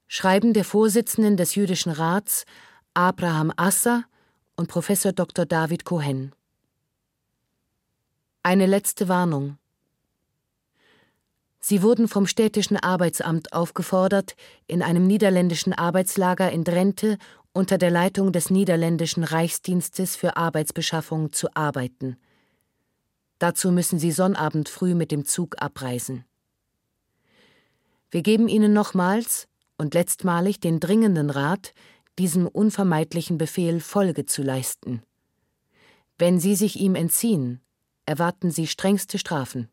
[0.09, 2.45] Schreiben der Vorsitzenden des Jüdischen Rats
[2.93, 4.05] Abraham Asser
[4.57, 5.47] und Professor Dr.
[5.47, 6.35] David Cohen.
[8.43, 9.57] Eine letzte Warnung.
[11.69, 14.37] Sie wurden vom städtischen Arbeitsamt aufgefordert,
[14.69, 17.19] in einem niederländischen Arbeitslager in Drenthe
[17.53, 22.17] unter der Leitung des niederländischen Reichsdienstes für Arbeitsbeschaffung zu arbeiten.
[23.39, 26.25] Dazu müssen sie Sonnabend früh mit dem Zug abreisen.
[28.11, 29.47] Wir geben Ihnen nochmals
[29.77, 31.75] und letztmalig den dringenden Rat,
[32.19, 35.03] diesem unvermeidlichen Befehl Folge zu leisten.
[36.17, 37.61] Wenn Sie sich ihm entziehen,
[38.07, 39.69] erwarten Sie strengste Strafen.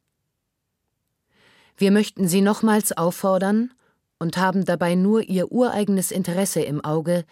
[1.77, 3.73] Wir möchten Sie nochmals auffordern
[4.19, 7.26] und haben dabei nur Ihr ureigenes Interesse im Auge,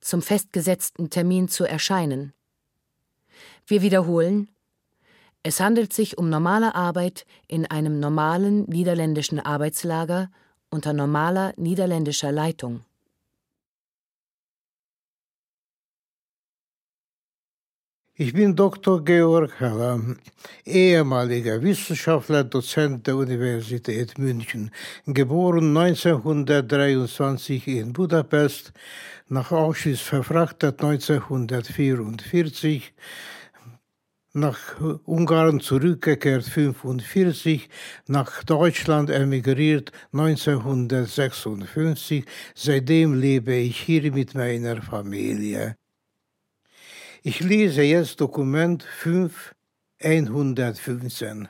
[0.00, 2.32] zum festgesetzten Termin zu erscheinen.
[3.66, 4.48] Wir wiederholen,
[5.42, 10.30] es handelt sich um normale Arbeit in einem normalen niederländischen Arbeitslager
[10.70, 12.84] unter normaler niederländischer Leitung.
[18.20, 19.04] Ich bin Dr.
[19.04, 20.00] Georg Heller,
[20.64, 24.72] ehemaliger Wissenschaftler, Dozent der Universität München,
[25.06, 28.72] geboren 1923 in Budapest,
[29.28, 32.92] nach Auschwitz verfrachtet 1944,
[34.32, 34.58] nach
[35.04, 37.68] Ungarn zurückgekehrt 1945,
[38.08, 42.24] nach Deutschland emigriert 1956.
[42.56, 45.77] Seitdem lebe ich hier mit meiner Familie.
[47.28, 49.54] Ich lese jetzt Dokument 5,
[50.02, 51.46] 115.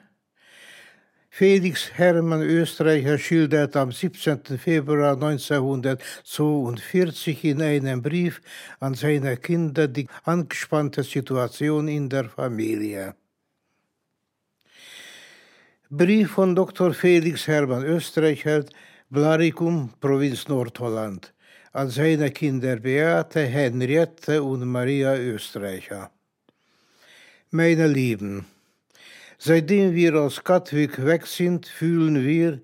[1.30, 4.58] Felix Hermann Österreicher schildert am 17.
[4.58, 8.40] Februar 1942 in einem Brief
[8.80, 13.14] an seine Kinder die angespannte Situation in der Familie.
[15.90, 16.92] Brief von Dr.
[16.92, 18.64] Felix Hermann Österreicher,
[19.10, 21.32] Blaricum, Provinz Nordholland
[21.72, 26.10] an seine Kinder Beate, Henriette und Maria Österreicher.
[27.50, 28.46] Meine Lieben,
[29.38, 32.60] seitdem wir aus Katwig weg sind, fühlen wir,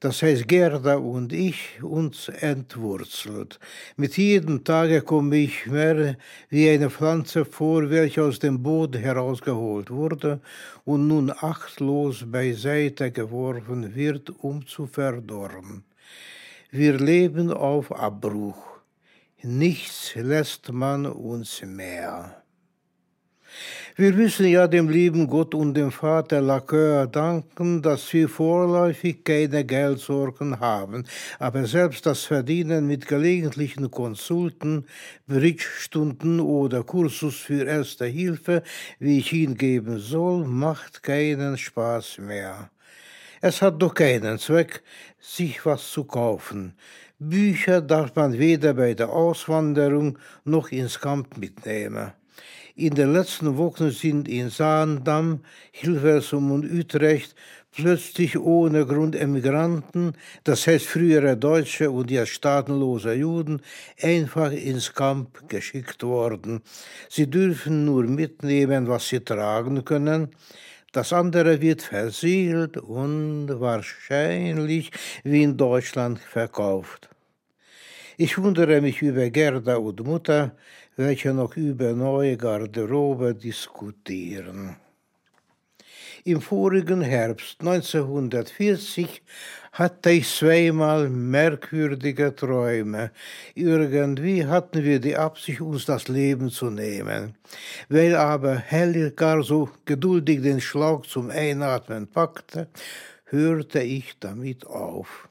[0.00, 3.58] das heißt Gerda und ich, uns entwurzelt.
[3.96, 6.16] Mit jedem Tage komme ich mehr
[6.48, 10.40] wie eine Pflanze vor, welche aus dem Boden herausgeholt wurde
[10.84, 15.84] und nun achtlos beiseite geworfen wird, um zu verdorren.
[16.70, 18.62] Wir leben auf Abbruch.
[19.42, 22.42] Nichts lässt man uns mehr.
[23.96, 29.64] Wir müssen ja dem lieben Gott und dem Vater Lacœur danken, dass wir vorläufig keine
[29.64, 31.04] Geldsorgen haben,
[31.38, 34.84] aber selbst das Verdienen mit gelegentlichen Konsulten,
[35.26, 38.62] Bridgestunden oder Kursus für Erste Hilfe,
[38.98, 42.70] wie ich ihn geben soll, macht keinen Spaß mehr.
[43.40, 44.82] Es hat doch keinen Zweck,
[45.20, 46.74] sich was zu kaufen.
[47.18, 52.12] Bücher darf man weder bei der Auswanderung noch ins Camp mitnehmen.
[52.74, 55.40] In den letzten Wochen sind in Saandam,
[55.72, 57.34] Hilversum und Utrecht
[57.72, 63.62] plötzlich ohne Grund Emigranten, das heißt frühere Deutsche und jetzt staatenlose Juden,
[64.00, 66.60] einfach ins Camp geschickt worden.
[67.08, 70.30] Sie dürfen nur mitnehmen, was sie tragen können,
[70.92, 74.90] das andere wird versiegelt und wahrscheinlich
[75.24, 77.08] wie in Deutschland verkauft.
[78.16, 80.56] Ich wundere mich über Gerda und Mutter,
[80.96, 84.76] welche noch über neue Garderobe diskutieren.
[86.24, 89.22] Im vorigen Herbst 1940
[89.72, 93.12] hatte ich zweimal merkwürdige Träume.
[93.54, 97.36] Irgendwie hatten wir die Absicht, uns das Leben zu nehmen.
[97.88, 102.68] Weil aber Helgar so geduldig den Schlauch zum Einatmen packte,
[103.26, 105.28] hörte ich damit auf.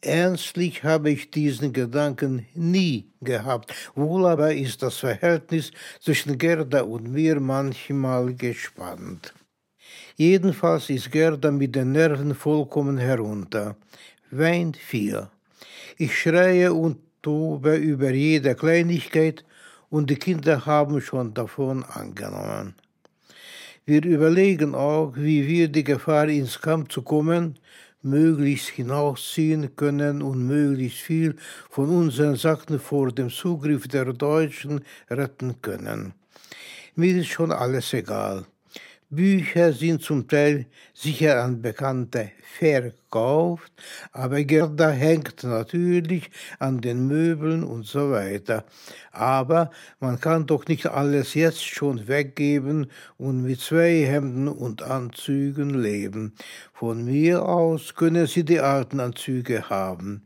[0.00, 3.72] Ernstlich habe ich diesen Gedanken nie gehabt.
[3.94, 9.32] Wohl aber ist das Verhältnis zwischen Gerda und mir manchmal gespannt.
[10.16, 13.76] Jedenfalls ist Gerda mit den Nerven vollkommen herunter.
[14.30, 15.28] Weint viel.
[15.98, 19.44] Ich schreie und tobe über jede Kleinigkeit
[19.90, 22.74] und die Kinder haben schon davon angenommen.
[23.86, 27.58] Wir überlegen auch, wie wir die Gefahr ins Kampf zu kommen,
[28.02, 31.34] möglichst hinausziehen können und möglichst viel
[31.70, 36.14] von unseren Sachen vor dem Zugriff der Deutschen retten können.
[36.94, 38.46] Mir ist schon alles egal.
[39.10, 43.72] Bücher sind zum Teil sicher an Bekannte verkauft,
[44.12, 48.64] aber Gerda hängt natürlich an den Möbeln und so weiter.
[49.12, 49.70] Aber
[50.00, 56.34] man kann doch nicht alles jetzt schon weggeben und mit zwei Hemden und Anzügen leben.
[56.72, 60.22] Von mir aus können sie die alten Anzüge haben.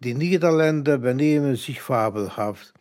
[0.00, 2.74] Die Niederländer benehmen sich fabelhaft.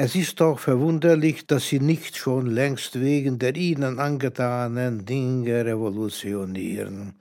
[0.00, 7.14] Es ist doch verwunderlich, dass sie nicht schon längst wegen der ihnen angetanen Dinge revolutionieren.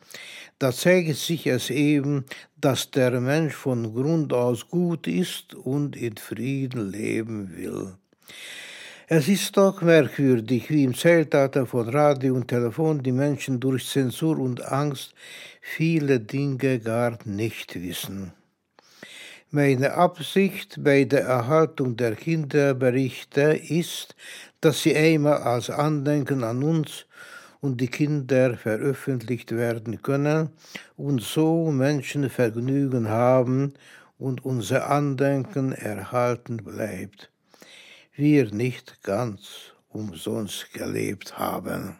[0.59, 2.25] Da zeigt sich es eben,
[2.55, 7.95] dass der Mensch von Grund aus gut ist und in Frieden leben will.
[9.07, 14.37] Es ist doch merkwürdig, wie im Zeitalter von Radio und Telefon die Menschen durch Zensur
[14.37, 15.15] und Angst
[15.61, 18.33] viele Dinge gar nicht wissen.
[19.49, 24.13] Meine Absicht bei der Erhaltung der Kinderberichte ist,
[24.59, 27.05] dass sie einmal als Andenken an uns
[27.61, 30.49] und die Kinder veröffentlicht werden können
[30.97, 33.73] und so Menschen Vergnügen haben
[34.17, 37.31] und unser Andenken erhalten bleibt.
[38.15, 41.95] Wir nicht ganz umsonst gelebt haben.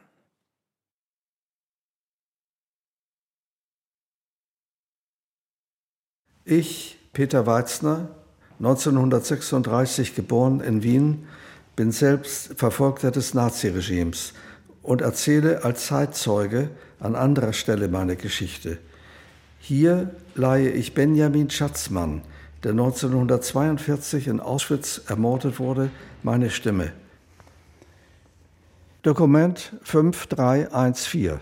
[6.44, 8.10] Ich Peter Weitzner,
[8.60, 11.28] 1936 geboren in Wien,
[11.76, 14.34] bin selbst Verfolgter des Naziregimes
[14.84, 16.70] und erzähle als Zeitzeuge
[17.00, 18.78] an anderer Stelle meine Geschichte.
[19.58, 22.22] Hier leihe ich Benjamin Schatzmann,
[22.64, 25.90] der 1942 in Auschwitz ermordet wurde,
[26.22, 26.92] meine Stimme.
[29.02, 31.40] Dokument 5314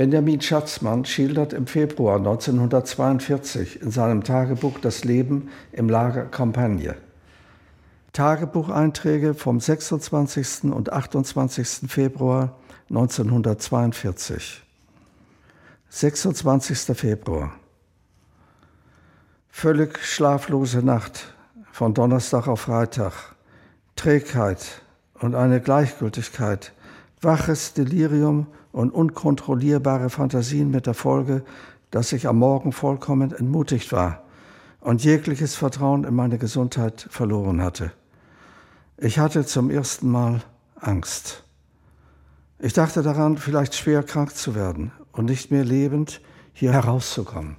[0.00, 6.96] Benjamin Schatzmann schildert im Februar 1942 in seinem Tagebuch das Leben im Lager Campagne.
[8.14, 10.72] Tagebucheinträge vom 26.
[10.72, 11.90] und 28.
[11.90, 12.56] Februar
[12.88, 14.62] 1942.
[15.90, 16.96] 26.
[16.96, 17.52] Februar.
[19.50, 21.34] Völlig schlaflose Nacht
[21.72, 23.36] von Donnerstag auf Freitag.
[23.96, 24.80] Trägheit
[25.20, 26.72] und eine Gleichgültigkeit,
[27.20, 31.42] waches Delirium und unkontrollierbare Fantasien mit der Folge,
[31.90, 34.22] dass ich am Morgen vollkommen entmutigt war
[34.80, 37.92] und jegliches Vertrauen in meine Gesundheit verloren hatte.
[38.96, 40.42] Ich hatte zum ersten Mal
[40.76, 41.44] Angst.
[42.58, 46.20] Ich dachte daran, vielleicht schwer krank zu werden und nicht mehr lebend
[46.52, 47.56] hier herauszukommen.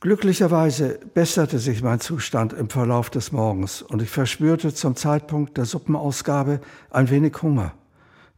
[0.00, 5.64] Glücklicherweise besserte sich mein Zustand im Verlauf des Morgens und ich verspürte zum Zeitpunkt der
[5.64, 6.60] Suppenausgabe
[6.90, 7.72] ein wenig Hunger.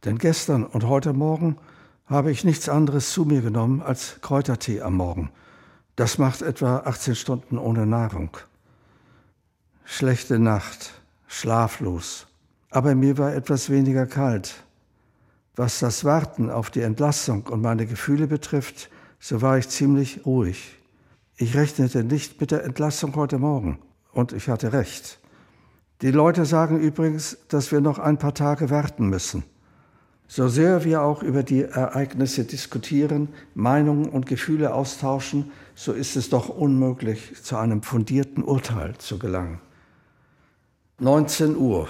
[0.05, 1.57] Denn gestern und heute Morgen
[2.05, 5.31] habe ich nichts anderes zu mir genommen als Kräutertee am Morgen.
[5.95, 8.37] Das macht etwa 18 Stunden ohne Nahrung.
[9.83, 12.27] Schlechte Nacht, schlaflos,
[12.69, 14.63] aber mir war etwas weniger kalt.
[15.55, 20.77] Was das Warten auf die Entlassung und meine Gefühle betrifft, so war ich ziemlich ruhig.
[21.37, 23.79] Ich rechnete nicht mit der Entlassung heute Morgen
[24.11, 25.19] und ich hatte recht.
[26.01, 29.43] Die Leute sagen übrigens, dass wir noch ein paar Tage warten müssen.
[30.27, 36.29] So sehr wir auch über die Ereignisse diskutieren, Meinungen und Gefühle austauschen, so ist es
[36.29, 39.59] doch unmöglich, zu einem fundierten Urteil zu gelangen.
[40.99, 41.87] 19 Uhr.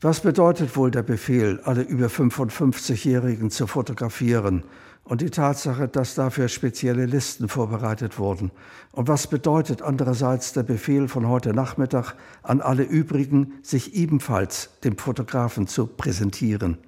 [0.00, 4.64] Was bedeutet wohl der Befehl, alle über 55-Jährigen zu fotografieren
[5.04, 8.50] und die Tatsache, dass dafür spezielle Listen vorbereitet wurden?
[8.92, 14.96] Und was bedeutet andererseits der Befehl von heute Nachmittag an alle übrigen, sich ebenfalls dem
[14.98, 16.78] Fotografen zu präsentieren?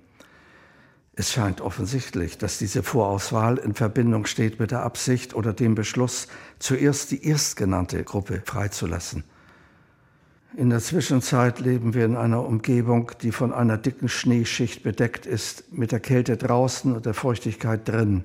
[1.14, 6.26] Es scheint offensichtlich, dass diese Vorauswahl in Verbindung steht mit der Absicht oder dem Beschluss,
[6.59, 9.24] zuerst die erstgenannte Gruppe freizulassen.
[10.54, 15.72] In der Zwischenzeit leben wir in einer Umgebung, die von einer dicken Schneeschicht bedeckt ist,
[15.72, 18.24] mit der Kälte draußen und der Feuchtigkeit drin.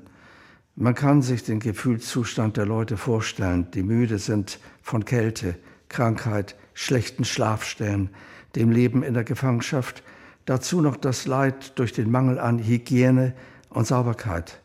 [0.75, 5.55] Man kann sich den Gefühlszustand der Leute vorstellen, die müde sind von Kälte,
[5.87, 8.09] Krankheit, schlechten Schlafstellen,
[8.57, 10.03] dem Leben in der Gefangenschaft,
[10.43, 13.35] dazu noch das Leid durch den Mangel an Hygiene
[13.69, 14.59] und Sauberkeit.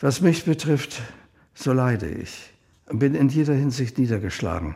[0.00, 1.00] Was mich betrifft,
[1.54, 2.52] so leide ich.
[2.86, 4.74] und bin in jeder Hinsicht niedergeschlagen.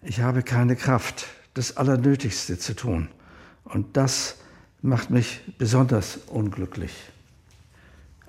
[0.00, 3.08] Ich habe keine Kraft, das Allernötigste zu tun.
[3.64, 4.36] Und das
[4.80, 6.92] macht mich besonders unglücklich.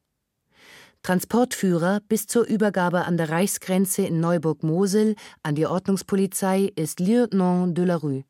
[1.02, 7.86] Transportführer bis zur Übergabe an der Reichsgrenze in Neuburg-Mosel an die Ordnungspolizei ist Lieutenant de
[7.86, 8.22] la Rue.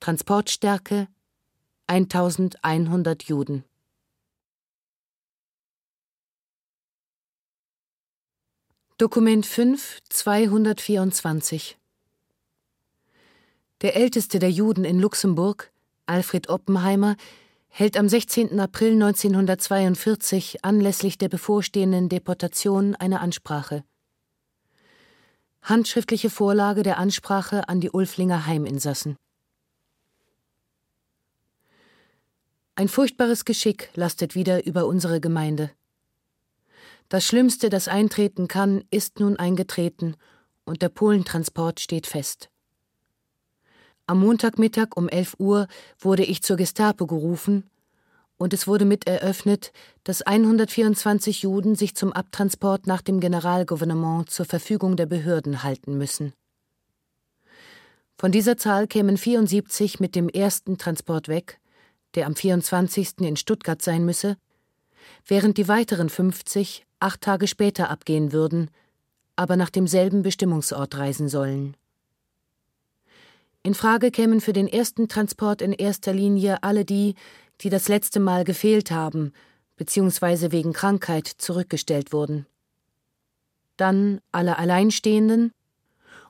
[0.00, 1.06] Transportstärke
[1.86, 3.62] 1100 Juden.
[9.00, 11.78] Dokument 5, 224
[13.80, 15.72] Der älteste der Juden in Luxemburg,
[16.04, 17.16] Alfred Oppenheimer,
[17.68, 18.60] hält am 16.
[18.60, 23.84] April 1942 anlässlich der bevorstehenden Deportation eine Ansprache.
[25.62, 29.16] Handschriftliche Vorlage der Ansprache an die Ulflinger Heiminsassen.
[32.74, 35.70] Ein furchtbares Geschick lastet wieder über unsere Gemeinde.
[37.10, 40.14] Das Schlimmste, das eintreten kann, ist nun eingetreten,
[40.64, 42.50] und der Polentransport steht fest.
[44.06, 45.66] Am Montagmittag um 11 Uhr
[45.98, 47.68] wurde ich zur Gestapo gerufen
[48.36, 49.72] und es wurde mit eröffnet,
[50.04, 56.32] dass 124 Juden sich zum Abtransport nach dem Generalgouvernement zur Verfügung der Behörden halten müssen.
[58.18, 61.58] Von dieser Zahl kämen 74 mit dem ersten Transport weg,
[62.14, 63.18] der am 24.
[63.18, 64.36] in Stuttgart sein müsse,
[65.26, 68.70] während die weiteren 50 acht Tage später abgehen würden,
[69.36, 71.76] aber nach demselben Bestimmungsort reisen sollen.
[73.62, 77.14] In Frage kämen für den ersten Transport in erster Linie alle die,
[77.60, 79.32] die das letzte Mal gefehlt haben
[79.76, 80.50] bzw.
[80.50, 82.46] wegen Krankheit zurückgestellt wurden.
[83.76, 85.52] Dann alle Alleinstehenden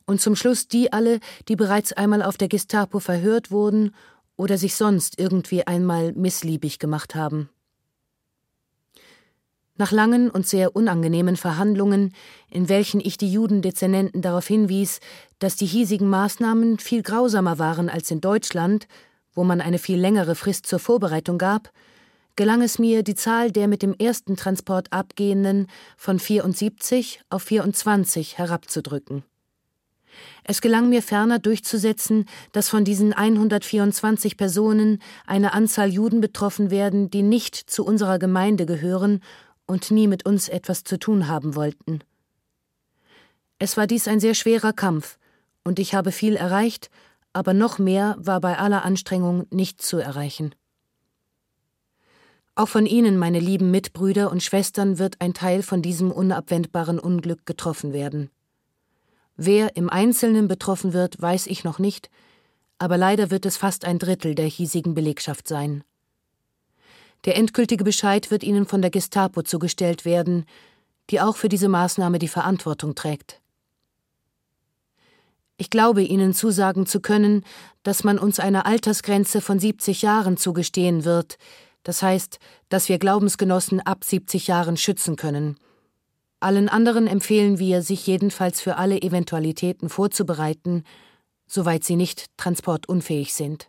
[0.06, 3.94] und zum Schluss die alle, die bereits einmal auf der Gestapo verhört wurden
[4.36, 7.48] oder sich sonst irgendwie einmal missliebig gemacht haben.
[9.80, 12.12] Nach langen und sehr unangenehmen Verhandlungen,
[12.50, 15.00] in welchen ich die Judendezernenten darauf hinwies,
[15.38, 18.86] dass die hiesigen Maßnahmen viel grausamer waren als in Deutschland,
[19.32, 21.72] wo man eine viel längere Frist zur Vorbereitung gab,
[22.36, 25.66] gelang es mir, die Zahl der mit dem ersten Transport abgehenden
[25.96, 29.24] von 74 auf 24 herabzudrücken.
[30.44, 37.08] Es gelang mir ferner durchzusetzen, dass von diesen 124 Personen eine Anzahl Juden betroffen werden,
[37.10, 39.22] die nicht zu unserer Gemeinde gehören
[39.70, 42.00] und nie mit uns etwas zu tun haben wollten.
[43.58, 45.18] Es war dies ein sehr schwerer Kampf,
[45.64, 46.90] und ich habe viel erreicht,
[47.32, 50.54] aber noch mehr war bei aller Anstrengung nicht zu erreichen.
[52.56, 57.46] Auch von Ihnen, meine lieben Mitbrüder und Schwestern, wird ein Teil von diesem unabwendbaren Unglück
[57.46, 58.30] getroffen werden.
[59.36, 62.10] Wer im Einzelnen betroffen wird, weiß ich noch nicht,
[62.78, 65.84] aber leider wird es fast ein Drittel der hiesigen Belegschaft sein.
[67.24, 70.46] Der endgültige Bescheid wird Ihnen von der Gestapo zugestellt werden,
[71.10, 73.40] die auch für diese Maßnahme die Verantwortung trägt.
[75.58, 77.44] Ich glaube Ihnen zusagen zu können,
[77.82, 81.36] dass man uns eine Altersgrenze von 70 Jahren zugestehen wird,
[81.82, 82.38] das heißt,
[82.70, 85.58] dass wir Glaubensgenossen ab 70 Jahren schützen können.
[86.40, 90.84] Allen anderen empfehlen wir, sich jedenfalls für alle Eventualitäten vorzubereiten,
[91.46, 93.68] soweit sie nicht transportunfähig sind.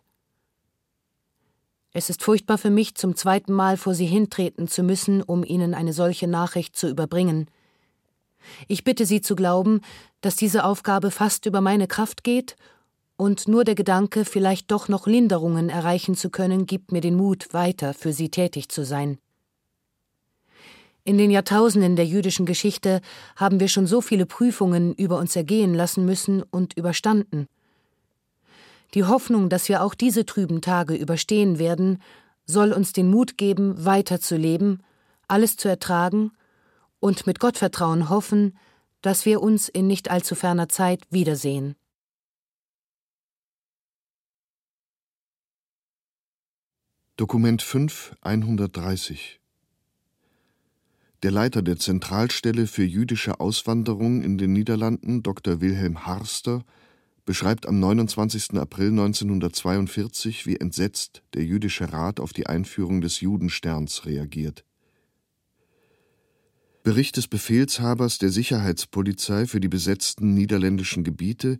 [1.94, 5.74] Es ist furchtbar für mich, zum zweiten Mal vor Sie hintreten zu müssen, um Ihnen
[5.74, 7.48] eine solche Nachricht zu überbringen.
[8.66, 9.82] Ich bitte Sie zu glauben,
[10.22, 12.56] dass diese Aufgabe fast über meine Kraft geht,
[13.18, 17.52] und nur der Gedanke, vielleicht doch noch Linderungen erreichen zu können, gibt mir den Mut,
[17.52, 19.18] weiter für Sie tätig zu sein.
[21.04, 23.00] In den Jahrtausenden der jüdischen Geschichte
[23.36, 27.48] haben wir schon so viele Prüfungen über uns ergehen lassen müssen und überstanden.
[28.94, 32.02] Die Hoffnung, dass wir auch diese trüben Tage überstehen werden,
[32.44, 34.82] soll uns den Mut geben, weiterzuleben,
[35.28, 36.32] alles zu ertragen
[37.00, 38.58] und mit Gottvertrauen hoffen,
[39.00, 41.74] dass wir uns in nicht allzu ferner Zeit wiedersehen.
[47.16, 49.42] Dokument 5 130
[51.22, 55.60] der Leiter der Zentralstelle für jüdische Auswanderung in den Niederlanden, Dr.
[55.60, 56.64] Wilhelm Harster,
[57.24, 58.54] beschreibt am 29.
[58.54, 64.64] April 1942, wie entsetzt der Jüdische Rat auf die Einführung des Judensterns reagiert.
[66.82, 71.58] Bericht des Befehlshabers der Sicherheitspolizei für die besetzten niederländischen Gebiete,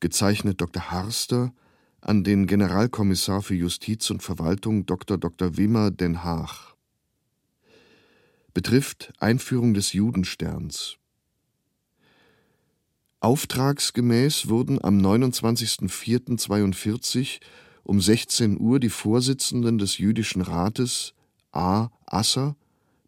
[0.00, 0.90] gezeichnet Dr.
[0.90, 1.52] Harster,
[2.00, 5.18] an den Generalkommissar für Justiz und Verwaltung Dr.
[5.18, 5.56] Dr.
[5.56, 6.68] Wimmer Den Haag
[8.58, 10.96] betrifft Einführung des Judensterns.
[13.20, 17.40] Auftragsgemäß wurden am 29.04.42
[17.82, 21.14] um 16 Uhr die Vorsitzenden des Jüdischen Rates
[21.50, 21.88] A.
[22.06, 22.54] Asser,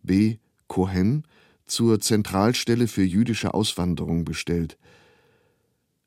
[0.02, 0.38] B.
[0.66, 1.22] Cohen
[1.64, 4.78] zur Zentralstelle für jüdische Auswanderung bestellt.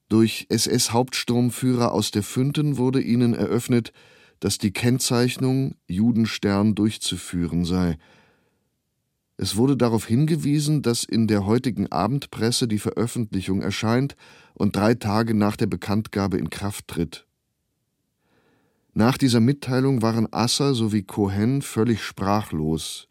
[0.10, 3.94] Durch SS-Hauptsturmführer aus der Fünten wurde ihnen eröffnet,
[4.42, 7.98] dass die Kennzeichnung Judenstern durchzuführen sei–
[9.44, 14.16] es wurde darauf hingewiesen, dass in der heutigen Abendpresse die Veröffentlichung erscheint
[14.54, 17.28] und drei Tage nach der Bekanntgabe in Kraft tritt.
[18.94, 23.10] Nach dieser Mitteilung waren Asser sowie Cohen völlig sprachlos.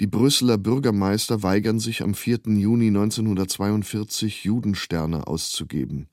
[0.00, 2.40] Die Brüsseler Bürgermeister weigern sich am 4.
[2.46, 6.08] Juni 1942 Judensterne auszugeben.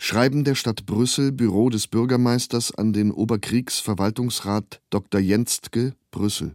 [0.00, 5.20] Schreiben der Stadt Brüssel, Büro des Bürgermeisters an den Oberkriegsverwaltungsrat Dr.
[5.20, 6.54] Jenstke, Brüssel.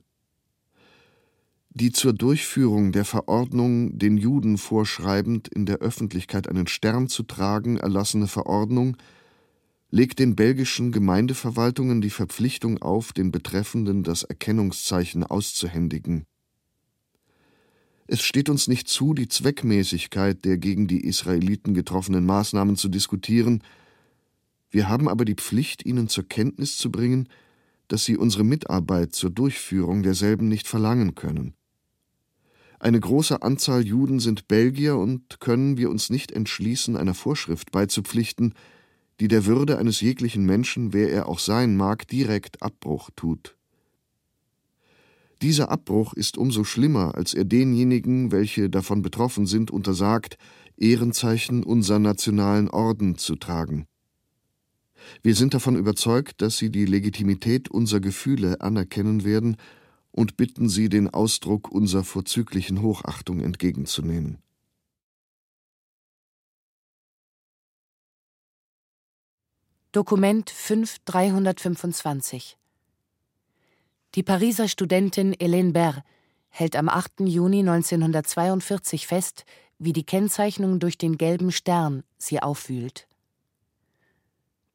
[1.69, 7.77] Die zur Durchführung der Verordnung, den Juden vorschreibend, in der Öffentlichkeit einen Stern zu tragen,
[7.77, 8.95] erlassene Verordnung
[9.89, 16.25] legt den belgischen Gemeindeverwaltungen die Verpflichtung auf, den Betreffenden das Erkennungszeichen auszuhändigen
[18.07, 23.63] es steht uns nicht zu, die Zweckmäßigkeit der gegen die Israeliten getroffenen Maßnahmen zu diskutieren,
[24.73, 27.29] wir haben aber die Pflicht, ihnen zur Kenntnis zu bringen,
[27.87, 31.53] dass sie unsere Mitarbeit zur Durchführung derselben nicht verlangen können.
[32.79, 38.55] Eine große Anzahl Juden sind Belgier und können wir uns nicht entschließen, einer Vorschrift beizupflichten,
[39.19, 43.55] die der Würde eines jeglichen Menschen, wer er auch sein mag, direkt Abbruch tut.
[45.43, 50.37] Dieser Abbruch ist umso schlimmer, als er denjenigen, welche davon betroffen sind, untersagt,
[50.77, 53.85] Ehrenzeichen unserer nationalen Orden zu tragen.
[55.21, 59.57] Wir sind davon überzeugt, dass sie die Legitimität unserer Gefühle anerkennen werden
[60.11, 64.37] und bitten sie, den Ausdruck unserer vorzüglichen Hochachtung entgegenzunehmen.
[69.91, 72.55] Dokument 5325
[74.15, 76.03] Die Pariser Studentin Hélène Berr
[76.49, 77.21] hält am 8.
[77.21, 79.43] Juni 1942 fest,
[79.79, 83.07] wie die Kennzeichnung durch den gelben Stern sie aufwühlt.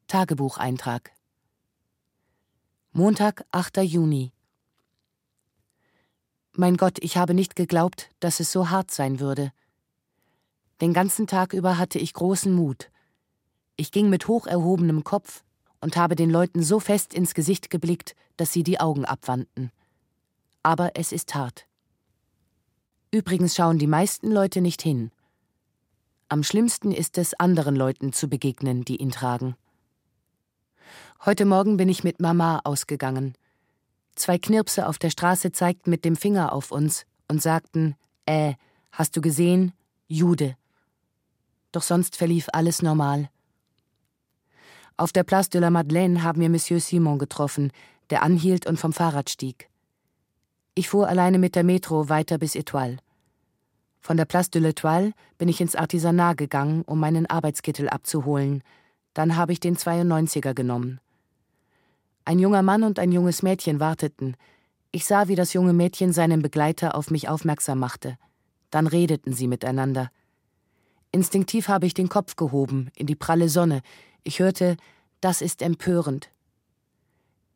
[0.07, 1.13] Tagebucheintrag
[2.91, 3.77] Montag, 8.
[3.77, 4.33] Juni
[6.51, 9.53] Mein Gott, ich habe nicht geglaubt, dass es so hart sein würde.
[10.81, 12.91] Den ganzen Tag über hatte ich großen Mut.
[13.77, 15.45] Ich ging mit hoch erhobenem Kopf
[15.81, 19.71] und habe den Leuten so fest ins Gesicht geblickt, dass sie die Augen abwandten.
[20.63, 21.65] Aber es ist hart.
[23.11, 25.11] Übrigens schauen die meisten Leute nicht hin.
[26.27, 29.55] Am schlimmsten ist es, anderen Leuten zu begegnen, die ihn tragen.
[31.25, 33.35] Heute Morgen bin ich mit Mama ausgegangen.
[34.15, 37.95] Zwei Knirpse auf der Straße zeigten mit dem Finger auf uns und sagten:
[38.25, 38.53] Äh,
[38.91, 39.73] hast du gesehen?
[40.07, 40.55] Jude.
[41.71, 43.29] Doch sonst verlief alles normal.
[44.99, 47.71] Auf der Place de la Madeleine haben wir Monsieur Simon getroffen,
[48.09, 49.69] der anhielt und vom Fahrrad stieg.
[50.75, 52.97] Ich fuhr alleine mit der Metro weiter bis Etoile.
[54.01, 58.61] Von der Place de l'Etoile bin ich ins Artisanat gegangen, um meinen Arbeitskittel abzuholen.
[59.13, 60.99] Dann habe ich den 92er genommen.
[62.25, 64.35] Ein junger Mann und ein junges Mädchen warteten.
[64.91, 68.17] Ich sah, wie das junge Mädchen seinen Begleiter auf mich aufmerksam machte.
[68.69, 70.11] Dann redeten sie miteinander.
[71.13, 73.81] Instinktiv habe ich den Kopf gehoben, in die pralle Sonne.
[74.23, 74.77] Ich hörte,
[75.21, 76.29] das ist empörend.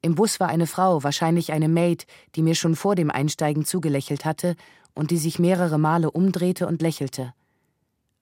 [0.02, 4.26] Im Bus war eine Frau, wahrscheinlich eine Maid, die mir schon vor dem Einsteigen zugelächelt
[4.26, 4.56] hatte
[4.94, 7.34] und die sich mehrere Male umdrehte und lächelte.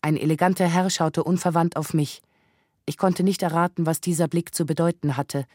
[0.02, 2.22] Ein eleganter Herr schaute unverwandt auf mich.
[2.86, 5.46] Ich konnte nicht erraten, was dieser Blick zu bedeuten hatte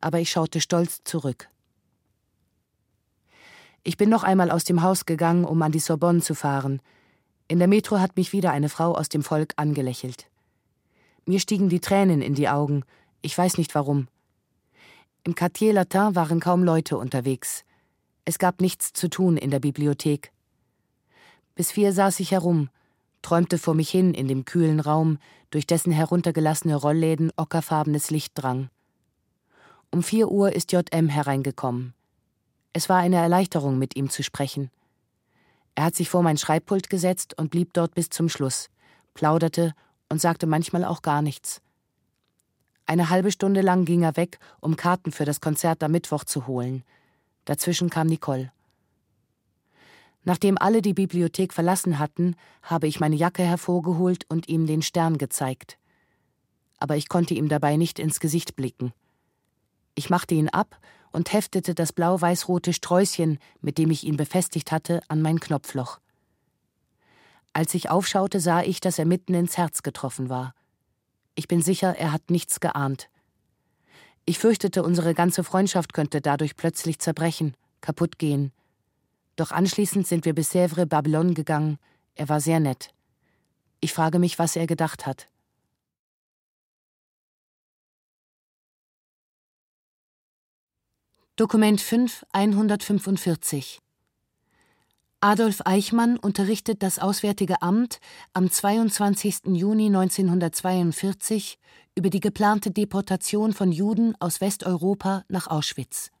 [0.00, 1.48] aber ich schaute stolz zurück.
[3.84, 6.80] Ich bin noch einmal aus dem Haus gegangen, um an die Sorbonne zu fahren.
[7.46, 10.26] In der Metro hat mich wieder eine Frau aus dem Volk angelächelt.
[11.28, 12.84] Mir stiegen die Tränen in die Augen,
[13.20, 14.08] ich weiß nicht warum.
[15.24, 17.66] Im Quartier Latin waren kaum Leute unterwegs.
[18.24, 20.32] Es gab nichts zu tun in der Bibliothek.
[21.54, 22.70] Bis vier saß ich herum,
[23.20, 25.18] träumte vor mich hin in dem kühlen Raum,
[25.50, 28.70] durch dessen heruntergelassene Rollläden ockerfarbenes Licht drang.
[29.90, 31.92] Um vier Uhr ist JM hereingekommen.
[32.72, 34.70] Es war eine Erleichterung, mit ihm zu sprechen.
[35.74, 38.70] Er hat sich vor mein Schreibpult gesetzt und blieb dort bis zum Schluss,
[39.12, 39.74] plauderte
[40.08, 41.60] und sagte manchmal auch gar nichts.
[42.86, 46.46] Eine halbe Stunde lang ging er weg, um Karten für das Konzert am Mittwoch zu
[46.46, 46.84] holen.
[47.44, 48.50] Dazwischen kam Nicole.
[50.24, 55.18] Nachdem alle die Bibliothek verlassen hatten, habe ich meine Jacke hervorgeholt und ihm den Stern
[55.18, 55.78] gezeigt.
[56.78, 58.92] Aber ich konnte ihm dabei nicht ins Gesicht blicken.
[59.94, 60.78] Ich machte ihn ab
[61.12, 65.98] und heftete das blau-weiß-rote Sträußchen, mit dem ich ihn befestigt hatte, an mein Knopfloch.
[67.52, 70.54] Als ich aufschaute, sah ich, dass er mitten ins Herz getroffen war.
[71.34, 73.08] Ich bin sicher, er hat nichts geahnt.
[74.24, 78.52] Ich fürchtete, unsere ganze Freundschaft könnte dadurch plötzlich zerbrechen, kaputt gehen.
[79.36, 81.78] Doch anschließend sind wir bis Sèvres Babylon gegangen.
[82.14, 82.90] Er war sehr nett.
[83.80, 85.28] Ich frage mich, was er gedacht hat.
[91.36, 93.80] Dokument 5 145
[95.20, 97.98] Adolf Eichmann unterrichtet das Auswärtige Amt
[98.34, 99.46] am 22.
[99.46, 101.58] Juni 1942
[101.96, 106.12] über die geplante Deportation von Juden aus Westeuropa nach Auschwitz.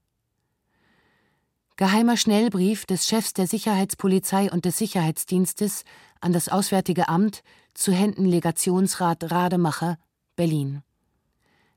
[1.76, 5.84] Geheimer Schnellbrief des Chefs der Sicherheitspolizei und des Sicherheitsdienstes
[6.20, 7.44] an das Auswärtige Amt
[7.74, 9.98] zu Händen Legationsrat Rademacher,
[10.34, 10.82] Berlin.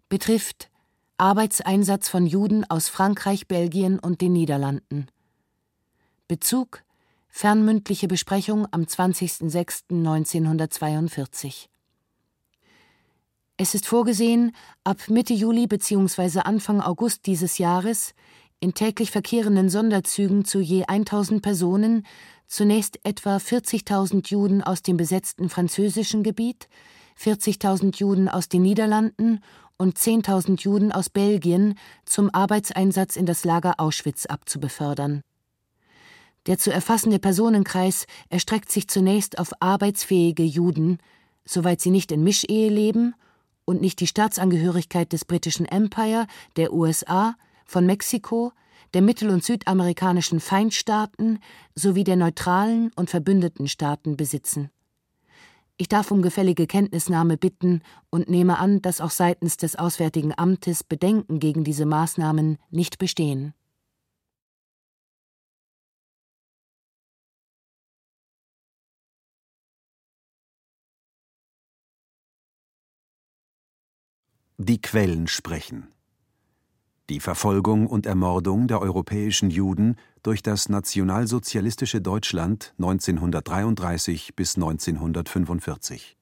[0.10, 0.72] Betrifft
[1.18, 5.06] Arbeitseinsatz von Juden aus Frankreich, Belgien und den Niederlanden.
[6.28, 6.82] Bezug
[7.32, 11.68] Fernmündliche Besprechung am 20.06.1942.
[13.58, 16.42] Es ist vorgesehen, ab Mitte Juli bzw.
[16.42, 18.14] Anfang August dieses Jahres
[18.60, 22.06] in täglich verkehrenden Sonderzügen zu je 1000 Personen
[22.48, 26.68] zunächst etwa 40.000 Juden aus dem besetzten französischen Gebiet,
[27.20, 29.40] 40.000 Juden aus den Niederlanden
[29.78, 31.76] und 10.000 Juden aus Belgien
[32.06, 35.22] zum Arbeitseinsatz in das Lager Auschwitz abzubefördern.
[36.48, 40.98] Der zu erfassende Personenkreis erstreckt sich zunächst auf arbeitsfähige Juden,
[41.46, 43.14] soweit sie nicht in Mischehe leben
[43.66, 47.36] und nicht die Staatsangehörigkeit des britischen Empire, der USA,
[47.66, 48.52] von Mexiko,
[48.94, 51.40] der mittel- und südamerikanischen Feindstaaten
[51.76, 54.70] sowie der neutralen und verbündeten Staaten besitzen.
[55.78, 60.84] Ich darf um gefällige Kenntnisnahme bitten und nehme an, dass auch seitens des Auswärtigen Amtes
[60.84, 63.54] Bedenken gegen diese Maßnahmen nicht bestehen.
[74.64, 75.88] Die Quellen sprechen.
[77.10, 86.16] Die Verfolgung und Ermordung der europäischen Juden durch das nationalsozialistische Deutschland 1933 bis 1945.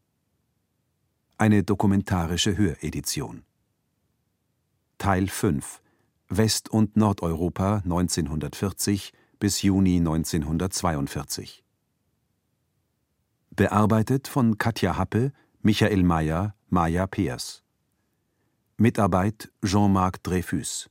[1.38, 3.44] Eine dokumentarische Höredition.
[4.98, 5.82] Teil 5
[6.30, 11.66] West- und Nordeuropa 1940 bis Juni 1942.
[13.50, 17.64] Bearbeitet von Katja Happe, Michael Mayer, Maja Peers.
[18.82, 20.90] Mitarbeit Jean-Marc Dreyfus.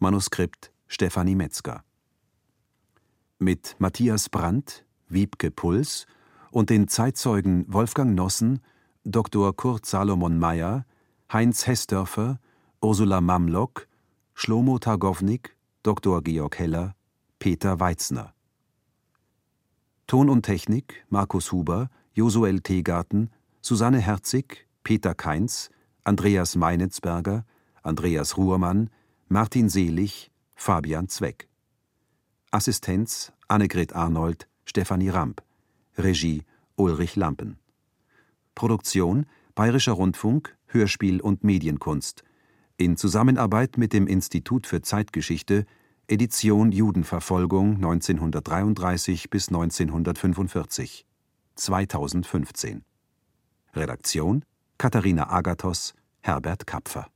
[0.00, 1.84] Manuskript Stefanie Metzger.
[3.38, 6.06] Mit Matthias Brandt, Wiebke Puls
[6.50, 8.58] und den Zeitzeugen Wolfgang Nossen,
[9.04, 9.54] Dr.
[9.54, 10.86] Kurt Salomon Meyer,
[11.32, 12.40] Heinz Hessdörfer,
[12.82, 13.86] Ursula Mamlock,
[14.34, 16.20] Schlomo Targownik, Dr.
[16.20, 16.96] Georg Heller,
[17.38, 18.34] Peter Weitzner.
[20.08, 23.30] Ton und Technik Markus Huber, Josuel Teegarten,
[23.60, 25.70] Susanne Herzig, Peter Kainz,
[26.04, 27.46] Andreas Meinitzberger,
[27.82, 28.90] Andreas Ruhrmann,
[29.28, 31.48] Martin Selig, Fabian Zweck.
[32.50, 35.42] Assistenz Annegret Arnold, Stefanie Ramp.
[35.96, 36.42] Regie
[36.76, 37.56] Ulrich Lampen.
[38.54, 39.24] Produktion
[39.54, 42.22] Bayerischer Rundfunk, Hörspiel und Medienkunst.
[42.76, 45.64] In Zusammenarbeit mit dem Institut für Zeitgeschichte,
[46.06, 51.06] Edition Judenverfolgung 1933 bis 1945.
[51.54, 52.84] 2015.
[53.72, 54.44] Redaktion
[54.78, 55.92] Katharina Agathos,
[56.22, 57.06] Herbert Kapfer